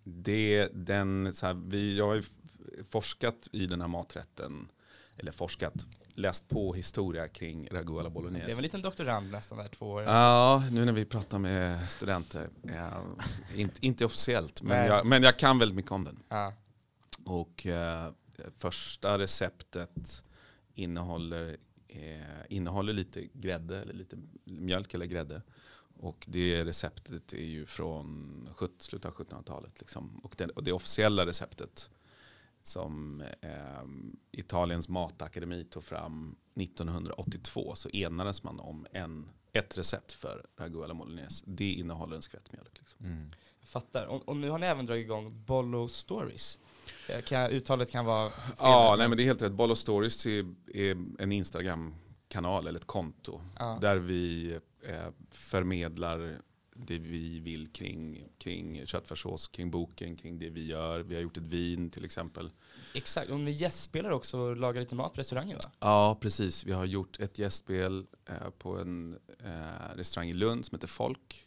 det, 0.05 0.69
den, 0.75 1.33
så 1.35 1.47
här, 1.47 1.55
vi, 1.55 1.97
jag 1.99 2.07
har 2.07 2.15
ju 2.15 2.23
forskat 2.91 3.49
i 3.53 3.67
den 3.67 3.81
här 3.81 3.89
maträtten, 3.89 4.69
eller 5.17 5.33
forskat, 5.33 5.75
läst 6.15 6.49
på 6.49 6.75
historia 6.75 7.29
kring 7.29 7.69
ragu 7.71 7.93
alla 7.93 8.03
Det 8.05 8.11
bolognese. 8.11 8.47
väl 8.47 8.57
en 8.57 8.63
liten 8.63 8.83
doktorand 8.83 9.31
nästan 9.31 9.59
där, 9.59 9.69
två 9.69 9.87
år. 9.91 10.03
Ja, 10.03 10.65
nu 10.71 10.85
när 10.85 10.93
vi 10.93 11.05
pratar 11.05 11.39
med 11.39 11.91
studenter. 11.91 12.49
Ja, 12.63 13.05
inte, 13.55 13.87
inte 13.87 14.05
officiellt, 14.05 14.63
men 14.63 14.87
jag, 14.87 15.07
men 15.07 15.23
jag 15.23 15.39
kan 15.39 15.59
väldigt 15.59 15.77
mycket 15.77 15.93
om 15.93 16.05
den. 16.05 16.19
Ja. 16.29 16.53
Och 17.25 17.67
eh, 17.67 18.13
första 18.59 19.19
receptet 19.19 20.23
innehåller, 20.75 21.57
eh, 21.89 22.23
innehåller 22.49 22.93
lite 22.93 23.27
grädde, 23.33 23.83
eller 23.83 23.95
lite 23.95 24.17
mjölk 24.45 24.95
eller 24.95 25.07
grädde. 25.07 25.43
Och 26.03 26.25
det 26.29 26.63
receptet 26.65 27.33
är 27.33 27.45
ju 27.45 27.67
från 27.67 28.49
70, 28.57 28.75
slutet 28.85 29.07
av 29.11 29.15
1700-talet. 29.27 29.81
Liksom. 29.81 30.21
Och, 30.23 30.35
det, 30.39 30.49
och 30.49 30.65
det 30.65 30.73
officiella 30.73 31.27
receptet 31.27 31.91
som 32.63 33.21
eh, 33.41 33.51
Italiens 34.31 34.89
matakademi 34.89 35.65
tog 35.65 35.85
fram 35.85 36.37
1982 36.55 37.73
så 37.77 37.89
enades 37.89 38.43
man 38.43 38.61
om 38.61 38.87
en, 38.93 39.29
ett 39.53 39.79
recept 39.79 40.13
för 40.13 40.47
ragu 40.59 40.85
alla 40.85 40.95
bolognese. 40.95 41.45
Det 41.47 41.73
innehåller 41.73 42.17
en 42.17 42.23
skvätt 42.23 42.53
mjölk. 42.53 42.79
Liksom. 42.79 43.31
Jag 43.61 43.69
fattar. 43.69 44.07
Och, 44.07 44.29
och 44.29 44.37
nu 44.37 44.51
har 44.51 44.59
ni 44.59 44.67
även 44.67 44.87
dragit 44.87 45.05
igång 45.05 45.45
Bollo 45.45 45.89
Stories. 45.89 46.59
Eh, 47.09 47.21
Kan, 47.21 47.51
uttalet 47.51 47.91
kan 47.91 48.05
vara 48.05 48.31
fel, 48.31 48.41
Ja, 48.59 48.95
nej, 48.99 49.09
men 49.09 49.17
det 49.17 49.23
är 49.23 49.27
helt 49.27 49.43
rätt. 49.43 49.53
Bollo 49.53 49.75
Stories 49.75 50.27
är, 50.27 50.55
är 50.75 50.91
en 51.19 51.33
Instagram-kanal 51.33 52.67
eller 52.67 52.79
ett 52.79 52.87
konto 52.87 53.41
Ja. 53.59 53.79
där 53.81 53.97
vi 53.97 54.59
förmedlar 55.31 56.41
det 56.75 56.99
vi 56.99 57.41
vill 57.41 57.73
kring, 57.73 58.29
kring 58.39 58.87
köttfärssås, 58.87 59.49
kring 59.49 59.71
boken, 59.71 60.17
kring 60.17 60.39
det 60.39 60.51
vi 60.51 60.67
gör. 60.67 61.01
Vi 61.01 61.15
har 61.15 61.23
gjort 61.23 61.37
ett 61.37 61.43
vin 61.43 61.91
till 61.91 62.05
exempel. 62.05 62.51
Exakt, 62.95 63.31
och 63.31 63.41
ni 63.41 63.51
gästspelar 63.51 64.11
också 64.11 64.39
och 64.39 64.57
lagar 64.57 64.81
lite 64.81 64.95
mat 64.95 65.15
på 65.15 65.21
restaurangen 65.21 65.57
va? 65.57 65.71
Ja, 65.81 66.19
precis. 66.21 66.67
Vi 66.67 66.73
har 66.73 66.85
gjort 66.85 67.21
ett 67.21 67.39
gästspel 67.39 68.07
eh, 68.29 68.51
på 68.59 68.79
en 68.79 69.19
eh, 69.45 69.97
restaurang 69.97 70.29
i 70.29 70.33
Lund 70.33 70.65
som 70.65 70.77
heter 70.77 70.89
Folk. 70.89 71.47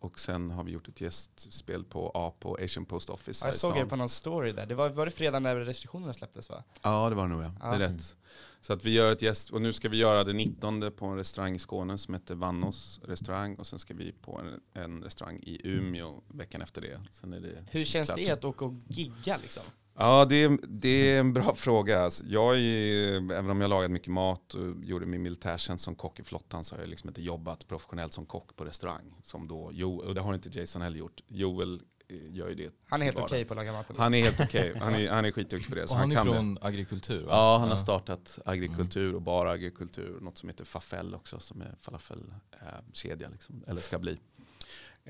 Och 0.00 0.20
sen 0.20 0.50
har 0.50 0.64
vi 0.64 0.72
gjort 0.72 0.88
ett 0.88 1.00
gästspel 1.00 1.84
på 1.84 2.10
A 2.14 2.32
på 2.40 2.58
Asian 2.62 2.84
Post 2.84 3.10
Office 3.10 3.46
jag 3.46 3.54
såg 3.54 3.76
er 3.76 3.84
på 3.84 3.96
någon 3.96 4.08
story 4.08 4.52
där. 4.52 4.66
Det 4.66 4.74
var, 4.74 4.88
var 4.88 5.04
det 5.04 5.10
fredag 5.10 5.40
när 5.40 5.56
restriktionerna 5.56 6.12
släpptes 6.12 6.50
va? 6.50 6.64
Ja, 6.82 7.08
det 7.08 7.14
var 7.14 7.22
det 7.22 7.28
nog 7.28 7.42
ja. 7.42 7.52
Det 7.60 7.74
är 7.74 7.78
rätt. 7.78 8.16
Så 8.60 8.72
att 8.72 8.84
vi 8.84 8.90
gör 8.90 9.12
ett 9.12 9.22
gäst, 9.22 9.50
och 9.50 9.62
nu 9.62 9.72
ska 9.72 9.88
vi 9.88 9.96
göra 9.96 10.24
det 10.24 10.32
19 10.32 10.92
på 10.96 11.06
en 11.06 11.16
restaurang 11.16 11.56
i 11.56 11.58
Skåne 11.58 11.98
som 11.98 12.14
heter 12.14 12.34
Vannos 12.34 13.00
restaurang. 13.04 13.56
Och 13.56 13.66
sen 13.66 13.78
ska 13.78 13.94
vi 13.94 14.12
på 14.12 14.38
en, 14.38 14.60
en 14.82 15.02
restaurang 15.02 15.38
i 15.42 15.60
Umeå 15.64 16.22
veckan 16.28 16.62
efter 16.62 16.80
det. 16.80 17.00
Det 17.22 17.64
Hur 17.70 17.84
känns 17.84 18.08
klart. 18.08 18.18
det 18.18 18.30
att 18.30 18.44
åka 18.44 18.64
och 18.64 18.74
gigga 18.88 19.36
liksom? 19.36 19.62
Ja, 19.94 20.24
det 20.24 20.42
är, 20.42 20.58
det 20.68 20.88
är 20.88 21.20
en 21.20 21.32
bra 21.32 21.54
fråga. 21.56 22.00
Alltså, 22.00 22.24
jag 22.26 22.58
är, 22.58 23.16
även 23.32 23.50
om 23.50 23.60
jag 23.60 23.68
lagat 23.70 23.90
mycket 23.90 24.08
mat 24.12 24.54
och 24.54 24.84
gjorde 24.84 25.06
min 25.06 25.22
militärtjänst 25.22 25.84
som 25.84 25.94
kock 25.94 26.20
i 26.20 26.22
flottan 26.24 26.64
så 26.64 26.74
har 26.74 26.80
jag 26.82 26.88
liksom 26.90 27.08
inte 27.08 27.22
jobbat 27.22 27.68
professionellt 27.68 28.12
som 28.12 28.26
kock 28.26 28.56
på 28.56 28.64
restaurang. 28.64 29.14
Som 29.22 29.48
då, 29.48 29.70
jo, 29.72 29.96
och 30.00 30.14
det 30.14 30.20
har 30.20 30.34
inte 30.34 30.58
Jason 30.58 30.82
heller 30.82 30.98
gjort. 30.98 31.20
Joel 31.26 31.80
eh, 32.08 32.16
gör 32.36 32.48
ju 32.48 32.54
det. 32.54 32.70
Han 32.88 33.00
är 33.00 33.04
helt 33.04 33.18
okej 33.18 33.44
vardags. 33.44 33.48
på 33.48 33.52
att 33.54 33.56
laga 33.56 33.72
maten. 33.72 33.96
Han 33.98 34.14
är 34.14 34.22
helt 34.22 34.40
okej. 34.40 34.74
Han, 34.80 34.94
är, 34.94 35.10
han 35.10 35.24
är 35.24 35.32
skitduktig 35.32 35.68
på 35.70 35.74
det. 35.74 35.88
Så 35.88 35.94
Och 35.94 36.00
han 36.00 36.10
är 36.10 36.14
kan 36.16 36.26
det. 36.26 36.32
från 36.32 36.58
agrikultur 36.60 37.22
va? 37.24 37.32
Ja, 37.32 37.58
han 37.58 37.68
har 37.70 37.76
startat 37.76 38.38
agrikultur 38.44 39.14
och 39.14 39.22
bara 39.22 39.50
agrikultur. 39.50 40.20
Något 40.20 40.38
som 40.38 40.48
heter 40.48 40.64
Fafel 40.64 41.14
också, 41.14 41.40
som 41.40 41.60
är 41.60 41.74
falafelkedja, 41.80 43.28
liksom, 43.28 43.64
eller 43.66 43.80
ska 43.80 43.98
bli. 43.98 44.18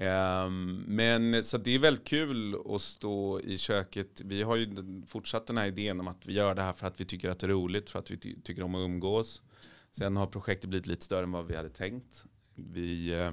Ehm, 0.02 0.84
men 0.86 1.44
så 1.44 1.58
det 1.58 1.74
är 1.74 1.78
väldigt 1.78 2.04
kul 2.04 2.56
att 2.74 2.82
stå 2.82 3.40
i 3.40 3.58
köket. 3.58 4.20
Vi 4.24 4.42
har 4.42 4.56
ju 4.56 4.76
fortsatt 5.06 5.46
den 5.46 5.58
här 5.58 5.66
idén 5.66 6.00
om 6.00 6.08
att 6.08 6.26
vi 6.26 6.32
gör 6.32 6.54
det 6.54 6.62
här 6.62 6.72
för 6.72 6.86
att 6.86 7.00
vi 7.00 7.04
tycker 7.04 7.30
att 7.30 7.38
det 7.38 7.46
är 7.46 7.48
roligt, 7.48 7.90
för 7.90 7.98
att 7.98 8.10
vi 8.10 8.16
ty- 8.16 8.40
tycker 8.44 8.62
om 8.62 8.74
att 8.74 8.80
umgås. 8.84 9.42
Sen 9.90 10.16
har 10.16 10.26
projektet 10.26 10.70
blivit 10.70 10.86
lite 10.86 11.04
större 11.04 11.22
än 11.22 11.32
vad 11.32 11.46
vi 11.46 11.56
hade 11.56 11.70
tänkt. 11.70 12.24
Vi, 12.54 13.12
eh, 13.12 13.26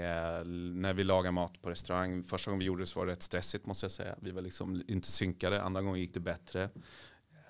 eh 0.00 0.44
när 0.44 0.94
vi 0.94 1.02
lagar 1.02 1.32
mat 1.32 1.62
på 1.62 1.70
restaurang, 1.70 2.24
första 2.24 2.50
gången 2.50 2.58
vi 2.58 2.64
gjorde 2.64 2.82
det 2.82 2.86
så 2.86 2.98
var 2.98 3.06
det 3.06 3.12
rätt 3.12 3.22
stressigt 3.22 3.66
måste 3.66 3.84
jag 3.84 3.92
säga. 3.92 4.16
Vi 4.20 4.30
var 4.30 4.42
liksom 4.42 4.82
inte 4.88 5.08
synkade, 5.08 5.62
andra 5.62 5.82
gången 5.82 6.00
gick 6.00 6.14
det 6.14 6.20
bättre. 6.20 6.70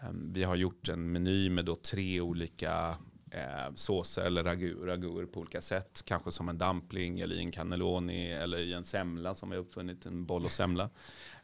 Ehm, 0.00 0.32
vi 0.32 0.44
har 0.44 0.56
gjort 0.56 0.88
en 0.88 1.12
meny 1.12 1.50
med 1.50 1.64
då 1.64 1.76
tre 1.76 2.20
olika 2.20 2.96
eh, 3.30 3.74
såser 3.74 4.22
eller 4.22 4.44
ragu, 4.44 4.86
raguer 4.86 5.26
på 5.26 5.40
olika 5.40 5.62
sätt. 5.62 6.02
Kanske 6.04 6.32
som 6.32 6.48
en 6.48 6.58
dumpling 6.58 7.20
eller 7.20 7.34
i 7.34 7.38
en 7.38 7.50
cannelloni 7.50 8.32
eller 8.32 8.58
i 8.58 8.72
en 8.72 8.84
semla 8.84 9.34
som 9.34 9.50
vi 9.50 9.56
har 9.56 9.62
uppfunnit, 9.62 10.06
en 10.06 10.26
boll 10.26 10.44
och 10.44 10.52
semla. 10.52 10.90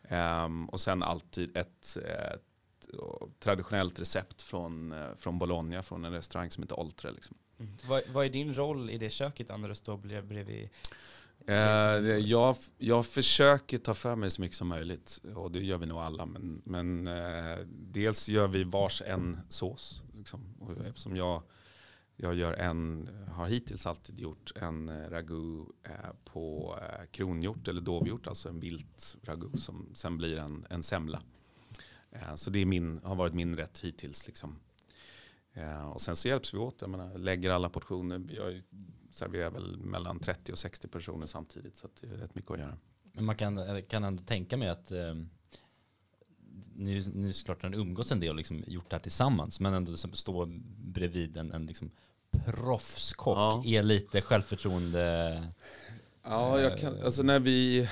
Ehm, 0.09 0.69
och 0.69 0.81
sen 0.81 1.03
alltid 1.03 1.57
ett, 1.57 1.97
eh, 2.05 2.35
ett 2.35 2.43
traditionellt 3.39 4.01
recept 4.01 4.43
från, 4.43 4.93
eh, 4.93 5.09
från 5.19 5.39
Bologna, 5.39 5.83
från 5.83 6.05
en 6.05 6.13
restaurang 6.13 6.51
som 6.51 6.63
heter 6.63 6.81
Oltre. 6.81 7.13
Liksom. 7.13 7.37
Vad, 7.89 8.03
vad 8.13 8.25
är 8.25 8.31
din 8.31 8.55
roll 8.55 8.91
i 8.91 8.99
det 8.99 9.11
köket 9.11 9.49
när 9.49 9.69
du 9.69 9.75
står 9.75 10.23
bredvid? 10.23 10.69
Eh, 11.47 11.57
jag, 12.19 12.57
jag 12.79 13.07
försöker 13.07 13.79
ta 13.79 13.95
för 13.95 14.17
mig 14.17 14.31
så 14.31 14.41
mycket 14.41 14.57
som 14.57 14.69
möjligt 14.69 15.21
och 15.35 15.51
det 15.51 15.61
gör 15.61 15.79
vi 15.79 15.87
nog 15.87 15.99
alla. 15.99 16.27
Men, 16.27 16.63
men 16.65 17.07
eh, 17.07 17.59
dels 17.69 18.29
gör 18.29 18.49
vi 18.49 18.65
vars 18.65 19.03
en 19.07 19.41
sås. 19.49 20.03
Liksom. 20.17 20.55
Och 20.61 20.87
eftersom 20.87 21.17
jag, 21.17 21.43
jag 22.17 22.35
gör 22.35 22.53
en, 22.53 23.09
har 23.29 23.47
hittills 23.47 23.87
alltid 23.87 24.19
gjort 24.19 24.53
en 24.57 24.89
eh, 24.89 25.11
ragu 25.11 25.61
eh, 25.83 25.93
på 26.25 26.77
eh, 26.83 27.07
kronhjort 27.11 27.69
eller 27.69 27.81
dovhjort, 27.81 28.27
alltså 28.27 28.49
en 28.49 28.61
vilt 28.61 29.17
ragu 29.23 29.49
som 29.55 29.91
sen 29.95 30.17
blir 30.17 30.39
en, 30.39 30.67
en 30.71 30.83
semla. 30.83 31.23
Så 32.35 32.51
det 32.51 32.59
är 32.59 32.67
min, 32.67 33.01
har 33.05 33.15
varit 33.15 33.35
min 33.35 33.57
rätt 33.57 33.81
hittills. 33.81 34.27
Liksom. 34.27 34.61
Och 35.93 36.01
sen 36.01 36.17
så 36.17 36.29
hjälps 36.29 36.55
vi 36.55 36.59
åt, 36.59 36.81
jag 36.81 36.91
menar, 36.91 37.19
lägger 37.19 37.51
alla 37.51 37.69
portioner. 37.69 38.23
Jag 38.29 38.63
serverar 39.11 39.51
väl 39.51 39.77
mellan 39.77 40.21
30 40.21 40.53
och 40.53 40.59
60 40.59 40.89
personer 40.89 41.27
samtidigt 41.27 41.77
så 41.77 41.87
att 41.87 41.97
det 42.01 42.07
är 42.07 42.17
rätt 42.17 42.35
mycket 42.35 42.51
att 42.51 42.59
göra. 42.59 42.77
Men 43.03 43.25
man 43.25 43.37
kan, 43.37 43.83
kan 43.83 44.05
ändå 44.05 44.23
tänka 44.23 44.57
mig 44.57 44.69
att 44.69 44.93
eh, 46.79 46.99
att 47.53 47.63
ni 47.63 47.69
har 47.69 47.75
umgåtts 47.75 48.13
en 48.13 48.21
del 48.21 48.31
och 48.31 48.37
liksom 48.37 48.65
gjort 48.67 48.91
det 48.91 48.97
här 48.97 49.03
tillsammans, 49.03 49.61
men 49.61 49.75
ändå 49.75 49.97
stå 49.97 50.47
bredvid 50.77 51.37
en, 51.37 51.53
en 51.53 51.67
liksom 51.67 51.91
proffskock 52.45 53.37
Ja. 53.39 53.63
är 53.67 53.83
lite 53.83 54.21
självförtroende. 54.21 55.47
Ja, 56.23 56.61
jag 56.61 56.79
kan, 56.79 57.03
alltså 57.05 57.23
när 57.23 57.41
vi 57.41 57.89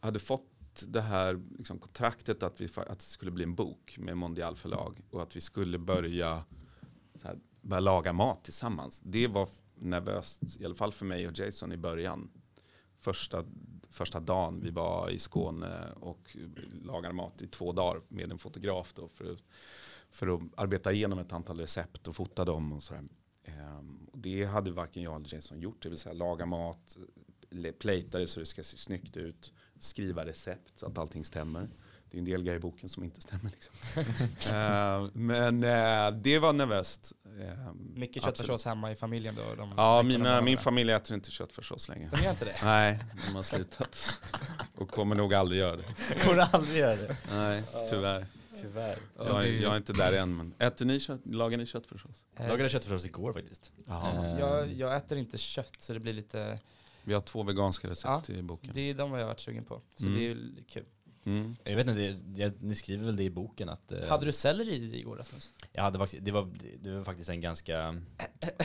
hade 0.00 0.18
fått 0.18 0.44
det 0.86 1.00
här 1.00 1.40
liksom, 1.58 1.78
kontraktet 1.78 2.42
att, 2.42 2.60
vi, 2.60 2.68
att 2.76 2.98
det 2.98 3.04
skulle 3.04 3.30
bli 3.30 3.44
en 3.44 3.54
bok 3.54 3.96
med 3.98 4.16
Mondial 4.16 4.56
förlag 4.56 5.00
och 5.10 5.22
att 5.22 5.36
vi 5.36 5.40
skulle 5.40 5.78
börja, 5.78 6.44
så 7.14 7.28
här, 7.28 7.38
börja 7.60 7.80
laga 7.80 8.12
mat 8.12 8.44
tillsammans. 8.44 9.00
Det 9.04 9.26
var 9.26 9.48
nervöst, 9.74 10.40
i 10.60 10.64
alla 10.64 10.74
fall 10.74 10.92
för 10.92 11.06
mig 11.06 11.28
och 11.28 11.38
Jason 11.38 11.72
i 11.72 11.76
början. 11.76 12.30
Första, 13.00 13.44
första 13.90 14.20
dagen 14.20 14.60
vi 14.62 14.70
var 14.70 15.10
i 15.10 15.18
Skåne 15.18 15.92
och 16.00 16.36
lagade 16.84 17.14
mat 17.14 17.42
i 17.42 17.46
två 17.46 17.72
dagar 17.72 18.02
med 18.08 18.32
en 18.32 18.38
fotograf 18.38 18.92
då 18.94 19.08
för, 19.08 19.32
att- 19.32 19.38
för 20.10 20.28
att 20.34 20.40
arbeta 20.56 20.92
igenom 20.92 21.18
ett 21.18 21.32
antal 21.32 21.60
recept 21.60 22.08
och 22.08 22.16
fota 22.16 22.44
dem 22.44 22.72
och 22.72 22.82
sådär. 22.82 23.04
Ehm, 23.44 24.08
och 24.12 24.18
det 24.18 24.44
hade 24.44 24.70
varken 24.70 25.02
jag 25.02 25.16
eller 25.16 25.34
Jason 25.34 25.60
gjort, 25.60 25.82
det 25.82 25.88
vill 25.88 25.98
säga 25.98 26.12
laga 26.12 26.46
mat, 26.46 26.96
plejta 27.78 28.18
det 28.18 28.26
så 28.26 28.40
det 28.40 28.46
ska 28.46 28.62
se 28.64 28.76
snyggt 28.78 29.16
ut, 29.16 29.52
skriva 29.78 30.26
recept 30.26 30.78
så 30.78 30.86
att 30.86 30.98
allting 30.98 31.24
stämmer. 31.24 31.68
Det 32.10 32.16
är 32.16 32.18
en 32.18 32.24
del 32.24 32.42
grejer 32.42 32.56
i 32.56 32.60
boken 32.60 32.88
som 32.88 33.04
inte 33.04 33.20
stämmer. 33.20 33.50
Liksom. 33.50 33.74
Ehm, 34.56 35.10
men 35.14 35.64
eh, 35.64 36.20
det 36.20 36.38
var 36.38 36.52
nervöst. 36.52 37.12
Ehm, 37.40 37.92
Mycket 37.94 38.22
köttfärssås 38.24 38.64
hemma 38.64 38.92
i 38.92 38.96
familjen 38.96 39.34
då? 39.34 39.54
De 39.56 39.72
Ja, 39.76 40.02
mina, 40.02 40.40
min 40.42 40.58
familj 40.58 40.92
äter 40.92 41.14
inte 41.14 41.30
köttfärssås 41.30 41.88
längre. 41.88 42.08
De 42.12 42.22
gör 42.22 42.30
inte 42.30 42.44
det? 42.44 42.54
Nej, 42.64 42.98
de 43.26 43.34
har 43.36 43.42
slutat. 43.42 44.12
Och 44.74 44.90
kommer 44.90 45.14
nog 45.16 45.34
aldrig 45.34 45.60
göra 45.60 45.76
det. 45.76 45.84
Kommer 46.24 46.54
aldrig 46.54 46.76
göra 46.78 46.96
det. 46.96 47.16
Nej, 47.32 47.62
tyvärr. 47.90 48.26
Tyvärr. 48.60 48.98
Ja, 49.18 49.24
Jag, 49.44 49.48
jag 49.48 49.72
är 49.72 49.76
inte 49.76 49.92
där 49.92 50.12
än. 50.12 50.36
Men 50.36 50.54
äter 50.58 50.84
ni 50.86 51.00
kött, 51.00 51.20
lagar 51.24 51.58
ni 51.58 51.66
köttfärssås? 51.66 52.24
Eh, 52.36 52.48
Lagade 52.48 52.68
köttfärssås 52.68 53.04
igår 53.06 53.32
faktiskt. 53.32 53.72
Jag, 54.38 54.72
jag 54.72 54.96
äter 54.96 55.18
inte 55.18 55.38
kött 55.38 55.74
så 55.78 55.92
det 55.92 56.00
blir 56.00 56.12
lite, 56.12 56.58
Vi 57.04 57.14
har 57.14 57.20
två 57.20 57.42
veganska 57.42 57.88
recept 57.90 58.30
i 58.30 58.42
boken. 58.42 58.70
det 58.74 58.80
är 58.90 58.94
de 58.94 59.10
har 59.10 59.18
jag 59.18 59.26
varit 59.26 59.40
sugen 59.40 59.64
på. 59.64 59.80
Så 59.96 60.04
Mm. 60.06 60.18
det 60.18 60.24
är 60.24 60.28
ju 60.28 60.64
kul. 60.68 60.84
Mm. 61.24 61.56
Jag 61.64 61.76
vet 61.76 61.86
inte, 61.86 62.00
det, 62.00 62.40
jag, 62.40 62.52
ni 62.62 62.74
skriver 62.74 63.04
väl 63.06 63.16
det 63.16 63.22
i 63.22 63.30
boken 63.30 63.68
att... 63.68 63.92
eh, 63.92 64.08
Hade 64.08 64.24
du 64.26 64.32
selleri 64.32 64.98
igår 65.00 65.16
Rasmus? 65.16 65.52
Jag 65.72 65.82
hade 65.82 65.98
faktiskt, 65.98 66.24
det 66.24 66.30
var, 66.30 66.48
det 66.82 66.90
var 66.90 67.04
faktiskt 67.04 67.30
en 67.30 67.40
ganska 67.40 67.94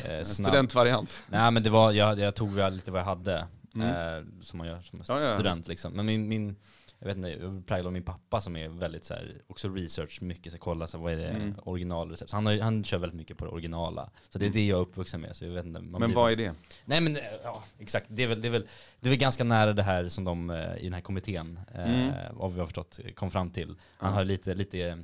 eh, 0.10 0.24
studentvariant. 0.24 1.18
Nej 1.30 1.52
men 1.52 1.64
det 1.64 1.70
var, 1.70 1.92
jag, 1.92 2.20
jag 2.20 2.36
tog 2.36 2.52
väl 2.54 2.74
lite 2.76 2.92
vad 2.92 3.02
jag 3.02 3.06
hade. 3.06 3.48
Mm. 3.76 3.90
Eh, 4.18 4.24
som 4.42 4.58
man 4.58 4.68
gör 4.68 4.82
som 4.82 5.02
Ja, 5.08 5.22
ja, 5.22 5.34
student 5.34 5.68
liksom. 5.68 5.94
Men 5.94 6.06
min, 6.06 6.28
min 6.28 6.56
jag 7.04 7.08
vet 7.08 7.18
inte, 7.18 7.30
jag 7.30 7.66
präglad 7.66 7.86
av 7.88 7.94
min 7.94 8.04
pappa 8.04 8.42
som 8.42 8.56
är 8.56 8.68
väldigt 8.70 9.04
så 9.06 9.14
här, 9.14 9.32
också 9.48 9.70
research 9.70 10.22
mycket, 10.22 10.52
så 10.52 10.56
här, 10.56 10.60
kolla 10.60 10.88
så 10.88 10.98
här, 10.98 11.04
vad 11.04 11.14
är 11.14 11.18
det 11.18 11.28
Mm. 11.28 11.56
originalrecept. 11.64 12.30
Så 12.30 12.38
han, 12.38 12.46
har, 12.46 12.58
han 12.60 12.84
kör 12.84 12.98
väldigt 12.98 13.18
mycket 13.18 13.38
på 13.38 13.46
det 13.46 13.52
originala. 13.52 14.10
Så 14.30 14.38
det 14.38 14.46
är 14.46 14.48
Mm. 14.48 14.54
det 14.56 14.66
jag 14.68 14.78
är 14.78 14.82
uppvuxen 14.82 15.22
med. 15.22 15.36
Så 15.36 15.46
jag 15.46 15.52
vet 15.52 15.66
inte, 15.66 15.80
Men 15.82 16.14
vad 16.14 16.32
är 16.32 16.36
det? 16.36 16.54
Nej 16.86 17.02
men 17.02 17.16
eh, 17.16 17.22
ja, 17.44 17.64
exakt. 17.80 18.06
Det 18.10 18.24
är, 18.24 18.28
väl, 18.28 18.42
det, 18.42 18.48
är 18.48 18.52
väl, 18.52 18.68
det 19.00 19.08
är 19.08 19.10
väl 19.10 19.20
ganska 19.20 19.44
nära 19.44 19.74
det 19.74 19.84
här 19.84 20.08
som 20.08 20.24
de 20.24 20.50
eh, 20.50 20.76
i 20.78 20.84
den 20.84 20.94
här 20.94 21.02
kommittén, 21.02 21.60
eh, 21.74 21.84
Mm. 21.90 22.14
vad 22.32 22.54
vi 22.54 22.60
har 22.60 22.66
förstått, 22.68 23.00
kom 23.16 23.30
fram 23.32 23.50
till. 23.50 23.76
Han 23.98 24.14
har 24.14 24.24
lite, 24.24 24.54
lite, 24.54 25.04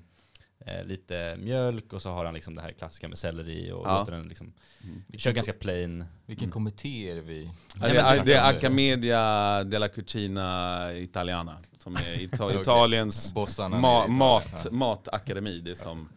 eh, 0.65 0.83
lite 0.85 1.35
mjölk 1.39 1.93
och 1.93 2.01
så 2.01 2.09
har 2.09 2.25
han 2.25 2.33
liksom 2.33 2.55
det 2.55 2.61
här 2.61 2.71
klassiska 2.71 3.07
med 3.07 3.17
selleri 3.17 3.71
och 3.71 3.87
Ja. 3.87 3.99
låter 3.99 4.11
den 4.11 4.27
liksom, 4.27 4.53
Mm. 4.83 5.03
kör 5.17 5.31
ganska 5.31 5.53
plain. 5.53 6.05
Vilken 6.25 6.45
Mm. 6.45 6.51
kommitté 6.53 7.11
är 7.11 7.21
vi? 7.21 7.49
Ja, 7.81 7.87
det, 7.87 7.97
är, 7.97 8.23
det 8.25 8.33
är 8.33 8.49
Accamedia 8.49 9.63
della 9.63 9.87
Cucina 9.87 10.93
Italiana. 10.93 11.57
Som 11.79 11.95
är 11.95 12.21
Ita-. 12.21 12.51
Italiens 12.61 13.33
ma- 13.33 14.07
mat, 14.07 14.71
matakademi. 14.71 15.59
Det 15.59 15.71
är 15.71 15.75
som, 15.75 16.09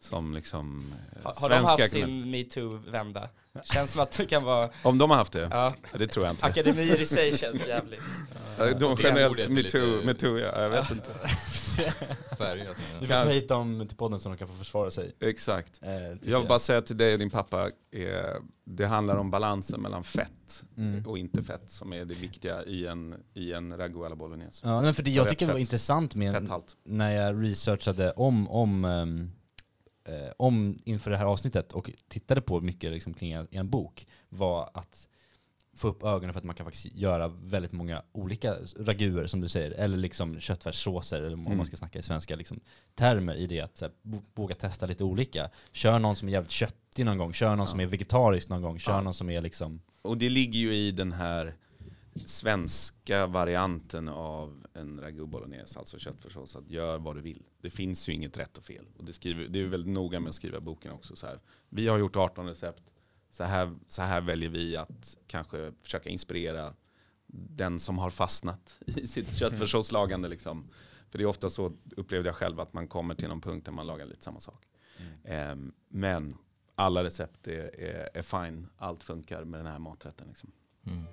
som 0.00 0.34
liksom 0.34 0.92
eh, 1.16 1.22
Har, 1.24 1.34
har 1.34 1.48
de 1.48 1.54
svenska 1.56 1.82
haft 1.82 1.92
sin 1.92 2.30
metoo-vända? 2.30 3.28
Känns 3.64 3.92
som 3.92 4.02
att 4.02 4.12
det 4.18 4.26
kan 4.26 4.44
vara, 4.44 4.70
Om 4.82 4.98
de 4.98 5.10
har 5.10 5.16
haft 5.16 5.32
det? 5.32 5.48
ja, 5.50 5.74
det 5.98 6.06
tror 6.06 6.26
jag 6.26 6.32
inte. 6.32 6.46
akademier 6.46 7.00
i 7.02 7.06
sig 7.06 7.36
känns 7.36 7.66
jävligt. 7.66 8.00
De 8.58 8.94
Det 8.96 9.02
generellt 9.02 9.48
metoo, 9.48 9.52
lite- 9.86 10.06
metoo 10.06 10.38
ja, 10.38 10.62
jag 10.62 10.70
vet 10.70 10.90
inte. 10.90 11.10
Färgat. 12.38 12.76
Du 13.00 13.06
Kan- 13.06 13.20
får 13.20 13.26
ta 13.26 13.32
hit 13.32 13.48
dem 13.48 13.84
till 13.88 13.96
podden 13.96 14.20
så 14.20 14.28
de 14.28 14.38
kan 14.38 14.48
få 14.48 14.54
försvara 14.54 14.90
sig. 14.90 15.12
Exakt. 15.20 15.80
Eh, 15.82 16.30
Jag 16.30 16.38
vill 16.38 16.48
bara 16.48 16.58
säga 16.58 16.82
till 16.82 16.96
dig 16.96 17.12
och 17.12 17.18
din 17.18 17.30
pappa, 17.30 17.66
eh, 17.92 18.02
det 18.64 18.86
handlar 18.86 19.16
om 19.16 19.30
balansen 19.30 19.80
mellan 19.80 20.04
fett 20.04 20.62
Mm. 20.76 21.06
och 21.06 21.18
inte 21.18 21.42
fett 21.42 21.70
som 21.70 21.92
är 21.92 22.04
det 22.04 22.14
viktiga 22.14 22.64
i 22.64 22.86
en, 22.86 23.14
i 23.34 23.52
en 23.52 23.76
ragu 23.78 24.14
bolognese. 24.16 24.60
Ja, 24.64 24.80
men 24.80 24.94
för 24.94 25.02
det 25.02 25.10
jag 25.10 25.28
tycker 25.28 25.46
var 25.46 25.52
fett. 25.54 25.60
intressant 25.60 26.14
med 26.14 26.32
Fetthalt. 26.34 26.76
när 26.84 27.10
jag 27.10 27.44
researchade 27.44 28.10
om, 28.12 28.48
om, 28.48 28.84
ehm, 28.84 29.30
eh, 30.08 30.32
om 30.36 30.78
inför 30.84 31.10
det 31.10 31.16
här 31.16 31.24
avsnittet 31.24 31.72
och 31.72 31.90
tittade 32.08 32.40
på 32.40 32.60
mycket 32.60 32.92
liksom 32.92 33.14
kring 33.14 33.32
er 33.32 33.62
bok 33.62 34.06
var 34.28 34.70
att 34.74 35.08
få 35.76 35.88
upp 35.88 36.02
ögonen 36.04 36.32
för 36.32 36.38
att 36.38 36.44
man 36.44 36.54
kan 36.56 36.66
faktiskt 36.66 36.94
göra 36.96 37.28
väldigt 37.28 37.72
många 37.72 38.02
olika 38.12 38.54
raguer 38.76 39.26
som 39.26 39.40
du 39.40 39.48
säger, 39.48 39.70
eller 39.70 39.96
liksom 39.96 40.40
köttfärssåser, 40.40 41.16
eller 41.18 41.34
om 41.34 41.46
Mm. 41.46 41.56
man 41.56 41.66
ska 41.66 41.76
snacka 41.76 41.98
i 41.98 42.02
svenska 42.02 42.36
liksom, 42.36 42.60
termer 42.94 43.34
i 43.34 43.46
det, 43.46 43.60
att 43.60 43.80
här, 43.80 43.90
våga 44.34 44.54
testa 44.54 44.86
lite 44.86 45.04
olika. 45.04 45.50
Kör 45.72 45.98
någon 45.98 46.16
som 46.16 46.28
är 46.28 46.32
jävligt 46.32 46.50
köttig 46.50 47.04
någon 47.06 47.18
gång, 47.18 47.32
kör 47.32 47.56
någon 47.56 47.66
som 47.66 47.80
är 47.80 47.86
vegetarisk 47.86 48.48
någon 48.48 48.62
gång, 48.62 48.78
kör 48.78 48.92
Ja. 48.92 49.00
någon 49.00 49.14
som 49.14 49.30
är 49.30 49.40
liksom 49.40 49.80
Och 50.02 50.18
det 50.18 50.28
ligger 50.28 50.58
ju 50.60 50.74
i 50.74 50.90
den 50.92 51.12
här 51.12 51.54
svenska 52.26 53.26
varianten 53.26 54.08
av 54.08 54.66
en 54.74 55.00
ragu 55.00 55.26
bolognese, 55.26 55.78
alltså 55.78 55.98
köttfärssås, 55.98 56.56
att 56.56 56.70
gör 56.70 56.98
vad 56.98 57.16
du 57.16 57.20
vill. 57.20 57.42
Det 57.60 57.70
finns 57.70 58.08
ju 58.08 58.12
inget 58.12 58.38
rätt 58.38 58.58
och 58.58 58.64
fel. 58.64 58.86
Och 58.96 59.04
det, 59.04 59.12
skriver, 59.12 59.48
det 59.48 59.60
är 59.60 59.66
väldigt 59.66 59.92
noga 59.94 60.20
med 60.20 60.28
att 60.28 60.34
skriva 60.34 60.60
boken 60.60 60.92
också. 60.92 61.16
Så 61.16 61.26
här. 61.26 61.40
Vi 61.68 61.88
har 61.88 61.98
gjort 61.98 62.16
18 62.16 62.46
recept, 62.46 62.82
så 63.30 63.44
här, 63.44 63.78
så 63.88 64.02
här 64.02 64.20
väljer 64.20 64.50
vi 64.50 64.76
att 64.76 65.16
kanske 65.26 65.72
försöka 65.82 66.10
inspirera 66.10 66.74
den 67.32 67.78
som 67.78 67.98
har 67.98 68.10
fastnat 68.10 68.78
i 68.86 69.06
sitt 69.06 69.36
köttfärssåslagande. 69.36 70.28
Liksom. 70.28 70.70
För 71.10 71.18
det 71.18 71.24
är 71.24 71.26
ofta 71.26 71.50
så, 71.50 71.72
upplevde 71.96 72.28
jag 72.28 72.36
själv, 72.36 72.60
att 72.60 72.72
man 72.72 72.88
kommer 72.88 73.14
till 73.14 73.28
någon 73.28 73.40
punkt 73.40 73.64
där 73.64 73.72
man 73.72 73.86
lagar 73.86 74.06
lite 74.06 74.24
samma 74.24 74.40
sak. 74.40 74.64
Ehm, 75.24 75.72
men 75.88 76.36
alla 76.74 77.04
recept 77.04 77.48
är, 77.48 77.80
är, 77.80 78.08
är 78.14 78.22
fine, 78.22 78.68
allt 78.76 79.02
funkar 79.02 79.44
med 79.44 79.60
den 79.60 79.66
här 79.66 79.78
maträtten. 79.78 80.28
Liksom. 80.28 80.52
Mm. 80.86 81.04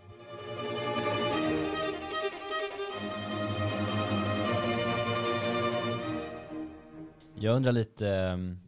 Jag 7.45 7.55
undrar 7.55 7.71
lite, 7.71 8.09
ehm, 8.09 8.59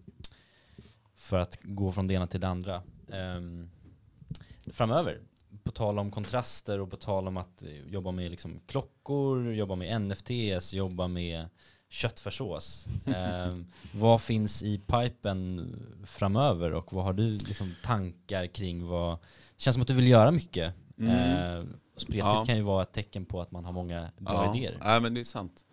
för 1.15 1.39
att 1.39 1.59
gå 1.63 1.91
från 1.91 2.07
det 2.07 2.13
ena 2.13 2.27
till 2.27 2.39
det 2.39 2.47
andra, 2.47 2.83
ehm, 3.11 3.69
framöver, 4.65 5.19
på 5.63 5.71
tal 5.71 5.99
om 5.99 6.11
kontraster 6.11 6.79
och 6.79 6.91
på 6.91 6.97
tal 6.97 7.27
om 7.27 7.37
att 7.37 7.63
eh, 7.63 7.87
jobba 7.87 8.11
med 8.11 8.31
liksom 8.31 8.59
klockor, 8.67 9.53
jobba 9.53 9.75
med 9.75 10.01
NFTs, 10.01 10.73
jobba 10.73 11.07
med 11.07 11.49
köttfärssås. 11.89 12.87
Ehm, 13.05 13.65
vad 13.93 14.21
finns 14.21 14.63
i 14.63 14.77
pipen 14.77 15.75
framöver 16.05 16.73
och 16.73 16.93
vad 16.93 17.03
har 17.03 17.13
du 17.13 17.31
liksom 17.31 17.75
tankar 17.83 18.47
kring 18.47 18.87
vad, 18.87 19.17
det 19.55 19.61
känns 19.61 19.73
som 19.73 19.81
att 19.81 19.87
du 19.87 19.93
vill 19.93 20.07
göra 20.07 20.31
mycket. 20.31 20.73
Mm. 20.97 21.79
Och 21.97 22.01
spretigt 22.01 22.19
Ja. 22.25 22.45
kan 22.45 22.55
ju 22.57 22.61
vara 22.61 22.83
ett 22.83 22.91
tecken 22.93 23.25
på 23.25 23.41
att 23.41 23.51
man 23.51 23.65
har 23.65 23.71
många 23.73 24.11
bra 24.17 24.55
idéer. 24.55 24.77
Ja, 24.81 24.99
men 24.99 25.13
det 25.13 25.19
är 25.19 25.23
sant. 25.23 25.65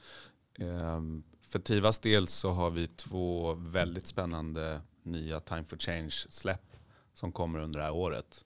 Ehm, 0.59 1.23
för 1.49 1.59
Tivas 1.59 1.99
del 1.99 2.27
så 2.27 2.51
har 2.51 2.71
vi 2.71 2.87
två 2.87 3.55
väldigt 3.55 4.07
spännande 4.07 4.81
nya 5.03 5.41
Time 5.41 5.65
for 5.65 5.77
Change-släpp 5.77 6.77
som 7.15 7.33
kommer 7.33 7.59
under 7.59 7.79
det 7.81 7.85
här 7.85 7.93
året. 7.93 8.45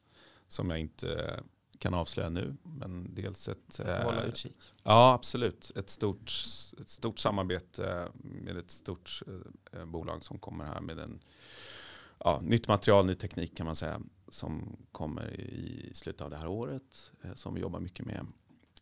Som 0.49 0.71
jag 0.71 0.79
inte 0.79 1.41
kan 1.79 1.95
avslöja 1.95 2.29
nu. 2.29 2.57
Men 2.63 3.15
dels 3.15 3.49
ett... 3.49 3.79
Hålla 3.79 4.23
eh, 4.23 4.29
utkik. 4.29 4.57
Ja, 4.83 5.13
absolut. 5.13 5.73
Ett 5.77 5.91
stort, 5.91 6.33
ett 6.81 6.89
stort 6.89 7.19
samarbete 7.19 8.09
med 8.15 8.57
ett 8.57 8.71
stort 8.71 9.23
eh, 9.73 9.85
bolag 9.85 10.25
som 10.25 10.39
kommer 10.39 10.65
här 10.65 10.81
med 10.81 10.99
en, 10.99 11.21
ja, 12.19 12.41
nytt 12.43 12.69
material, 12.69 13.07
ny 13.07 13.15
teknik 13.15 13.57
kan 13.57 13.67
man 13.67 13.77
säga. 13.77 14.01
Som 14.29 14.77
kommer 14.93 15.41
i 15.41 15.91
slutet 15.95 16.21
av 16.21 16.31
det 16.31 16.37
här 16.37 16.49
året. 16.49 17.13
Eh, 17.23 17.35
som 17.35 17.55
vi 17.55 17.61
jobbar 17.61 17.81
mycket 17.81 18.07
med. 18.07 18.27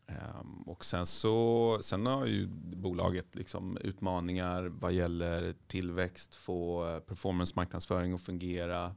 Ehm, 0.06 0.62
och 0.62 0.84
sen, 0.84 1.06
så, 1.06 1.78
sen 1.82 2.06
har 2.06 2.26
ju 2.26 2.46
bolaget 2.76 3.34
liksom 3.34 3.78
utmaningar 3.80 4.62
vad 4.62 4.92
gäller 4.92 5.54
tillväxt, 5.66 6.34
få 6.34 6.88
eh, 6.88 7.00
performance-marknadsföring 7.00 8.12
att 8.12 8.22
fungera. 8.22 8.94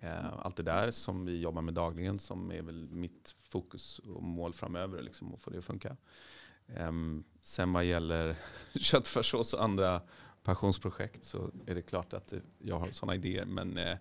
Ehm, 0.00 0.26
allt 0.38 0.56
det 0.56 0.62
där 0.62 0.90
som 0.90 1.24
vi 1.26 1.40
jobbar 1.40 1.62
med 1.62 1.74
dagligen 1.74 2.18
som 2.18 2.52
är 2.52 2.62
väl 2.62 2.88
mitt 2.88 3.34
fokus 3.38 3.98
och 3.98 4.22
mål 4.22 4.52
framöver, 4.52 5.02
liksom, 5.02 5.34
att 5.34 5.42
få 5.42 5.50
det 5.50 5.58
att 5.58 5.64
funka. 5.64 5.96
Ehm, 6.76 7.24
sen 7.40 7.72
vad 7.72 7.84
gäller 7.84 8.36
köttfärssås 8.78 9.54
och 9.54 9.64
andra 9.64 10.02
passionsprojekt 10.42 11.24
så 11.24 11.50
är 11.66 11.74
det 11.74 11.82
klart 11.82 12.12
att 12.12 12.32
eh, 12.32 12.38
jag 12.58 12.78
har 12.78 12.90
sådana 12.90 13.14
idéer. 13.14 13.44
Men 13.44 13.78
eh, 13.78 13.96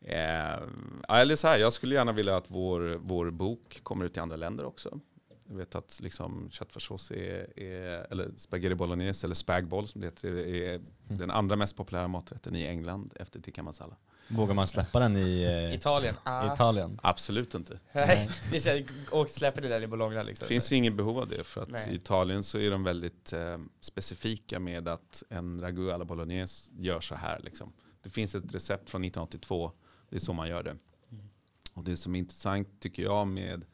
eh, 0.00 0.62
eller 1.08 1.36
så 1.36 1.48
här, 1.48 1.58
jag 1.58 1.72
skulle 1.72 1.94
gärna 1.94 2.12
vilja 2.12 2.36
att 2.36 2.50
vår, 2.50 2.80
vår 3.02 3.30
bok 3.30 3.80
kommer 3.82 4.04
ut 4.04 4.16
i 4.16 4.20
andra 4.20 4.36
länder 4.36 4.64
också. 4.64 5.00
Jag 5.48 5.56
vet 5.56 5.74
att 5.74 6.00
liksom 6.02 6.50
köttfärssås 6.50 7.10
är, 7.10 7.60
är, 7.60 8.12
eller 8.12 8.30
spaghetti 8.36 8.74
bolognese 8.74 9.26
eller 9.26 9.34
spagboll 9.34 9.88
som 9.88 10.00
det 10.00 10.06
heter, 10.06 10.48
är 10.48 10.80
den 11.08 11.30
andra 11.30 11.56
mest 11.56 11.76
populära 11.76 12.08
maträtten 12.08 12.56
i 12.56 12.66
England 12.66 13.12
efter 13.16 13.40
tikka 13.40 13.62
masala. 13.62 13.96
Vågar 14.28 14.54
man 14.54 14.68
släppa 14.68 15.00
den 15.00 15.16
i 15.16 15.42
eh, 15.42 15.74
Italien. 15.74 16.14
Ah. 16.22 16.54
Italien? 16.54 17.00
Absolut 17.02 17.54
inte. 17.54 17.78
Nej, 17.92 18.30
det 18.50 18.60
känns, 18.60 18.86
och 19.10 19.28
släpper 19.28 19.62
det 19.62 19.68
där 19.68 19.82
i 19.82 19.86
Bologna 19.86 20.22
liksom. 20.22 20.44
Det 20.44 20.48
finns 20.48 20.72
inget 20.72 20.94
behov 20.94 21.18
av 21.18 21.28
det 21.28 21.44
för 21.44 21.62
att 21.62 21.70
Nej. 21.70 21.88
i 21.90 21.94
Italien 21.94 22.42
så 22.42 22.58
är 22.58 22.70
de 22.70 22.84
väldigt 22.84 23.32
eh, 23.32 23.58
specifika 23.80 24.60
med 24.60 24.88
att 24.88 25.22
en 25.28 25.60
ragu 25.60 25.92
alla 25.92 26.04
bolognese 26.04 26.72
gör 26.78 27.00
så 27.00 27.14
här. 27.14 27.40
Liksom. 27.44 27.72
Det 28.02 28.10
finns 28.10 28.34
ett 28.34 28.54
recept 28.54 28.90
från 28.90 29.04
1982, 29.04 29.72
det 30.10 30.16
är 30.16 30.20
så 30.20 30.32
man 30.32 30.48
gör 30.48 30.62
det. 30.62 30.76
Och 31.74 31.84
det 31.84 31.96
som 31.96 32.14
är 32.14 32.18
intressant 32.18 32.80
tycker 32.80 33.02
jag 33.02 33.26
med, 33.26 33.64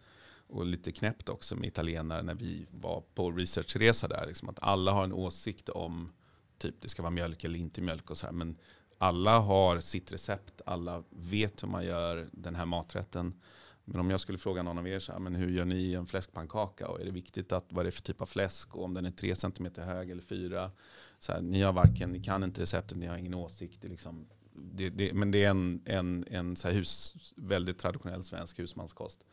och 0.48 0.66
lite 0.66 0.92
knäppt 0.92 1.28
också 1.28 1.56
med 1.56 1.68
italienare 1.68 2.22
när 2.22 2.34
vi 2.34 2.66
var 2.70 3.02
på 3.14 3.30
researchresa 3.30 4.08
där, 4.08 4.26
liksom 4.26 4.48
att 4.48 4.58
alla 4.62 4.92
har 4.92 5.04
en 5.04 5.12
åsikt 5.12 5.68
om 5.68 6.12
typ 6.58 6.74
det 6.80 6.88
ska 6.88 7.02
vara 7.02 7.10
mjölk 7.10 7.44
eller 7.44 7.58
inte 7.58 7.80
mjölk 7.80 8.10
och 8.10 8.18
så 8.18 8.26
här. 8.26 8.32
Men 8.32 8.56
alla 9.02 9.38
har 9.38 9.80
sitt 9.80 10.12
recept, 10.12 10.60
alla 10.66 11.02
vet 11.10 11.62
hur 11.62 11.68
man 11.68 11.84
gör 11.84 12.28
den 12.32 12.54
här 12.54 12.66
maträtten. 12.66 13.40
Men 13.84 14.00
om 14.00 14.10
jag 14.10 14.20
skulle 14.20 14.38
fråga 14.38 14.62
någon 14.62 14.78
av 14.78 14.88
er, 14.88 15.00
så 15.00 15.12
här, 15.12 15.18
men 15.18 15.34
hur 15.34 15.50
gör 15.50 15.64
ni 15.64 15.94
en 15.94 16.06
fläskpannkaka? 16.06 16.88
Och 16.88 17.00
är 17.00 17.04
det 17.04 17.10
viktigt 17.10 17.52
att 17.52 17.64
vad 17.68 17.84
det 17.84 17.88
är 17.88 17.90
för 17.90 18.02
typ 18.02 18.20
av 18.20 18.26
fläsk? 18.26 18.76
Och 18.76 18.84
om 18.84 18.94
den 18.94 19.06
är 19.06 19.10
tre 19.10 19.34
centimeter 19.34 19.84
hög 19.84 20.10
eller 20.10 20.22
fyra? 20.22 20.70
Så 21.18 21.32
här, 21.32 21.40
ni 21.40 21.62
har 21.62 21.72
varken, 21.72 22.10
ni 22.10 22.22
kan 22.22 22.44
inte 22.44 22.62
receptet, 22.62 22.98
ni 22.98 23.06
har 23.06 23.16
ingen 23.16 23.34
åsikt. 23.34 23.82
Det 23.82 23.88
liksom, 23.88 24.26
det, 24.54 24.90
det, 24.90 25.12
men 25.12 25.30
det 25.30 25.44
är 25.44 25.50
en, 25.50 25.82
en, 25.84 26.24
en 26.30 26.56
så 26.56 26.68
här 26.68 26.74
hus, 26.74 27.16
väldigt 27.36 27.78
traditionell 27.78 28.24
svensk 28.24 28.58
husmanskost. 28.58 29.24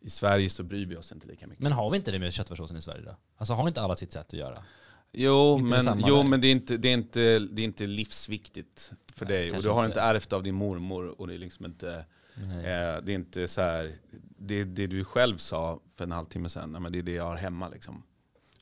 I 0.00 0.10
Sverige 0.10 0.50
så 0.50 0.62
bryr 0.62 0.86
vi 0.86 0.96
oss 0.96 1.12
inte 1.12 1.26
lika 1.26 1.46
mycket. 1.46 1.62
Men 1.62 1.72
har 1.72 1.90
vi 1.90 1.96
inte 1.96 2.10
det 2.10 2.18
med 2.18 2.32
köttfärssåsen 2.32 2.76
i 2.76 2.82
Sverige 2.82 3.04
då? 3.04 3.16
Alltså 3.36 3.54
har 3.54 3.68
inte 3.68 3.82
alla 3.82 3.96
sitt 3.96 4.12
sätt 4.12 4.26
att 4.26 4.32
göra? 4.32 4.64
Jo, 5.12 5.58
Inte 5.58 5.82
men, 5.82 6.04
jo 6.06 6.22
men 6.22 6.40
det, 6.40 6.46
är 6.46 6.52
inte, 6.52 6.76
det, 6.76 6.88
är 6.88 6.92
inte, 6.94 7.38
det 7.38 7.62
är 7.62 7.64
inte 7.64 7.86
livsviktigt 7.86 8.90
för 9.14 9.26
Nej, 9.26 9.34
dig. 9.48 9.56
Och 9.56 9.62
du 9.62 9.68
har 9.68 9.86
inte. 9.86 10.00
ärvt 10.00 10.32
av 10.32 10.42
din 10.42 10.54
mormor. 10.54 11.20
Och 11.20 11.26
det 11.28 11.34
är 11.34 11.38
liksom 11.38 11.64
inte... 11.64 12.04
Nej. 12.34 12.56
Eh, 12.56 13.02
det 13.02 13.12
är 13.12 13.14
inte 13.14 13.48
så 13.48 13.60
här, 13.60 13.92
det, 14.38 14.64
det 14.64 14.86
du 14.86 15.04
själv 15.04 15.36
sa 15.38 15.80
för 15.96 16.04
en 16.04 16.12
halvtimme 16.12 16.48
sedan, 16.48 16.70
ja, 16.74 16.80
men 16.80 16.92
det 16.92 16.98
är 16.98 17.02
det 17.02 17.12
jag 17.12 17.24
har 17.24 17.36
hemma 17.36 17.68
liksom. 17.68 18.02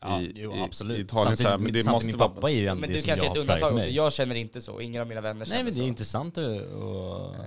Ja, 0.00 0.20
I- 0.20 0.32
jo, 0.34 0.52
i- 0.56 0.60
absolut. 0.60 0.98
i 0.98 1.00
Italien 1.00 1.36
så 1.36 1.42
här, 1.42 1.50
samtidigt, 1.50 1.64
men 1.64 1.72
det 1.72 1.82
samtidigt 1.82 2.16
måste 2.16 2.24
min 2.26 2.34
pappa 2.34 2.50
är 2.50 2.54
ju 2.54 2.74
Men 2.74 2.90
du 2.92 3.00
kanske 3.02 3.26
är 3.26 3.30
ett 3.30 3.36
har 3.36 3.40
undantag 3.42 3.74
också. 3.74 3.88
Jag 3.88 4.12
känner 4.12 4.34
inte 4.34 4.60
så, 4.60 4.80
ingen 4.80 5.00
av 5.02 5.08
mina 5.08 5.20
vänner 5.20 5.38
Nej 5.38 5.46
känner 5.46 5.64
men 5.64 5.72
det 5.72 5.78
är 5.78 5.82
så. 5.82 5.88
intressant 5.88 6.38
att... 6.38 6.72
och... 6.72 7.34
Eh, 7.34 7.40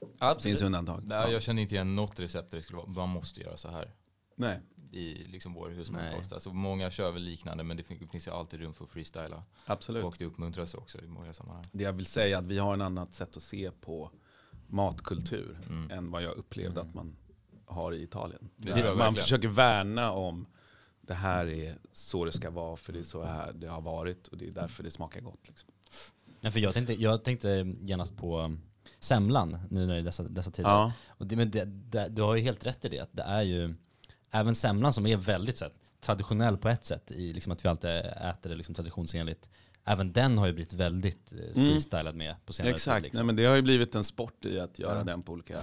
Det 0.00 0.08
absolut. 0.18 0.42
finns 0.42 0.62
undantag. 0.62 1.02
Nej, 1.04 1.32
jag 1.32 1.42
känner 1.42 1.62
inte 1.62 1.74
igen 1.74 1.94
något 1.94 2.20
recept 2.20 2.50
där 2.50 2.56
det 2.58 2.62
skulle 2.62 2.76
vara, 2.76 2.88
man 2.88 3.08
måste 3.08 3.40
göra 3.40 3.56
så 3.56 3.68
här 3.68 3.90
Nej. 4.36 4.60
I 4.92 5.24
liksom 5.24 5.54
vår 5.54 5.70
husmanskost. 5.70 6.32
Alltså, 6.32 6.52
många 6.52 6.90
kör 6.90 7.12
väl 7.12 7.22
liknande 7.22 7.64
men 7.64 7.76
det 7.76 7.82
fin- 7.82 8.08
finns 8.08 8.26
ju 8.26 8.30
alltid 8.30 8.60
rum 8.60 8.74
för 8.74 8.84
att 8.84 8.90
freestyla. 8.90 9.42
Absolut. 9.66 10.04
Och 10.04 10.16
det 10.18 10.24
uppmuntras 10.24 10.74
också 10.74 10.98
i 10.98 11.08
många 11.08 11.32
sammanhang. 11.32 11.64
Det 11.72 11.84
jag 11.84 11.92
vill 11.92 12.06
säga 12.06 12.36
är 12.36 12.42
att 12.42 12.46
vi 12.48 12.58
har 12.58 12.74
en 12.74 12.80
annat 12.82 13.14
sätt 13.14 13.36
att 13.36 13.42
se 13.42 13.70
på 13.80 14.10
matkultur 14.66 15.58
Mm. 15.68 15.90
än 15.90 16.10
vad 16.10 16.22
jag 16.22 16.36
upplevde 16.36 16.80
att 16.80 16.94
man 16.94 17.16
har 17.66 17.92
i 17.92 18.02
Italien. 18.02 18.48
Man 18.56 18.66
verkligen. 18.74 19.14
försöker 19.14 19.48
värna 19.48 20.12
om 20.12 20.46
det 21.00 21.14
här 21.14 21.46
är 21.46 21.78
så 21.92 22.24
det 22.24 22.32
ska 22.32 22.50
vara 22.50 22.76
för 22.76 22.92
det 22.92 22.98
är 22.98 23.02
så 23.02 23.22
här 23.22 23.52
det 23.52 23.66
har 23.66 23.80
varit 23.80 24.28
och 24.28 24.38
det 24.38 24.46
är 24.46 24.50
därför 24.50 24.82
det 24.82 24.90
smakar 24.90 25.20
gott. 25.20 25.48
Liksom. 25.48 25.70
Nej, 26.40 26.52
för 26.52 26.60
jag 26.60 26.74
tänkte, 26.74 26.94
jag 26.94 27.24
tänkte 27.24 27.74
genast 27.80 28.16
på 28.16 28.40
um, 28.40 28.60
semlan 28.98 29.58
nu 29.70 29.86
när 29.86 29.94
det 29.94 30.00
är 30.00 30.04
dessa, 30.04 30.22
dessa 30.22 30.50
tider. 30.50 30.92
Och 31.08 31.26
det, 31.26 31.36
men 31.36 31.50
det, 31.50 31.64
det, 31.64 32.08
du 32.08 32.22
har 32.22 32.34
ju 32.36 32.42
helt 32.42 32.66
rätt 32.66 32.84
i 32.84 32.88
det, 32.88 32.98
att 33.00 33.12
det 33.12 33.22
är 33.22 33.42
ju 33.42 33.74
även 34.32 34.54
semlan 34.54 34.92
som 34.92 35.06
är 35.06 35.16
väldigt 35.16 35.58
så 35.58 35.64
här, 35.64 35.72
traditionell 36.00 36.56
på 36.56 36.68
ett 36.68 36.84
sätt, 36.84 37.10
i 37.10 37.32
liksom 37.32 37.52
att 37.52 37.64
vi 37.64 37.68
alltid 37.68 37.90
äter 37.90 38.50
det 38.50 38.54
liksom 38.54 38.74
traditionsenligt. 38.74 39.48
Även 39.84 40.12
den 40.12 40.38
har 40.38 40.46
ju 40.46 40.52
blivit 40.52 40.72
väldigt 40.72 41.32
eh, 41.32 41.38
Mm. 41.38 41.54
freestylad 41.54 42.14
med 42.14 42.34
på 42.46 42.52
senare 42.52 42.74
Exakt, 42.74 42.96
tid. 42.96 43.02
Liksom. 43.02 43.18
Nej, 43.18 43.26
men 43.26 43.36
det 43.36 43.44
har 43.44 43.56
ju 43.56 43.62
blivit 43.62 43.94
en 43.94 44.04
sport 44.04 44.44
i 44.44 44.60
att 44.60 44.78
göra 44.78 44.98
Ja. 44.98 45.04
den 45.04 45.22
på 45.22 45.32
olika, 45.32 45.58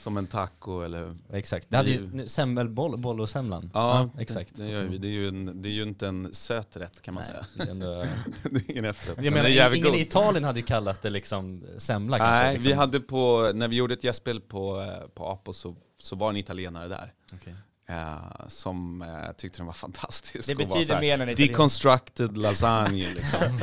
som 0.00 0.16
en 0.16 0.26
taco 0.26 0.82
eller 0.82 1.16
Exakt. 1.32 1.66
Det 1.70 1.76
hade 1.76 1.90
Det 1.90 1.96
är 2.18 2.22
ju 2.22 2.28
semmelboll 2.28 2.98
boll 2.98 3.20
och 3.20 3.28
semlan. 3.28 3.70
Ja, 3.74 4.10
exakt. 4.18 4.56
Det, 4.56 4.68
gör 4.68 4.82
vi. 4.84 4.98
Det, 4.98 5.06
är 5.08 5.12
ju 5.12 5.28
en, 5.28 5.62
det 5.62 5.68
är 5.68 5.72
ju 5.72 5.82
inte 5.82 6.08
en 6.08 6.34
söt 6.34 6.76
rätt 6.76 7.02
kan 7.02 7.14
man 7.14 7.24
Nej, 7.28 7.32
säga. 7.32 7.46
det 7.64 7.70
är 7.70 7.74
ändå, 7.74 8.04
det 8.50 8.70
är 8.74 8.78
en 8.78 8.84
efterrätt. 8.84 9.16
jag 9.16 9.24
men 9.24 9.32
menar, 9.42 9.70
det 9.70 9.76
ingen 9.76 9.90
god. 9.90 9.98
i 10.00 10.02
Italien 10.02 10.44
hade 10.44 10.58
ju 10.60 10.66
kallat 10.66 11.02
det 11.02 11.10
liksom 11.10 11.64
semla 11.78 12.18
kanske. 12.18 12.42
Nej, 12.44 12.54
liksom. 12.54 12.68
vi 12.68 12.74
hade 12.76 13.00
på, 13.00 13.50
när 13.54 13.68
vi 13.68 13.76
gjorde 13.76 13.94
ett 13.94 14.04
gästspel 14.04 14.40
på, 14.40 14.80
eh, 14.80 15.08
på 15.14 15.26
Apo 15.28 15.52
så, 15.52 15.76
så 15.98 16.16
var 16.16 16.30
en 16.30 16.36
italienare 16.36 16.88
där. 16.88 17.12
Okej. 17.32 17.54
Eh, 17.92 18.48
som 18.48 19.02
eh, 19.02 19.32
tyckte 19.32 19.58
den 19.58 19.66
var 19.66 19.72
fantastisk. 19.72 20.48
Det 20.48 20.54
betyder 20.54 21.00
mer 21.00 21.14
än 21.14 21.20
en 21.20 21.28
italiensk. 21.28 21.52
Deconstructed 21.52 22.38
lasagne 22.38 23.06
liksom. 23.14 23.58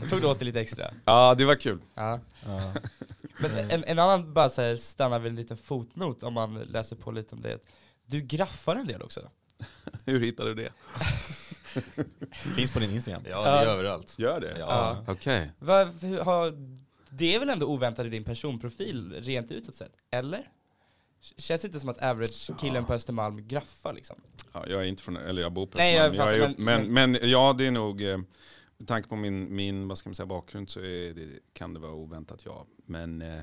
Tog 0.10 0.20
du 0.20 0.26
åt 0.26 0.38
det 0.38 0.44
lite 0.44 0.60
extra? 0.60 0.84
Ja, 1.04 1.34
det 1.34 1.44
var 1.44 1.54
kul. 1.54 1.80
Ja. 1.94 2.20
Ja. 2.44 2.72
Men 3.38 3.70
en, 3.70 3.84
en 3.84 3.98
annan 3.98 4.34
bara 4.34 4.48
så 4.48 4.62
här, 4.62 4.76
stannar 4.76 5.18
vid 5.18 5.30
en 5.30 5.36
liten 5.36 5.56
fotnot 5.56 6.22
om 6.22 6.32
man 6.32 6.54
läser 6.54 6.96
på 6.96 7.10
lite 7.10 7.34
om 7.34 7.42
det. 7.42 7.58
Du 8.06 8.20
graffar 8.20 8.76
en 8.76 8.86
del 8.86 9.02
också. 9.02 9.20
Hur 10.04 10.20
hittade 10.20 10.54
du 10.54 10.62
det? 10.62 10.72
Finns 12.56 12.70
på 12.70 12.78
din 12.78 12.90
Instagram. 12.90 13.22
Ja, 13.30 13.42
det 13.42 13.48
är 13.48 13.66
överallt. 13.66 14.18
Gör 14.18 14.40
det? 14.40 14.56
Ja. 14.58 15.04
Okej. 15.08 15.50
Har, 16.22 16.54
det 17.10 17.34
är 17.34 17.38
väl 17.40 17.50
ändå 17.50 17.66
oväntat 17.66 18.06
i 18.06 18.08
din 18.08 18.24
personprofil 18.24 19.14
rent 19.20 19.50
utåt 19.50 19.74
sett? 19.74 19.92
Eller? 20.10 20.50
Känns 21.20 21.60
det 21.60 21.66
inte 21.68 21.80
som 21.80 21.88
att 21.88 22.02
average 22.02 22.50
killen 22.60 22.84
på 22.84 22.92
Östermalm 22.94 23.48
graffar 23.48 23.92
liksom? 23.92 24.16
Ja, 24.52 24.64
jag 24.68 24.80
är 24.82 24.86
inte 24.86 25.02
från, 25.02 25.16
eller 25.16 25.42
jag 25.42 25.52
bor 25.52 25.66
på 25.66 25.78
Nej, 25.78 25.94
jag 25.94 26.06
Östermalm. 26.06 26.38
jag 26.40 26.50
är, 26.50 26.54
men- 26.58 26.92
men, 26.92 27.12
men, 27.12 27.30
ja, 27.30 27.54
det 27.58 27.66
är 27.66 27.70
nog, 27.70 28.02
eh, 28.02 28.18
med 28.78 28.88
tanke 28.88 29.08
på 29.08 29.16
min, 29.16 29.54
min 29.56 29.88
vad 29.88 29.98
ska 29.98 30.08
man 30.08 30.14
säga, 30.14 30.26
bakgrund 30.26 30.70
så 30.70 30.80
är 30.80 31.14
det, 31.14 31.28
kan 31.52 31.74
det 31.74 31.80
vara 31.80 31.92
oväntat 31.92 32.42
ja. 32.44 32.66
Men 32.86 33.22
eh, 33.22 33.40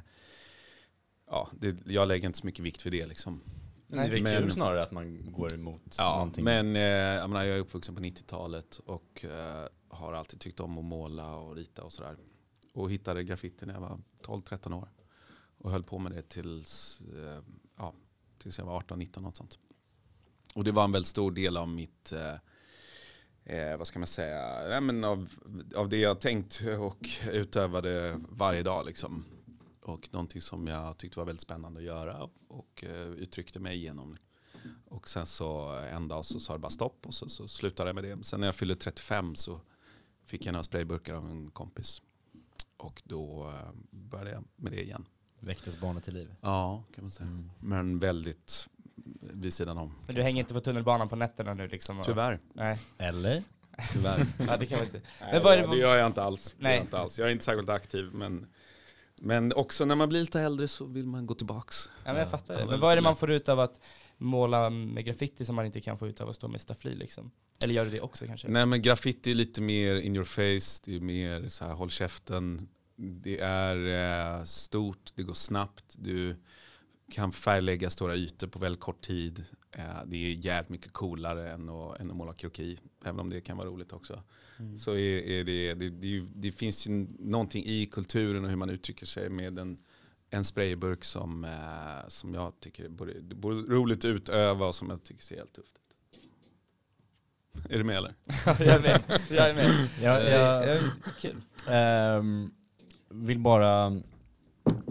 ja, 1.30 1.49
det, 1.51 1.78
jag 1.86 2.07
lägger 2.07 2.26
inte 2.28 2.39
så 2.39 2.45
mycket 2.45 2.65
vikt 2.65 2.86
vid 2.86 2.93
det 2.93 3.05
liksom. 3.05 3.41
Det 3.88 3.97
är 3.97 4.21
Men- 4.21 4.38
kul 4.39 4.51
snarare 4.51 4.84
att 4.84 4.91
man 4.91 5.32
går 5.32 5.53
emot 5.53 5.95
Ja, 5.97 6.13
någonting. 6.15 6.43
men 6.43 6.76
eh, 6.76 6.82
jag, 6.82 7.30
menar, 7.30 7.43
jag 7.45 7.55
är 7.55 7.59
uppvuxen 7.61 7.95
på 7.95 8.01
90-talet 8.01 8.80
och 8.86 9.26
eh, 9.26 9.67
har 9.89 10.13
alltid 10.13 10.39
tyckt 10.39 10.59
om 10.59 10.78
att 10.78 10.84
måla 10.86 11.36
och 11.36 11.55
rita 11.55 11.84
och 11.84 11.93
sådär. 11.93 12.15
Och 12.73 12.91
hittade 12.91 13.23
graffiti 13.23 13.65
när 13.65 13.73
jag 13.73 13.82
var 13.82 13.99
12-13 14.23 14.73
år. 14.78 14.89
Och 15.57 15.71
höll 15.71 15.83
på 15.83 15.99
med 15.99 16.11
det 16.11 16.29
tills, 16.29 17.01
eh, 17.01 17.41
ja, 17.77 17.93
tills 18.37 18.57
jag 18.57 18.65
var 18.65 18.81
18-19 18.81 19.19
något 19.19 19.35
sånt. 19.35 19.59
Och 20.55 20.63
det 20.63 20.71
var 20.71 20.83
en 20.83 20.91
väldigt 20.91 21.09
stor 21.09 21.31
del 21.31 21.57
av 21.57 21.69
mitt, 21.69 22.11
eh, 22.11 22.33
eh, 23.55 23.77
vad 23.77 23.87
ska 23.87 23.99
man 23.99 24.07
säga, 24.07 24.67
Nej, 24.69 24.81
men 24.81 25.03
av, 25.03 25.29
av 25.75 25.89
det 25.89 25.97
jag 25.97 26.21
tänkt 26.21 26.61
och 26.79 27.09
utövade 27.31 28.21
varje 28.29 28.63
dag 28.63 28.85
liksom. 28.85 29.25
Och 29.81 30.09
någonting 30.11 30.41
som 30.41 30.67
jag 30.67 30.97
tyckte 30.97 31.19
var 31.19 31.25
väldigt 31.25 31.41
spännande 31.41 31.79
att 31.79 31.85
göra 31.85 32.29
och 32.47 32.83
eh, 32.83 33.07
uttryckte 33.07 33.59
mig 33.59 33.75
igenom. 33.75 34.17
Och 34.85 35.09
sen 35.09 35.25
så 35.25 35.69
en 35.71 36.07
dag 36.07 36.25
så 36.25 36.39
sa 36.39 36.53
det 36.53 36.59
bara 36.59 36.69
stopp 36.69 37.07
och 37.07 37.13
så, 37.13 37.29
så 37.29 37.47
slutade 37.47 37.89
jag 37.89 37.95
med 37.95 38.03
det. 38.03 38.23
Sen 38.23 38.39
när 38.39 38.47
jag 38.47 38.55
fyllde 38.55 38.75
35 38.75 39.35
så 39.35 39.61
fick 40.25 40.45
jag 40.45 40.53
några 40.53 40.63
sprayburkar 40.63 41.13
av 41.15 41.29
en 41.29 41.51
kompis. 41.51 42.01
Och 42.77 43.01
då 43.05 43.47
eh, 43.49 43.71
började 43.89 44.31
jag 44.31 44.43
med 44.55 44.71
det 44.71 44.83
igen. 44.83 45.05
Väcktes 45.39 45.79
barnet 45.79 46.03
till 46.03 46.13
liv. 46.13 46.29
Ja, 46.41 46.83
kan 46.95 47.03
man 47.03 47.11
säga. 47.11 47.27
Mm. 47.29 47.49
Men 47.59 47.99
väldigt 47.99 48.67
vid 49.19 49.53
sidan 49.53 49.77
om. 49.77 49.93
Men 50.05 50.15
du 50.15 50.21
hänger 50.21 50.39
inte 50.39 50.53
på 50.53 50.59
tunnelbanan 50.59 51.09
på 51.09 51.15
nätterna 51.15 51.53
nu 51.53 51.67
liksom? 51.67 51.99
och- 51.99 52.05
Tyvärr. 52.05 52.39
Nej, 52.53 52.79
Eller? 52.97 53.43
Tyvärr. 53.93 54.25
ja, 54.47 54.57
det 54.57 54.65
kan 54.65 54.77
man 54.77 54.86
inte. 54.86 55.01
Nej, 55.21 55.41
vad 55.43 55.53
är 55.53 55.57
det- 55.61 55.67
det 55.67 55.77
gör 55.77 55.95
jag 55.95 56.07
inte 56.07 56.23
alls. 56.23 56.55
Det 56.57 56.63
Nej. 56.63 56.75
Jag, 56.75 56.83
inte 56.83 56.97
alls. 56.97 57.19
jag 57.19 57.27
är 57.27 57.31
inte 57.31 57.45
särskilt 57.45 57.69
aktiv. 57.69 58.09
Men, 58.13 58.47
men 59.21 59.53
också 59.53 59.86
när 59.86 59.95
man 59.95 60.09
blir 60.09 60.19
lite 60.21 60.41
äldre 60.41 60.67
så 60.67 60.86
vill 60.86 61.07
man 61.07 61.25
gå 61.25 61.33
tillbaks. 61.33 61.89
Ja, 62.05 62.11
men 62.11 62.15
jag 62.21 62.29
fattar 62.29 62.53
det. 62.53 62.59
Ja, 62.59 62.65
Men 62.67 62.79
vad 62.79 62.91
är 62.91 62.95
det 62.95 63.01
man 63.01 63.15
får 63.15 63.31
ut 63.31 63.49
av 63.49 63.59
att 63.59 63.79
måla 64.17 64.69
med 64.69 65.05
graffiti 65.05 65.45
som 65.45 65.55
man 65.55 65.65
inte 65.65 65.81
kan 65.81 65.97
få 65.97 66.07
ut 66.07 66.21
av 66.21 66.29
att 66.29 66.36
stå 66.36 66.47
med 66.47 66.61
staffli 66.61 66.95
liksom? 66.95 67.31
Eller 67.63 67.73
gör 67.73 67.86
du 67.86 67.91
det 67.91 68.01
också 68.01 68.25
kanske? 68.25 68.47
Nej 68.47 68.65
men 68.65 68.81
graffiti 68.81 69.31
är 69.31 69.36
lite 69.36 69.61
mer 69.61 69.95
in 69.95 70.15
your 70.15 70.25
face, 70.25 70.81
det 70.86 70.95
är 70.95 70.99
mer 70.99 71.47
så 71.47 71.65
här 71.65 71.73
håll 71.73 71.89
käften. 71.89 72.67
Det 72.95 73.39
är 73.39 74.37
eh, 74.37 74.43
stort, 74.43 75.11
det 75.15 75.23
går 75.23 75.33
snabbt, 75.33 75.95
du 75.97 76.35
kan 77.11 77.31
färglägga 77.31 77.89
stora 77.89 78.15
ytor 78.15 78.47
på 78.47 78.59
väldigt 78.59 78.79
kort 78.81 79.01
tid. 79.01 79.45
Eh, 79.71 79.83
det 80.05 80.15
är 80.17 80.29
jävligt 80.45 80.69
mycket 80.69 80.93
coolare 80.93 81.51
än 81.51 81.69
att, 81.69 81.99
än 81.99 82.11
att 82.11 82.17
måla 82.17 82.33
kroki, 82.33 82.77
även 83.05 83.19
om 83.19 83.29
det 83.29 83.41
kan 83.41 83.57
vara 83.57 83.67
roligt 83.67 83.93
också. 83.93 84.23
Mm. 84.59 84.77
Så 84.77 84.91
är, 84.91 85.19
är 85.19 85.43
det, 85.43 85.73
det, 85.73 85.89
det, 85.89 86.25
det 86.35 86.51
finns 86.51 86.87
ju 86.87 87.07
någonting 87.19 87.63
i 87.65 87.85
kulturen 87.85 88.43
och 88.43 88.49
hur 88.49 88.57
man 88.57 88.69
uttrycker 88.69 89.05
sig 89.05 89.29
med 89.29 89.59
en, 89.59 89.77
en 90.29 90.43
sprayburk 90.43 91.03
som, 91.03 91.43
eh, 91.43 92.07
som 92.07 92.33
jag 92.33 92.59
tycker 92.59 92.83
är 92.85 92.89
både, 92.89 93.21
det 93.21 93.35
både 93.35 93.61
roligt 93.61 93.99
att 93.99 94.05
utöva 94.05 94.65
och 94.67 94.75
som 94.75 94.89
jag 94.89 95.03
tycker 95.03 95.23
ser 95.23 95.35
helt 95.35 95.53
tufft 95.53 95.75
ut. 95.75 95.81
Är 97.69 97.77
du 97.77 97.83
med 97.83 97.97
eller? 97.97 98.13
jag 98.45 98.59
är 98.59 98.81
med. 98.81 99.21
Jag 99.29 99.49
är 99.49 99.53
med. 99.53 99.89
Ja, 100.01 100.21
Ja, 100.21 100.65
jag 100.65 100.77
ja, 100.77 100.81
kul. 101.21 101.41
ehm, 101.67 102.51
vill 103.16 103.39
bara 103.39 104.01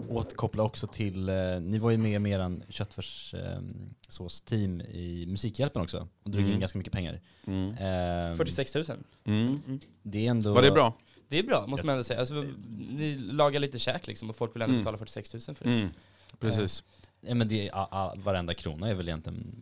återkoppla 0.09 0.63
också 0.63 0.87
till, 0.87 1.29
eh, 1.29 1.35
ni 1.61 1.77
var 1.79 1.91
ju 1.91 1.97
med 1.97 2.21
med 2.21 2.31
eran 2.31 2.63
köttfärssås-team 2.69 4.81
i 4.81 5.25
Musikhjälpen 5.27 5.81
också 5.81 6.07
och 6.23 6.31
drog 6.31 6.41
in 6.43 6.47
Mm. 6.49 6.59
ganska 6.59 6.77
mycket 6.77 6.93
pengar. 6.93 7.21
Mm. 7.47 7.75
Ehm, 7.79 8.35
46 8.37 8.75
000. 8.75 8.85
Mm. 9.23 9.79
Det 10.03 10.25
är 10.27 10.31
ändå... 10.31 10.53
Var 10.53 10.61
det 10.61 10.71
bra? 10.71 10.93
Det 11.27 11.39
är 11.39 11.43
bra, 11.43 11.65
måste 11.67 11.85
man 11.85 11.93
ändå 11.93 12.03
säga. 12.03 12.19
Alltså, 12.19 12.45
ni 12.89 13.17
lagar 13.17 13.59
lite 13.59 13.79
käk 13.79 14.07
liksom 14.07 14.29
och 14.29 14.35
folk 14.35 14.55
vill 14.55 14.61
ändå 14.61 14.73
Mm. 14.73 14.81
betala 14.81 14.97
46 14.97 15.33
000 15.47 15.55
för 15.55 15.65
det. 15.65 15.71
Mm. 15.71 15.89
Precis. 16.39 16.83
Ja, 17.21 17.35
men 17.35 17.47
det, 17.47 17.69
a, 17.73 17.87
a, 17.91 18.13
varenda 18.17 18.53
krona 18.53 18.89
är 18.89 18.93
väl 18.93 19.07
egentligen 19.07 19.55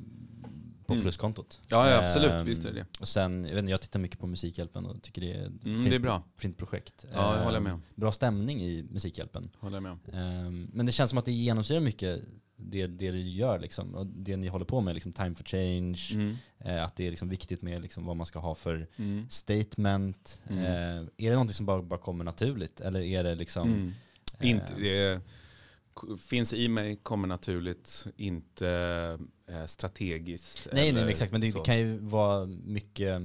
på 0.86 0.93
Mm. 0.93 1.03
pluskontot. 1.03 1.61
Ja, 1.67 1.89
ja 1.89 2.01
absolut. 2.03 2.31
Ehm, 2.31 2.45
Visst 2.45 2.65
är 2.65 2.73
det. 2.73 2.86
Och 2.99 3.07
sen, 3.07 3.43
jag, 3.43 3.49
vet 3.51 3.59
inte, 3.59 3.71
jag 3.71 3.81
tittar 3.81 3.99
mycket 3.99 4.19
på 4.19 4.27
Musikhjälpen 4.27 4.86
och 4.86 5.01
tycker 5.01 5.21
det 5.21 5.34
är 5.34 5.41
ett 5.45 5.63
Mm, 5.63 5.77
fint, 5.77 5.89
det 5.89 5.95
är 5.95 5.99
bra. 5.99 6.23
fint 6.39 6.57
projekt. 6.57 7.05
Ja, 7.13 7.36
jag 7.38 7.43
håller 7.43 7.57
Ehm, 7.57 7.63
med. 7.63 7.73
om. 7.73 7.81
Bra 7.95 8.11
stämning 8.11 8.61
i 8.61 8.84
Musikhjälpen. 8.91 9.49
Håller 9.59 9.79
med. 9.79 9.97
Ehm, 10.13 10.69
men 10.73 10.86
det 10.86 10.91
känns 10.91 11.09
som 11.09 11.19
att 11.19 11.25
det 11.25 11.31
genomsyrar 11.31 11.79
mycket 11.79 12.21
det, 12.55 12.88
det 12.88 13.11
du 13.11 13.21
gör 13.21 13.59
liksom, 13.59 13.95
och 13.95 14.05
det 14.07 14.38
ni 14.38 14.47
håller 14.47 14.65
på 14.65 14.81
med, 14.81 14.93
liksom 14.93 15.13
time 15.13 15.36
for 15.36 15.43
change, 15.43 15.99
Mm. 16.13 16.36
eh, 16.59 16.84
att 16.84 16.95
det 16.95 17.05
är 17.07 17.09
liksom 17.09 17.29
viktigt 17.29 17.61
med 17.61 17.81
liksom 17.81 18.05
vad 18.05 18.15
man 18.17 18.25
ska 18.25 18.39
ha 18.39 18.55
för 18.55 18.88
Mm. 18.97 19.25
statement. 19.29 20.41
Eh, 20.49 20.55
är 20.57 21.05
det 21.17 21.29
någonting 21.31 21.53
som 21.53 21.65
bara, 21.65 21.81
bara 21.81 21.99
kommer 21.99 22.23
naturligt? 22.23 22.79
Eller 22.81 22.99
är 22.99 23.23
det 23.23 23.36
liksom... 23.36 23.67
Mm. 23.69 23.93
eh, 24.39 24.49
Inte, 24.49 24.73
det 24.77 25.21
k- 25.93 26.17
finns 26.17 26.53
i 26.53 26.67
mig, 26.67 26.95
kommer 26.95 27.27
naturligt, 27.27 28.05
inte 28.15 29.19
strategiskt. 29.67 30.67
nej, 30.71 30.91
nej, 30.91 31.09
exakt. 31.09 31.31
Men 31.31 31.41
det, 31.41 31.51
så. 31.51 31.57
det 31.57 31.65
kan 31.65 31.77
ju 31.77 31.97
vara 31.97 32.45
mycket 32.45 33.21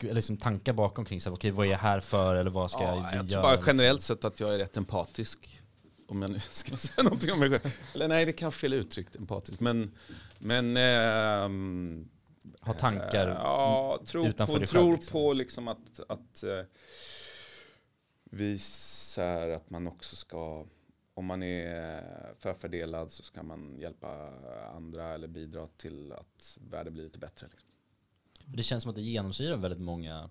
eller 0.00 0.14
liksom 0.14 0.36
tankar 0.36 0.72
bakom 0.72 1.04
kring 1.04 1.20
så 1.20 1.30
här, 1.30 1.36
okej, 1.36 1.50
vad 1.50 1.66
är 1.66 1.70
jag 1.70 1.78
här 1.78 2.00
för? 2.00 2.34
Eller 2.34 2.50
vad 2.50 2.70
ska 2.70 2.82
ja, 2.82 2.94
vi 2.94 3.00
jag 3.02 3.14
göra? 3.14 3.24
tror 3.24 3.42
bara 3.42 3.54
liksom? 3.54 3.76
generellt 3.76 4.02
sett 4.02 4.24
att 4.24 4.40
jag 4.40 4.54
är 4.54 4.58
rätt 4.58 4.76
empatisk. 4.76 5.60
Om 6.08 6.22
jag 6.22 6.30
nu 6.30 6.40
ska 6.50 6.76
säga 6.76 7.02
någonting 7.02 7.32
om 7.32 7.38
mig 7.38 7.50
själv. 7.50 7.74
Eller 7.94 8.08
nej, 8.08 8.26
det 8.26 8.32
kan 8.32 8.52
fel 8.52 8.72
uttryckt, 8.72 9.16
empatisk. 9.16 9.60
Men, 9.60 9.94
men 10.38 10.76
ehm, 10.76 12.08
Ha 12.60 12.72
tankar 12.72 13.28
Eh, 13.28 13.34
Ja, 13.34 14.00
tro 14.06 14.26
utanför 14.26 14.52
på, 14.54 14.58
dig 14.58 14.68
själv, 14.68 14.80
tror 14.82 14.96
liksom. 14.96 15.12
på 15.12 15.32
liksom 15.32 15.68
att, 15.68 16.00
att 16.08 16.42
eh, 16.42 16.60
visar 18.30 19.48
att 19.50 19.70
man 19.70 19.86
också 19.86 20.16
ska, 20.16 20.66
om 21.14 21.26
man 21.26 21.42
är 21.42 22.34
förfördelad 22.38 23.12
så 23.12 23.22
ska 23.22 23.42
man 23.42 23.78
hjälpa 23.78 24.32
andra 24.76 25.14
eller 25.14 25.28
bidra 25.28 25.66
till 25.66 26.12
att 26.12 26.58
världen 26.70 26.92
blir 26.92 27.04
lite 27.04 27.18
bättre. 27.18 27.46
Liksom. 27.46 27.68
Det 28.44 28.62
känns 28.62 28.82
som 28.82 28.90
att 28.90 28.96
det 28.96 29.02
genomsyrar 29.02 29.56
väldigt 29.56 29.80
många 29.80 30.30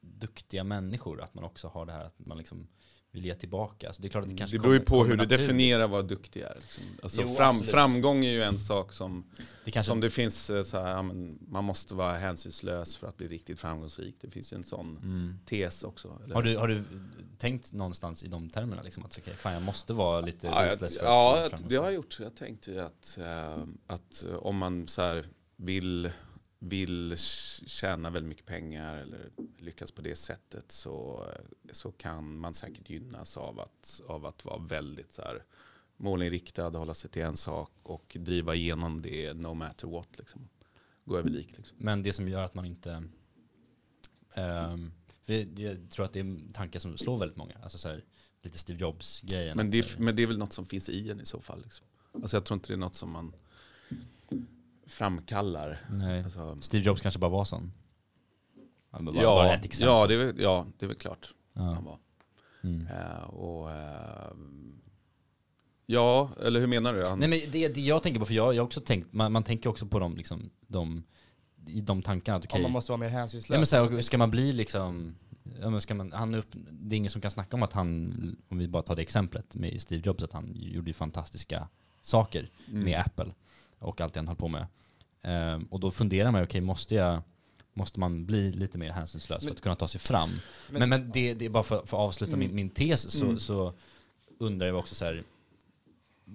duktiga 0.00 0.64
människor, 0.64 1.22
att 1.22 1.34
man 1.34 1.44
också 1.44 1.68
har 1.68 1.86
det 1.86 1.92
här 1.92 2.04
att 2.04 2.18
man 2.18 2.38
liksom 2.38 2.68
vill 3.12 3.24
ge 3.24 3.34
tillbaka. 3.34 3.86
Alltså 3.86 4.02
det 4.02 4.08
är 4.08 4.10
klart 4.10 4.24
att 4.24 4.30
det 4.30 4.36
kanske 4.36 4.56
Det 4.56 4.60
beror 4.60 4.74
ju 4.74 4.80
på 4.80 5.04
hur 5.04 5.16
du 5.16 5.26
definierar 5.26 5.88
vad 5.88 6.08
duktig 6.08 6.40
är. 6.40 6.54
Liksom. 6.54 6.84
Alltså 7.02 7.22
Jo, 7.22 7.34
fram, 7.34 7.60
framgång 7.60 8.24
är 8.24 8.30
ju 8.30 8.42
en 8.42 8.58
sak 8.58 8.92
som, 8.92 9.24
Det 9.64 9.70
kanske, 9.70 9.90
som 9.90 10.00
det 10.00 10.10
finns 10.10 10.50
eh, 10.50 10.62
så 10.62 10.78
här, 10.78 11.02
man 11.52 11.64
måste 11.64 11.94
vara 11.94 12.14
hänsynslös 12.14 12.96
för 12.96 13.06
att 13.06 13.16
bli 13.16 13.28
riktigt 13.28 13.60
framgångsrik. 13.60 14.16
Det 14.20 14.30
finns 14.30 14.52
ju 14.52 14.56
en 14.56 14.64
sån 14.64 14.98
mm. 15.02 15.38
tes 15.46 15.82
också. 15.82 16.18
eller? 16.24 16.34
har, 16.34 16.42
du, 16.42 16.56
har 16.56 16.68
du 16.68 16.82
tänkt 17.38 17.72
någonstans 17.72 18.24
i 18.24 18.28
de 18.28 18.48
termerna? 18.48 18.82
Liksom, 18.82 19.04
att 19.04 19.18
okej, 19.18 19.34
fan, 19.34 19.52
jag 19.52 19.62
måste 19.62 19.92
vara 19.92 20.20
lite 20.20 20.46
Ja, 20.46 20.66
jag, 20.66 20.78
för 20.78 20.88
ja 21.02 21.48
det 21.68 21.76
har 21.76 21.84
jag 21.84 21.94
gjort. 21.94 22.18
Jag 22.20 22.36
tänkte 22.36 22.84
att, 22.84 23.18
eh, 23.18 23.64
att 23.86 24.24
eh, 24.24 24.36
om 24.36 24.56
man 24.56 24.88
så 24.88 25.02
här 25.02 25.24
vill, 25.56 26.10
vill 26.64 27.16
tjäna 27.66 28.10
väldigt 28.10 28.28
mycket 28.28 28.46
pengar 28.46 28.96
eller 28.96 29.30
lyckas 29.58 29.92
på 29.92 30.02
det 30.02 30.16
sättet 30.16 30.72
så, 30.72 31.26
så 31.72 31.92
kan 31.92 32.38
man 32.38 32.54
säkert 32.54 32.90
gynnas 32.90 33.36
av 33.36 33.60
att, 33.60 34.00
av 34.06 34.26
att 34.26 34.44
vara 34.44 34.58
väldigt 34.58 35.12
så 35.12 35.22
här 35.22 35.44
målinriktad, 35.96 36.70
hålla 36.70 36.94
sig 36.94 37.10
till 37.10 37.22
en 37.22 37.36
sak 37.36 37.72
och 37.82 38.16
driva 38.20 38.54
igenom 38.54 39.02
det 39.02 39.34
no 39.34 39.54
matter 39.54 39.88
what. 39.88 40.18
Liksom. 40.18 40.48
Gå 41.04 41.18
över 41.18 41.30
lik. 41.30 41.56
Liksom. 41.56 41.76
Men 41.80 42.02
det 42.02 42.12
som 42.12 42.28
gör 42.28 42.44
att 42.44 42.54
man 42.54 42.64
inte... 42.64 43.04
för 45.22 45.60
jag, 45.60 45.90
tror 45.90 46.04
att 46.04 46.12
det 46.12 46.18
är 46.18 46.24
en 46.24 46.52
tanke 46.52 46.80
som 46.80 46.98
slår 46.98 47.18
väldigt 47.18 47.38
många. 47.38 47.54
Alltså 47.62 47.78
så 47.78 47.88
här, 47.88 48.04
lite 48.42 48.58
Steve 48.58 48.80
Jobs-grejen. 48.80 49.56
Men, 49.56 49.70
det, 49.70 49.98
men 49.98 50.16
det 50.16 50.22
är 50.22 50.26
väl 50.26 50.38
något 50.38 50.52
som 50.52 50.66
finns 50.66 50.88
i 50.88 51.10
en 51.10 51.20
i 51.20 51.26
så 51.26 51.40
fall. 51.40 51.62
Liksom. 51.62 51.86
Alltså 52.12 52.36
jag 52.36 52.44
tror 52.44 52.56
inte 52.56 52.68
det 52.68 52.74
är 52.74 52.76
något 52.76 52.94
som 52.94 53.10
man 53.10 53.34
framkallar. 54.86 55.78
nej. 55.90 56.24
Alltså, 56.24 56.58
Steve 56.60 56.84
Jobs 56.84 57.00
kanske 57.00 57.18
bara 57.20 57.30
var 57.30 57.44
sån. 57.44 57.72
Ja, 58.92 58.98
bara, 59.02 59.16
ja, 59.16 59.22
bara 59.22 59.60
ja, 59.80 60.06
det 60.06 60.14
är, 60.14 60.34
ja, 60.42 60.66
det 60.78 60.86
är 60.86 60.88
väl 60.88 60.96
klart. 60.96 61.34
Ja. 61.52 61.62
Han 61.62 61.84
var. 61.84 61.98
Mm. 62.62 62.86
Eh, 62.86 63.22
och, 63.24 63.70
eh, 63.70 64.32
Ja, 65.86 66.30
eller 66.42 66.60
hur 66.60 66.66
menar 66.66 66.94
du? 66.94 67.06
Han, 67.06 67.18
Nej 67.18 67.28
men 67.28 67.38
det, 67.52 67.68
det 67.74 67.80
jag 67.80 68.02
tänker 68.02 68.20
på, 68.20 68.26
för 68.26 68.34
jag 68.34 68.54
jag 68.54 68.62
har 68.62 68.66
också 68.66 68.80
tänkt, 68.80 69.12
man, 69.12 69.32
man 69.32 69.42
tänker 69.44 69.70
också 69.70 69.86
på 69.86 69.98
dem, 69.98 70.16
liksom, 70.16 70.50
de, 70.66 71.02
i 71.66 71.80
de 71.80 72.02
tankarna 72.02 72.38
att 72.38 72.44
okej, 72.44 72.56
Om 72.58 72.62
man 72.62 72.72
måste 72.72 72.92
vara 72.92 72.98
mer 72.98 73.08
hänsynslös. 73.08 73.50
ja, 73.54 73.58
men 73.58 73.66
så 73.66 73.94
här, 73.94 74.02
ska 74.02 74.18
man 74.18 74.30
bli 74.30 74.52
liksom, 74.52 75.14
ja, 75.60 75.70
men 75.70 75.80
ska 75.80 75.94
man, 75.94 76.12
han 76.12 76.34
är 76.34 76.38
upp, 76.38 76.48
det 76.70 76.94
är 76.94 76.96
ingen 76.96 77.10
som 77.10 77.20
kan 77.20 77.30
snacka 77.30 77.56
om 77.56 77.62
att 77.62 77.72
han, 77.72 78.36
om 78.48 78.58
vi 78.58 78.68
bara 78.68 78.82
tar 78.82 78.96
det 78.96 79.02
exemplet 79.02 79.54
med 79.54 79.80
Steve 79.82 80.02
Jobs, 80.04 80.22
att 80.24 80.32
han 80.32 80.52
gjorde 80.54 80.90
ju 80.90 80.94
fantastiska 80.94 81.68
saker 82.02 82.50
Mm. 82.68 82.84
med 82.84 83.00
Apple 83.00 83.34
och 83.82 84.00
allt 84.00 84.14
det 84.14 84.20
han 84.20 84.28
höll 84.28 84.36
på 84.36 84.48
med. 84.48 84.66
Ehm, 85.22 85.64
och 85.70 85.80
då 85.80 85.90
funderar 85.90 86.30
man 86.30 86.40
ju, 86.40 86.44
okej 86.46 86.60
måste 86.60 86.94
jag, 86.94 87.22
måste 87.74 88.00
man 88.00 88.26
bli 88.26 88.52
lite 88.52 88.78
mer 88.78 88.92
hänsynslös 88.92 89.38
för 89.42 89.48
Men- 89.48 89.56
att 89.56 89.60
kunna 89.62 89.74
ta 89.74 89.88
sig 89.88 90.00
fram? 90.00 90.30
Men- 90.70 90.78
Men, 90.80 90.88
men, 90.88 91.10
det, 91.14 91.34
det 91.34 91.44
är 91.44 91.50
bara 91.50 91.62
för, 91.62 91.76
för 91.76 91.82
att 91.96 92.02
avsluta 92.08 92.32
Mm. 92.32 92.40
min, 92.46 92.54
min 92.56 92.70
tes 92.70 93.10
så, 93.12 93.24
Mm. 93.24 93.40
så 93.40 93.72
undrar 94.38 94.66
jag 94.66 94.76
också 94.78 94.94
så 94.94 95.04
här, 95.04 95.22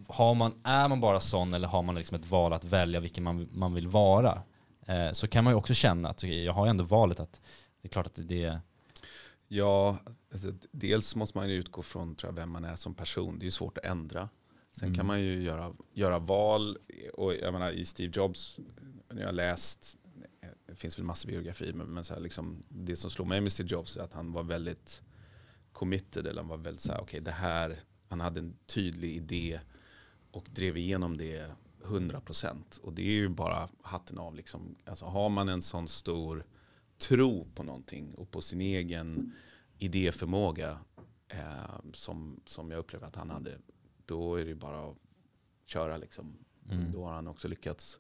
har 0.08 0.34
man, 0.34 0.54
är 0.64 0.88
man 0.88 1.02
bara 1.02 1.20
sån 1.20 1.54
eller 1.54 1.68
har 1.68 1.82
man 1.84 1.96
liksom 1.96 2.16
ett 2.20 2.26
val 2.32 2.54
att 2.54 2.64
välja 2.66 3.00
vilken 3.00 3.24
man, 3.24 3.48
man 3.52 3.74
vill 3.74 3.88
vara? 3.88 4.42
Eh, 4.86 5.12
så 5.12 5.28
kan 5.28 5.44
man 5.44 5.54
ju 5.54 5.58
också 5.58 5.74
känna 5.74 6.10
att 6.10 6.24
jag 6.24 6.54
har 6.54 6.66
ju 6.66 6.70
ändå 6.70 6.84
valet 6.84 7.20
att 7.20 7.42
det 7.82 7.88
är 7.88 7.90
klart 7.90 8.06
att 8.06 8.16
det 8.16 8.44
är 8.44 8.60
Ja, 9.50 9.98
alltså, 10.34 10.54
dels 10.72 11.16
måste 11.16 11.38
man 11.38 11.50
ju 11.50 11.56
utgå 11.56 11.82
från 11.82 12.16
tror 12.16 12.32
jag, 12.32 12.36
vem 12.36 12.50
man 12.50 12.66
är 12.66 12.76
som 12.76 12.94
person. 12.94 13.40
Det 13.40 13.44
är 13.44 13.46
ju 13.48 13.52
svårt 13.52 13.78
att 13.78 13.86
ändra. 13.86 14.30
Sen 14.80 14.88
Mm. 14.88 14.96
kan 14.96 15.06
man 15.06 15.22
ju 15.22 15.42
göra, 15.44 15.74
göra 15.94 16.20
val. 16.20 16.78
Och 17.14 17.34
jag 17.36 17.54
menar 17.54 17.72
i 17.72 17.86
Steve 17.86 18.12
Jobs, 18.16 18.60
när 19.10 19.22
jag 19.22 19.28
har 19.28 19.34
läst, 19.34 19.98
det 20.68 20.76
finns 20.76 20.98
väl 21.00 21.06
massor 21.06 21.30
biografier, 21.30 21.74
men, 21.74 21.88
men 21.88 22.04
så 22.04 22.14
här, 22.14 22.22
liksom, 22.22 22.64
det 22.70 22.96
som 22.96 23.10
slår 23.10 23.26
mig 23.26 23.42
med 23.42 23.52
Steve 23.52 23.70
Jobs 23.70 23.98
är 23.98 24.02
att 24.02 24.14
han 24.14 24.32
var 24.32 24.44
väldigt 24.44 25.02
committed. 25.72 26.28
Eller 26.28 26.42
han 26.42 26.50
var 26.50 26.58
väldigt 26.58 26.82
så 26.82 26.92
här, 26.92 27.02
okej 27.02 27.20
det 27.22 27.32
här, 27.32 27.80
han 28.10 28.20
hade 28.22 28.40
en 28.40 28.58
tydlig 28.66 29.16
idé 29.16 29.60
och 30.32 30.48
drev 30.52 30.78
igenom 30.78 31.18
det 31.18 31.52
100%. 31.84 32.80
Och 32.82 32.94
det 32.94 33.02
är 33.02 33.12
ju 33.12 33.30
bara 33.30 33.70
hatten 33.82 34.18
av. 34.18 34.36
Liksom. 34.36 34.76
Alltså, 34.86 35.06
har 35.06 35.30
man 35.30 35.50
en 35.50 35.62
sån 35.62 35.88
stor 35.88 36.46
tro 36.98 37.48
på 37.56 37.64
någonting 37.64 38.14
och 38.14 38.32
på 38.32 38.42
sin 38.42 38.62
egen 38.62 39.34
idéförmåga 39.78 40.80
eh, 41.28 41.80
som, 41.94 42.40
som 42.46 42.72
jag 42.72 42.80
upplever 42.80 43.08
att 43.08 43.16
han 43.16 43.30
hade, 43.30 43.58
då 44.08 44.36
är 44.36 44.46
det 44.46 44.56
bara 44.56 44.90
att 44.90 44.96
köra 45.66 45.98
liksom. 45.98 46.38
Mm. 46.72 46.92
Då 46.92 47.06
har 47.06 47.14
han 47.14 47.28
också 47.28 47.48
lyckats 47.48 48.00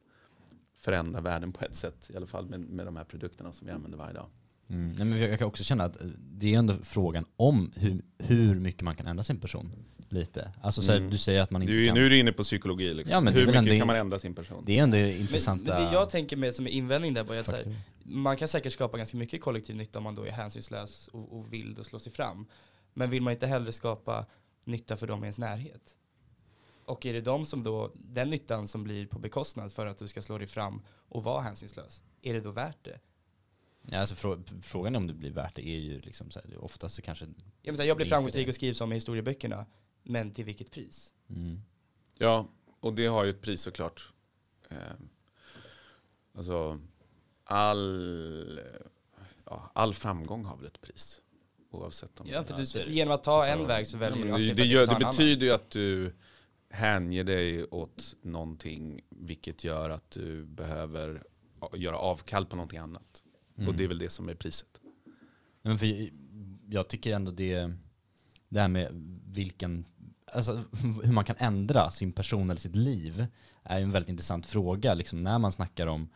förändra 0.79 1.21
världen 1.21 1.51
på 1.51 1.65
ett 1.65 1.75
sätt, 1.75 2.09
i 2.13 2.17
alla 2.17 2.27
fall 2.27 2.45
med, 2.49 2.59
med 2.59 2.85
de 2.85 2.95
här 2.95 3.03
produkterna 3.03 3.51
som 3.51 3.67
vi 3.67 3.73
använder 3.73 3.97
varje 3.97 4.13
dag. 4.13 4.29
Mm. 4.69 4.95
Nej, 4.95 5.05
men 5.05 5.17
jag 5.29 5.39
kan 5.39 5.47
också 5.47 5.63
känna 5.63 5.83
att 5.83 6.01
eh, 6.01 6.07
det 6.19 6.53
är 6.53 6.59
ändå 6.59 6.73
frågan 6.73 7.25
om 7.35 7.71
hur, 7.75 8.01
hur 8.17 8.55
mycket 8.59 8.81
man 8.81 8.95
kan 8.95 9.07
ändra 9.07 9.23
sin 9.23 9.39
person. 9.39 9.71
Lite. 10.09 10.51
Alltså 10.61 10.81
så 10.81 10.91
här, 10.91 10.99
Mm. 10.99 11.09
du 11.11 11.17
säger 11.17 11.41
att 11.41 11.51
man 11.51 11.61
inte 11.61 11.73
Du, 11.73 11.85
kan. 11.85 11.95
nu 11.95 12.05
är 12.05 12.09
du 12.09 12.17
inne 12.19 12.31
på 12.31 12.43
psykologi. 12.43 12.93
Liksom. 12.93 13.11
Ja, 13.11 13.21
men 13.21 13.33
Hur 13.33 13.45
mycket 13.45 13.55
ändå- 13.59 13.77
kan 13.77 13.87
man 13.87 13.95
ändra 13.95 14.19
sin 14.19 14.33
person? 14.35 14.63
Det 14.65 14.79
är 14.79 14.83
ändå 14.83 14.97
Men, 14.97 15.09
intressanta 15.11 15.73
men 15.79 15.87
det 15.87 15.93
jag 15.93 16.09
tänker 16.09 16.37
med 16.37 16.53
som 16.53 16.67
är 16.67 16.71
invändning 16.71 17.13
där 17.13 17.23
bara 17.23 17.37
är 17.37 17.39
att 17.39 17.67
man 18.03 18.37
kan 18.37 18.47
säkert 18.47 18.73
skapa 18.73 18.97
ganska 18.97 19.17
mycket 19.17 19.41
kollektiv 19.41 19.75
nytta 19.75 19.99
om 19.99 20.03
man 20.03 20.15
då 20.15 20.23
är 20.23 20.31
hänsynslös 20.31 21.07
och, 21.07 21.37
och 21.37 21.53
vild 21.53 21.79
och 21.79 21.85
slår 21.85 21.99
sig 21.99 22.11
fram. 22.11 22.45
Men 22.93 23.09
vill 23.09 23.21
man 23.21 23.33
inte 23.33 23.47
hellre 23.47 23.71
skapa 23.71 24.25
nytta 24.67 24.97
för 24.97 25.07
dem 25.07 25.23
i 25.23 25.25
ens 25.25 25.37
närhet? 25.37 25.97
Och 26.85 27.05
är 27.05 27.13
det 27.13 27.21
de 27.21 27.45
som 27.45 27.63
då, 27.63 27.91
den 27.95 28.29
nyttan 28.29 28.67
som 28.67 28.83
blir 28.83 29.05
på 29.07 29.19
bekostnad 29.19 29.73
för 29.73 29.85
att 29.85 29.97
du 29.97 30.07
ska 30.07 30.21
slå 30.21 30.37
dig 30.37 30.47
fram 30.47 30.81
och 30.89 31.23
vara 31.23 31.41
hänsynslös, 31.41 32.03
är 32.21 32.33
det 32.33 32.39
då 32.41 32.51
värt 32.51 32.83
det? 32.83 32.99
Ja, 33.81 33.99
alltså, 33.99 34.15
frå- 34.15 34.61
frågan 34.61 34.95
är 34.95 34.99
om 34.99 35.07
det 35.07 35.13
blir 35.13 35.31
värt 35.31 35.55
det 35.55 35.67
är 35.67 35.79
ju 35.79 36.01
liksom 36.01 36.31
så 36.31 36.39
här, 36.39 36.57
oftast 36.57 36.95
så 36.95 37.01
kanske... 37.01 37.25
Jag, 37.25 37.35
menar, 37.63 37.75
så 37.75 37.81
här, 37.81 37.87
jag 37.87 37.97
blir 37.97 38.05
framgångsrik 38.05 38.47
och 38.47 38.55
skrivs 38.55 38.81
om 38.81 38.91
i 38.91 38.95
historieböckerna, 38.95 39.65
men 40.03 40.33
till 40.33 40.45
vilket 40.45 40.71
pris? 40.71 41.13
Mm. 41.29 41.61
Ja, 42.17 42.47
och 42.79 42.93
det 42.93 43.05
har 43.05 43.23
ju 43.23 43.29
ett 43.29 43.41
pris 43.41 43.61
såklart. 43.61 44.13
Eh, 44.69 44.77
alltså, 46.33 46.81
all, 47.43 48.59
ja, 49.45 49.71
all 49.73 49.93
framgång 49.93 50.45
har 50.45 50.57
väl 50.57 50.65
ett 50.65 50.81
pris. 50.81 51.21
Oavsett 51.71 52.19
om 52.19 52.27
Ja, 52.29 52.43
för 52.43 52.53
Ja, 52.59 52.65
du, 52.73 52.79
det. 52.85 52.91
genom 52.91 53.13
att 53.13 53.23
ta 53.23 53.35
Alltså, 53.43 53.51
en 53.61 53.67
väg 53.67 53.87
så 53.87 53.97
Ja, 53.97 53.99
väljer 53.99 54.25
men 54.25 54.27
du 54.27 54.27
det, 54.27 54.33
alltid 54.51 54.55
det, 54.57 54.65
gör, 54.65 54.85
det 54.87 54.95
annan. 54.95 55.09
betyder 55.11 55.45
ju 55.47 55.53
att 55.53 55.69
du 55.69 56.13
hänger 56.69 57.23
dig 57.23 57.65
åt 57.65 58.15
någonting 58.21 59.01
vilket 59.09 59.63
gör 59.63 59.89
att 59.89 60.11
du 60.11 60.43
behöver 60.45 61.23
göra 61.75 61.97
avkall 61.97 62.45
på 62.45 62.55
någonting 62.55 62.79
annat. 62.79 63.23
Mm. 63.57 63.69
Och 63.69 63.75
det 63.75 63.83
är 63.83 63.87
väl 63.87 63.97
det 63.97 64.09
som 64.09 64.29
är 64.29 64.35
priset. 64.35 64.81
Nej, 64.83 65.13
Men 65.61 65.77
för 65.77 66.09
jag 66.69 66.87
tycker 66.87 67.13
ändå 67.15 67.31
det, 67.31 67.73
det 68.49 68.59
här 68.59 68.67
med 68.67 68.87
vilken, 69.27 69.85
alltså 70.25 70.53
hur 71.03 71.11
man 71.11 71.25
kan 71.25 71.35
ändra 71.39 71.91
sin 71.91 72.11
person 72.11 72.49
eller 72.49 72.59
sitt 72.61 72.75
liv 72.75 73.25
är 73.63 73.81
en 73.81 73.91
väldigt 73.91 74.09
intressant 74.09 74.45
fråga. 74.45 74.93
Liksom 74.93 75.23
när 75.23 75.39
man 75.39 75.51
snackar 75.51 75.87
om 75.87 76.09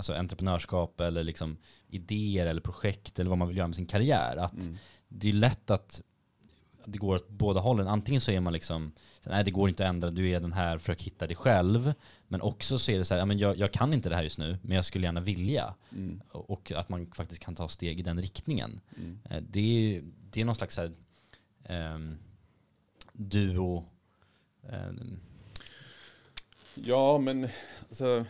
alltså, 0.00 0.14
entreprenörskap 0.14 1.00
eller 1.00 1.24
liksom 1.24 1.56
idéer 1.88 2.46
eller 2.46 2.60
projekt 2.60 3.18
eller 3.18 3.28
vad 3.30 3.38
man 3.38 3.48
vill 3.48 3.56
göra 3.56 3.68
med 3.68 3.76
sin 3.76 3.86
karriär. 3.86 4.36
Att 4.36 4.52
Mm. 4.52 4.76
det 5.08 5.28
är 5.28 5.32
lätt 5.32 5.70
att 5.70 6.00
det 6.84 6.98
går 6.98 7.14
åt 7.14 7.28
båda 7.28 7.60
hållen. 7.60 7.88
Antingen 7.88 8.20
så 8.20 8.30
är 8.30 8.40
man 8.40 8.52
liksom, 8.52 8.92
nej 9.26 9.44
det 9.44 9.50
går 9.50 9.68
inte 9.68 9.84
att 9.84 9.88
ändra, 9.90 10.10
du 10.10 10.30
är 10.30 10.40
den 10.40 10.52
här, 10.52 10.78
försök 10.78 11.02
hitta 11.02 11.26
dig 11.26 11.36
själv. 11.36 11.92
Men 12.28 12.40
också 12.42 12.78
så 12.78 12.92
är 12.92 12.98
det 12.98 13.04
så 13.04 13.14
här, 13.14 13.32
jag, 13.34 13.56
jag 13.58 13.72
kan 13.72 13.92
inte 13.94 14.08
det 14.08 14.16
här 14.16 14.22
just 14.22 14.38
nu, 14.38 14.58
men 14.62 14.76
jag 14.76 14.84
skulle 14.84 15.06
gärna 15.06 15.20
vilja. 15.20 15.74
Mm. 15.92 16.20
Och 16.32 16.72
att 16.72 16.88
man 16.88 17.06
faktiskt 17.12 17.42
kan 17.42 17.54
ta 17.54 17.68
steg 17.68 18.00
i 18.00 18.02
den 18.02 18.20
riktningen. 18.20 18.80
Mm. 18.96 19.18
Eh, 19.30 19.42
Det 19.48 19.60
är, 19.96 20.02
det 20.30 20.40
är 20.40 20.44
någon 20.44 20.54
slags 20.54 20.74
så 20.74 20.80
här, 20.80 20.92
ehm, 21.64 22.18
duo... 23.12 23.84
ehm, 24.68 25.20
Ja, 26.74 27.18
men 27.18 27.48
alltså, 27.88 28.24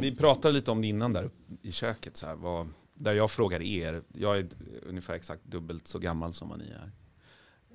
vi 0.00 0.16
pratade 0.16 0.54
lite 0.54 0.70
om 0.70 0.80
det 0.80 0.86
innan 0.88 1.12
där 1.12 1.30
i 1.62 1.72
köket. 1.72 2.16
Så 2.16 2.26
här, 2.26 2.34
vad, 2.34 2.68
där 2.94 3.14
jag 3.14 3.30
frågar 3.30 3.62
er, 3.62 4.02
jag 4.14 4.38
är 4.38 4.48
ungefär 4.82 5.14
exakt 5.14 5.44
dubbelt 5.44 5.88
så 5.88 5.98
gammal 5.98 6.34
som 6.34 6.48
vad 6.48 6.58
ni 6.58 6.70
är. 6.70 6.90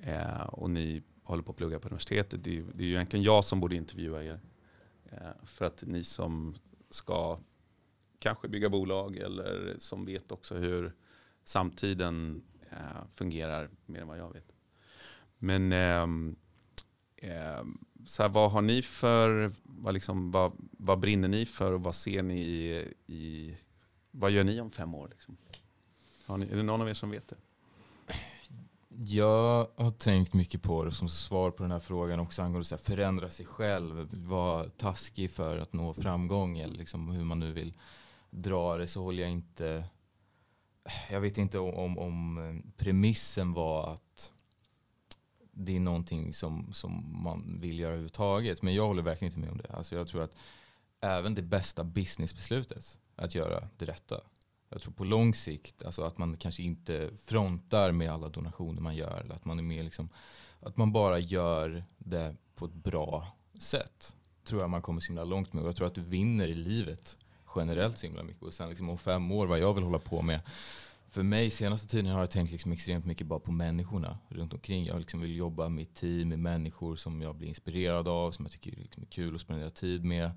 Eh, 0.00 0.46
och 0.46 0.70
ni 0.70 1.02
håller 1.22 1.42
på 1.42 1.50
att 1.50 1.56
plugga 1.56 1.78
på 1.78 1.88
universitetet. 1.88 2.44
Det 2.44 2.58
är, 2.58 2.64
det 2.74 2.82
är 2.82 2.86
ju 2.86 2.94
egentligen 2.94 3.22
jag 3.22 3.44
som 3.44 3.60
borde 3.60 3.76
intervjua 3.76 4.24
er. 4.24 4.40
Eh, 5.04 5.44
för 5.44 5.64
att 5.64 5.84
ni 5.86 6.04
som 6.04 6.54
ska 6.90 7.38
kanske 8.18 8.48
bygga 8.48 8.68
bolag 8.68 9.16
eller 9.16 9.74
som 9.78 10.04
vet 10.04 10.32
också 10.32 10.54
hur 10.54 10.92
samtiden 11.44 12.44
eh, 12.70 13.06
fungerar 13.14 13.70
mer 13.86 14.00
än 14.00 14.08
vad 14.08 14.18
jag 14.18 14.32
vet. 14.32 14.52
Men 15.38 15.72
ehm, 15.72 16.36
ehm, 17.16 17.84
så 18.06 18.22
här, 18.22 18.30
vad 18.30 18.50
har 18.50 18.62
ni 18.62 18.82
för, 18.82 19.52
vad, 19.62 19.94
liksom, 19.94 20.30
vad, 20.30 20.52
vad 20.70 20.98
brinner 20.98 21.28
ni 21.28 21.46
för 21.46 21.72
och 21.72 21.82
vad 21.82 21.94
ser 21.94 22.22
ni 22.22 22.40
i, 22.40 22.92
i 23.06 23.56
vad 24.10 24.30
gör 24.30 24.44
ni 24.44 24.60
om 24.60 24.70
fem 24.70 24.94
år? 24.94 25.08
Liksom? 25.08 25.36
Har 26.26 26.36
ni, 26.36 26.46
är 26.46 26.56
det 26.56 26.62
någon 26.62 26.80
av 26.80 26.88
er 26.88 26.94
som 26.94 27.10
vet 27.10 27.28
det? 27.28 27.36
Jag 28.96 29.66
har 29.76 29.90
tänkt 29.90 30.34
mycket 30.34 30.62
på 30.62 30.84
det 30.84 30.92
som 30.92 31.08
svar 31.08 31.50
på 31.50 31.62
den 31.62 31.72
här 31.72 31.80
frågan 31.80 32.20
också 32.20 32.42
angående 32.42 32.74
att 32.74 32.80
förändra 32.80 33.30
sig 33.30 33.46
själv, 33.46 34.08
vara 34.12 34.68
taskig 34.68 35.30
för 35.30 35.58
att 35.58 35.72
nå 35.72 35.94
framgång 35.94 36.58
eller 36.58 36.78
liksom 36.78 37.08
hur 37.10 37.24
man 37.24 37.38
nu 37.38 37.52
vill 37.52 37.74
dra 38.30 38.76
det 38.76 38.88
så 38.88 39.02
håller 39.02 39.22
jag 39.22 39.32
inte, 39.32 39.84
jag 41.10 41.20
vet 41.20 41.38
inte 41.38 41.58
om, 41.58 41.74
om, 41.78 41.98
om 41.98 42.62
premissen 42.76 43.52
var 43.52 43.92
att 43.92 44.32
det 45.54 45.76
är 45.76 45.80
någonting 45.80 46.32
som, 46.34 46.72
som 46.72 47.22
man 47.22 47.58
vill 47.60 47.78
göra 47.78 47.90
överhuvudtaget 47.90 48.62
men 48.62 48.74
jag 48.74 48.86
håller 48.86 49.02
verkligen 49.02 49.32
inte 49.32 49.40
med 49.40 49.50
om 49.50 49.58
det. 49.58 49.74
Alltså 49.74 49.96
jag 49.96 50.08
tror 50.08 50.22
att 50.22 50.36
även 51.00 51.34
det 51.34 51.42
bästa 51.42 51.84
businessbeslutet 51.84 53.00
att 53.16 53.34
göra 53.34 53.68
det 53.76 53.84
rätta 53.84 54.20
jag 54.74 54.82
tror 54.82 54.92
på 54.92 55.04
lång 55.04 55.34
sikt, 55.34 55.82
alltså 55.82 56.02
att 56.02 56.18
man 56.18 56.36
kanske 56.36 56.62
inte 56.62 57.10
frontar 57.24 57.92
med 57.92 58.12
alla 58.12 58.28
donationer 58.28 58.80
man 58.80 58.96
gör. 58.96 59.20
Eller 59.20 59.34
att 59.34 59.44
man 59.44 59.58
är 59.58 59.62
mer 59.62 59.82
liksom, 59.82 60.08
att 60.60 60.76
man 60.76 60.92
bara 60.92 61.18
gör 61.18 61.84
det 61.98 62.36
på 62.54 62.64
ett 62.64 62.74
bra 62.74 63.36
sätt. 63.58 64.16
Tror 64.44 64.60
jag 64.60 64.70
man 64.70 64.82
kommer 64.82 65.00
så 65.00 65.06
himla 65.06 65.24
långt 65.24 65.52
med. 65.52 65.62
Och 65.62 65.68
jag 65.68 65.76
tror 65.76 65.86
att 65.86 65.94
du 65.94 66.00
vinner 66.00 66.48
i 66.48 66.54
livet 66.54 67.18
generellt 67.56 67.98
så 67.98 68.06
himla 68.06 68.22
mycket. 68.22 68.42
Och 68.42 68.54
sen 68.54 68.68
liksom 68.68 68.90
om 68.90 68.98
fem 68.98 69.32
år, 69.32 69.46
vad 69.46 69.58
jag 69.58 69.74
vill 69.74 69.84
hålla 69.84 69.98
på 69.98 70.22
med. 70.22 70.40
För 71.14 71.22
mig 71.22 71.50
senaste 71.50 71.88
tiden 71.88 72.06
har 72.06 72.20
jag 72.20 72.30
tänkt 72.30 72.52
liksom 72.52 72.72
extremt 72.72 73.04
mycket 73.04 73.26
bara 73.26 73.40
på 73.40 73.52
människorna 73.52 74.18
runt 74.28 74.52
omkring. 74.52 74.86
Jag 74.86 74.98
liksom 74.98 75.20
vill 75.20 75.36
jobba 75.36 75.68
med 75.68 75.94
team, 75.94 76.28
med 76.28 76.38
människor 76.38 76.96
som 76.96 77.22
jag 77.22 77.36
blir 77.36 77.48
inspirerad 77.48 78.08
av, 78.08 78.32
som 78.32 78.44
jag 78.44 78.52
tycker 78.52 78.70
liksom 78.70 79.02
är 79.02 79.06
kul 79.06 79.34
att 79.34 79.40
spendera 79.40 79.70
tid 79.70 80.04
med. 80.04 80.30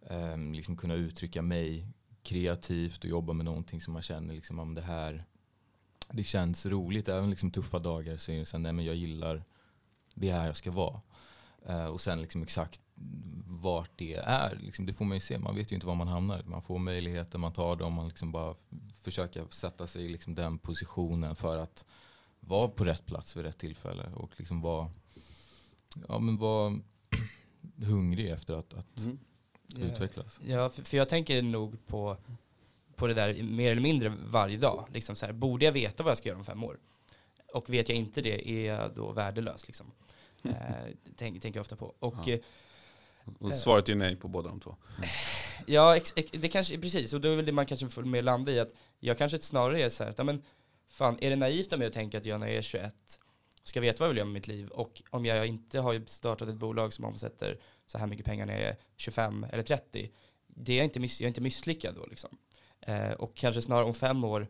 Um, 0.00 0.52
liksom 0.52 0.76
kunna 0.76 0.94
uttrycka 0.94 1.42
mig 1.42 1.86
kreativt 2.22 3.04
och 3.04 3.10
jobba 3.10 3.32
med 3.32 3.44
någonting 3.44 3.80
som 3.80 3.92
man 3.92 4.02
känner 4.02 4.34
liksom 4.34 4.58
om 4.58 4.74
det 4.74 4.82
här 4.82 5.24
det 6.10 6.24
känns 6.24 6.66
roligt. 6.66 7.08
Även 7.08 7.30
liksom 7.30 7.50
tuffa 7.50 7.78
dagar 7.78 8.16
så 8.16 8.32
är 8.32 8.38
det 8.38 8.46
så 8.46 8.56
här, 8.56 8.62
nej 8.62 8.72
men 8.72 8.84
jag 8.84 8.94
gillar 8.94 9.44
det 10.14 10.28
är 10.28 10.38
här 10.38 10.46
jag 10.46 10.56
ska 10.56 10.70
vara. 10.70 11.00
Uh, 11.68 11.86
och 11.86 12.00
sen 12.00 12.22
liksom 12.22 12.42
exakt 12.42 12.80
vart 13.46 13.90
det 13.96 14.14
är, 14.14 14.56
liksom, 14.62 14.86
det 14.86 14.92
får 14.92 15.04
man 15.04 15.16
ju 15.16 15.20
se. 15.20 15.38
Man 15.38 15.54
vet 15.54 15.72
ju 15.72 15.74
inte 15.74 15.86
var 15.86 15.94
man 15.94 16.08
hamnar. 16.08 16.42
Man 16.46 16.62
får 16.62 16.78
möjligheter, 16.78 17.38
man 17.38 17.52
tar 17.52 17.76
dem, 17.76 17.92
man 17.94 18.08
liksom 18.08 18.32
bara 18.32 18.54
försöker 19.02 19.44
sätta 19.50 19.86
sig 19.86 20.04
i 20.04 20.08
liksom 20.08 20.34
den 20.34 20.58
positionen 20.58 21.36
för 21.36 21.58
att 21.58 21.84
vara 22.40 22.68
på 22.68 22.84
rätt 22.84 23.06
plats 23.06 23.36
vid 23.36 23.44
rätt 23.44 23.58
tillfälle 23.58 24.02
och 24.14 24.30
liksom 24.36 24.60
vara 24.60 24.90
Ja 26.08 26.18
men 26.18 26.36
var 26.36 26.78
hungrig 27.86 28.30
efter 28.30 28.54
att, 28.54 28.74
att 28.74 29.06
Mm. 29.76 29.88
utvecklas. 29.90 30.40
Ja, 30.44 30.68
för, 30.70 30.82
för 30.82 30.96
jag 30.96 31.08
tänker 31.08 31.42
nog 31.42 31.86
på, 31.86 32.16
på 32.96 33.06
det 33.06 33.14
där 33.14 33.42
mer 33.42 33.70
eller 33.72 33.82
mindre 33.82 34.12
varje 34.26 34.56
dag. 34.56 34.88
Liksom 34.92 35.16
så 35.16 35.26
här, 35.26 35.32
borde 35.32 35.64
jag 35.64 35.72
veta 35.72 36.02
vad 36.02 36.10
jag 36.10 36.18
ska 36.18 36.28
göra 36.28 36.38
om 36.38 36.44
fem 36.44 36.64
år? 36.64 36.78
Och 37.54 37.70
vet 37.70 37.88
jag 37.88 37.98
inte 37.98 38.22
det, 38.22 38.50
är 38.50 38.74
jag 38.74 38.94
då 38.94 39.12
värdelös? 39.12 39.66
Liksom? 39.66 39.86
Eh, 40.42 40.52
tänker 41.16 41.40
tänker 41.40 41.58
jag 41.58 41.62
ofta 41.62 41.76
på. 41.76 41.94
Och 41.98 42.14
Ja. 42.26 42.36
Eh, 43.26 43.32
Och 43.38 43.54
svaret 43.54 43.88
är 43.88 43.92
ju 43.92 43.98
nej 43.98 44.16
på 44.16 44.28
båda 44.28 44.48
de 44.48 44.60
två. 44.60 44.76
Ja, 45.66 45.96
ex, 45.96 46.12
ex, 46.16 46.30
det 46.30 46.48
kanske, 46.48 46.78
precis. 46.78 47.12
Och 47.12 47.20
då 47.20 47.28
är 47.28 47.36
väl 47.36 47.46
det 47.46 47.52
man 47.52 47.66
kanske 47.66 47.88
får 47.88 48.02
mer 48.02 48.22
landa 48.22 48.52
i 48.52 48.60
att 48.60 48.74
jag 49.00 49.18
kanske 49.18 49.38
snarare 49.38 49.82
är 49.82 49.88
så 49.88 50.04
här 50.04 50.10
att, 50.10 50.18
ja, 50.18 50.24
men 50.24 50.42
fan, 50.88 51.18
är 51.20 51.30
det 51.30 51.36
naivt 51.36 51.72
av 51.72 51.78
mig 51.78 51.88
att 51.88 51.94
tänka 51.94 52.18
att 52.18 52.26
jag 52.26 52.40
när 52.40 52.46
jag 52.46 52.56
är 52.56 52.62
21 52.62 52.94
ska 53.64 53.80
veta 53.80 54.04
vad 54.04 54.06
jag 54.06 54.10
vill 54.10 54.18
göra 54.18 54.26
med 54.26 54.34
mitt 54.34 54.48
liv 54.48 54.68
och 54.68 55.02
om 55.10 55.26
jag 55.26 55.46
inte 55.46 55.80
har 55.80 56.02
startat 56.06 56.48
ett 56.48 56.54
bolag 56.54 56.92
som 56.92 57.04
omsätter 57.04 57.60
så 57.86 57.98
här 57.98 58.06
mycket 58.06 58.26
pengar 58.26 58.46
när 58.46 58.52
jag 58.52 58.62
är 58.62 58.76
25 58.96 59.46
eller 59.52 59.62
30, 59.62 60.08
det 60.46 60.72
är 60.72 60.76
jag 60.76 60.84
inte, 60.84 61.00
miss, 61.00 61.20
jag 61.20 61.26
är 61.26 61.28
inte 61.28 61.40
misslyckad 61.40 61.94
då 61.94 62.06
liksom. 62.06 62.38
Eh, 62.80 63.10
och 63.10 63.34
kanske 63.34 63.62
snarare 63.62 63.84
om 63.84 63.94
fem 63.94 64.24
år 64.24 64.48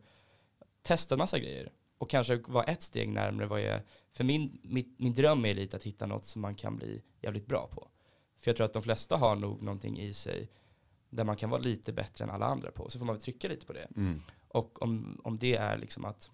testa 0.83 1.14
en 1.14 1.18
massa 1.18 1.39
grejer 1.39 1.73
och 1.99 2.11
kanske 2.11 2.37
vara 2.37 2.64
ett 2.64 2.83
steg 2.83 3.09
närmare 3.09 3.47
vad 3.47 3.61
jag, 3.61 3.81
för 4.12 4.25
min, 4.25 4.59
min, 4.62 4.95
min 4.99 5.14
dröm 5.14 5.45
är 5.45 5.55
lite 5.55 5.77
att 5.77 5.83
hitta 5.83 6.07
något 6.07 6.25
som 6.25 6.43
man 6.43 6.55
kan 6.55 6.77
bli 6.77 7.03
jävligt 7.20 7.47
bra 7.47 7.68
på. 7.73 7.89
För 8.43 8.51
jag 8.51 8.57
tror 8.57 8.64
att 8.64 8.72
de 8.72 8.82
flesta 8.82 9.16
har 9.16 9.36
nog 9.36 9.62
någonting 9.62 9.99
i 10.01 10.12
sig 10.14 10.49
där 11.11 11.24
man 11.24 11.36
kan 11.36 11.51
vara 11.51 11.61
lite 11.61 11.93
bättre 11.93 12.24
än 12.24 12.30
alla 12.30 12.47
andra 12.47 12.70
på. 12.70 12.90
Så 12.90 12.99
får 12.99 13.07
man 13.07 13.14
väl 13.14 13.22
trycka 13.22 13.49
lite 13.49 13.66
på 13.66 13.72
det. 13.72 13.88
Mm. 13.97 14.20
Och 14.49 14.82
om, 14.82 15.20
om 15.24 15.38
det 15.38 15.57
är 15.57 15.78
liksom 15.78 16.05
att 16.05 16.30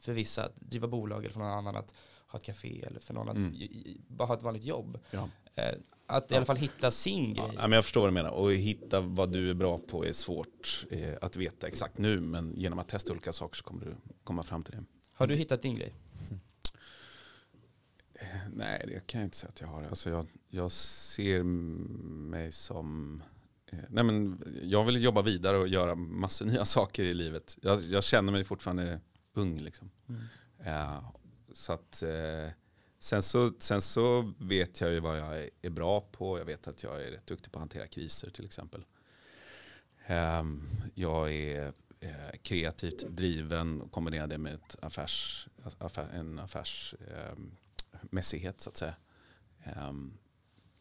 för 0.00 0.12
vissa 0.12 0.44
att 0.44 0.56
driva 0.56 0.88
bolag 0.88 1.18
eller 1.18 1.28
för 1.32 1.40
någon 1.40 1.48
annan 1.50 1.76
att 1.76 1.94
ha 2.28 2.38
ett 2.38 2.44
café 2.44 2.82
eller 2.86 3.00
för 3.00 3.14
någon 3.14 3.28
att 3.28 3.36
Mm. 3.36 3.54
bara 4.08 4.28
ha 4.28 4.34
ett 4.36 4.42
vanligt 4.42 4.64
jobb. 4.64 4.98
Ja. 5.10 5.28
Eh, 5.54 5.74
att 6.06 6.32
i 6.32 6.34
alla 6.34 6.44
fall 6.44 6.56
hitta 6.56 6.90
sin 6.90 7.34
Ja, 7.34 7.46
grej. 7.46 7.56
men 7.56 7.72
jag 7.72 7.84
förstår 7.84 8.00
vad 8.00 8.10
du 8.10 8.14
menar. 8.14 8.30
Och 8.30 8.52
hitta 8.52 9.00
vad 9.00 9.32
du 9.32 9.50
är 9.50 9.54
bra 9.54 9.78
på 9.78 10.04
är 10.06 10.12
svårt 10.12 10.86
eh, 10.90 11.14
att 11.20 11.36
veta 11.36 11.66
exakt 11.66 11.98
nu. 11.98 12.20
Men 12.20 12.54
genom 12.56 12.78
att 12.78 12.88
testa 12.88 13.12
olika 13.12 13.32
saker 13.32 13.56
så 13.56 13.64
kommer 13.64 13.84
du 13.84 13.94
komma 14.24 14.42
fram 14.42 14.62
till 14.62 14.72
det. 14.74 14.84
Har 15.12 15.26
du 15.26 15.34
hittat 15.34 15.62
din 15.62 15.74
grej? 15.74 15.94
Nej, 18.52 18.84
det 18.86 19.06
kan 19.06 19.20
jag 19.20 19.26
inte 19.26 19.36
säga 19.36 19.48
att 19.48 19.60
jag 19.60 19.68
har. 19.68 19.82
Alltså 19.82 20.10
jag, 20.10 20.26
jag 20.48 20.72
ser 20.72 21.42
mig 21.42 22.52
som... 22.52 23.22
eh, 23.66 23.78
Nej 23.88 24.04
men 24.04 24.42
jag 24.62 24.84
vill 24.84 25.02
jobba 25.02 25.22
vidare 25.22 25.58
och 25.58 25.68
göra 25.68 25.94
massor 25.94 26.46
nya 26.46 26.64
saker 26.64 27.04
i 27.04 27.14
livet. 27.14 27.58
Jag, 27.62 27.82
jag 27.82 28.04
känner 28.04 28.32
mig 28.32 28.44
fortfarande 28.44 29.00
ung. 29.34 29.58
Liksom. 29.58 29.90
Ja, 30.64 31.12
så 31.52 31.72
att, 31.72 32.02
eh, 32.02 32.50
sen, 32.98 33.22
så, 33.22 33.52
sen 33.58 33.80
så 33.80 34.32
vet 34.38 34.80
jag 34.80 34.92
ju 34.92 35.00
vad 35.00 35.18
jag 35.18 35.50
är, 35.62 35.70
bra 35.70 36.00
på. 36.00 36.38
Jag 36.38 36.44
vet 36.44 36.68
att 36.68 36.82
jag 36.82 37.02
är 37.02 37.10
rätt 37.10 37.26
duktig 37.26 37.52
på 37.52 37.58
att 37.58 37.62
hantera 37.62 37.86
kriser 37.86 38.30
till 38.30 38.44
exempel. 38.44 38.84
Ehm, 40.06 40.68
jag 40.94 41.32
är 41.32 41.72
eh, 42.00 42.36
kreativt 42.42 43.08
driven 43.08 43.80
och 43.80 43.92
kombinerar 43.92 44.26
det 44.26 44.38
med 44.38 44.60
affärs, 44.82 45.48
affär, 45.78 46.08
en 46.14 46.38
affärsmässighet 48.06 48.60
så 48.60 48.70
att 48.70 48.76
säga. 48.76 48.94
Ehm, 49.64 50.18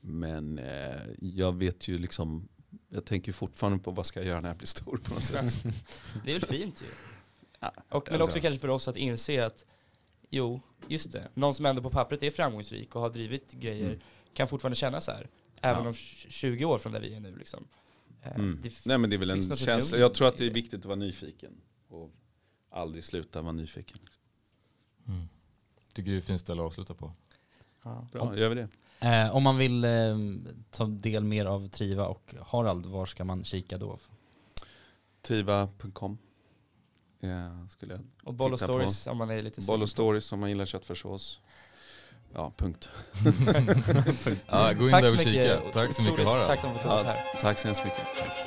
men 0.01 0.59
eh, 0.59 1.01
jag 1.19 1.55
vet 1.55 1.88
ju 1.88 1.97
liksom, 1.97 2.47
jag 2.89 3.05
tänker 3.05 3.32
fortfarande 3.32 3.80
på 3.84 3.91
vad 3.91 4.05
ska 4.05 4.19
jag 4.19 4.28
göra 4.28 4.41
när 4.41 4.49
jag 4.49 4.57
blir 4.57 4.67
stor 4.67 4.97
på 5.03 5.13
något 5.13 5.26
sätt. 5.26 5.63
Det 6.26 6.32
är 6.34 6.39
väl 6.39 6.49
fint 6.49 6.82
ju. 6.82 6.86
Ja, 7.59 7.73
Och, 7.89 8.03
men 8.07 8.13
alltså- 8.21 8.28
också 8.30 8.39
kanske 8.39 8.59
för 8.59 8.67
oss 8.67 8.88
att 8.88 8.97
inse 8.97 9.45
att 9.45 9.65
jo, 10.30 10.61
just 10.88 11.11
det. 11.11 11.30
Någon 11.34 11.53
som 11.53 11.65
ändå 11.65 11.82
på 11.82 11.89
pappret 11.89 12.23
är 12.23 12.32
framgångsrik 12.32 12.95
och 12.95 13.01
har 13.01 13.09
drivit 13.09 13.51
grejer 13.51 13.86
Mm. 13.89 13.99
kan 14.34 14.47
fortfarande 14.47 14.76
känna 14.76 15.01
så 15.01 15.11
här. 15.11 15.30
Även 15.61 15.84
Ja. 15.84 15.88
om 15.89 15.93
20 15.93 16.65
år 16.65 16.78
från 16.78 16.91
där 16.93 16.99
vi 16.99 17.13
är 17.15 17.19
nu 17.19 17.36
liksom. 17.36 17.67
Eh, 18.23 18.36
Mm. 18.36 18.61
Nej 18.86 18.97
men 18.97 19.09
det 19.09 19.15
är 19.15 19.17
väl 19.17 19.32
finns 19.32 19.51
en 19.51 19.57
känsla. 19.57 19.97
Jag 19.97 20.13
tror 20.13 20.28
att 20.28 20.38
det 20.38 20.45
är 20.45 20.49
viktigt 20.49 20.80
att 20.80 20.86
vara 20.86 20.95
nyfiken. 20.95 21.61
Och 21.88 22.11
aldrig 22.71 23.03
sluta 23.03 23.41
vara 23.41 23.51
nyfiken. 23.51 23.97
Mm. 25.07 25.28
Tycker 25.96 26.12
det 26.12 26.18
är 26.18 26.20
ett 26.20 26.26
fint 26.26 26.41
ställe 26.41 26.62
att 26.62 26.66
avsluta 26.66 26.93
på. 26.93 27.12
Ja. 27.84 28.08
Bra, 28.12 28.38
gör 28.38 28.50
vi 28.50 28.56
det? 28.56 28.68
Eh, 29.00 29.36
om 29.36 29.43
man 29.43 29.58
vill 29.58 29.84
eh, 29.86 29.91
ta 30.72 30.86
del 30.86 31.24
mer 31.24 31.46
av 31.46 31.68
Triva 31.68 32.06
och 32.06 32.36
Harald, 32.41 32.86
var 32.86 33.06
ska 33.06 33.24
man 33.24 33.43
kika 33.43 33.78
då? 33.78 33.98
Triva.com 35.22 36.18
ja, 37.20 37.68
skulle 37.70 37.93
jag. 37.93 38.02
Och 38.24 38.34
Boll 38.34 38.54
och 38.54 38.60
Titta 38.60 38.68
på. 38.68 38.74
Stories 38.74 39.08
om 39.08 39.18
man 39.18 39.30
är 39.30 39.41
lite 39.41 39.62
Boll 39.62 39.82
och 39.82 39.89
stories 39.89 40.32
om 40.32 40.39
man 40.39 40.50
gillar 40.50 40.66
köttfärssås. 40.66 41.41
Ja, 42.34 42.52
punkt. 42.58 42.89
Ja, 44.48 44.74
gå 44.74 44.86
in 44.86 44.91
Tack 44.91 45.04
där 45.04 45.06
så 45.06 45.14
och 45.14 45.18
mycket. 45.18 45.34
kika. 45.34 45.60
Tack 45.74 45.93
så 45.93 46.02
mycket 46.02 46.26
Harald. 46.26 46.48
Tack 46.48 46.60
så 46.60 46.68
mycket 46.68 46.82
för 46.84 46.89
att 46.89 47.00
du 47.00 47.06
var 47.06 47.14
här. 47.14 47.39
Tack 47.41 47.60
så 47.60 47.68
hemskt 47.68 47.84
mycket. 47.84 48.45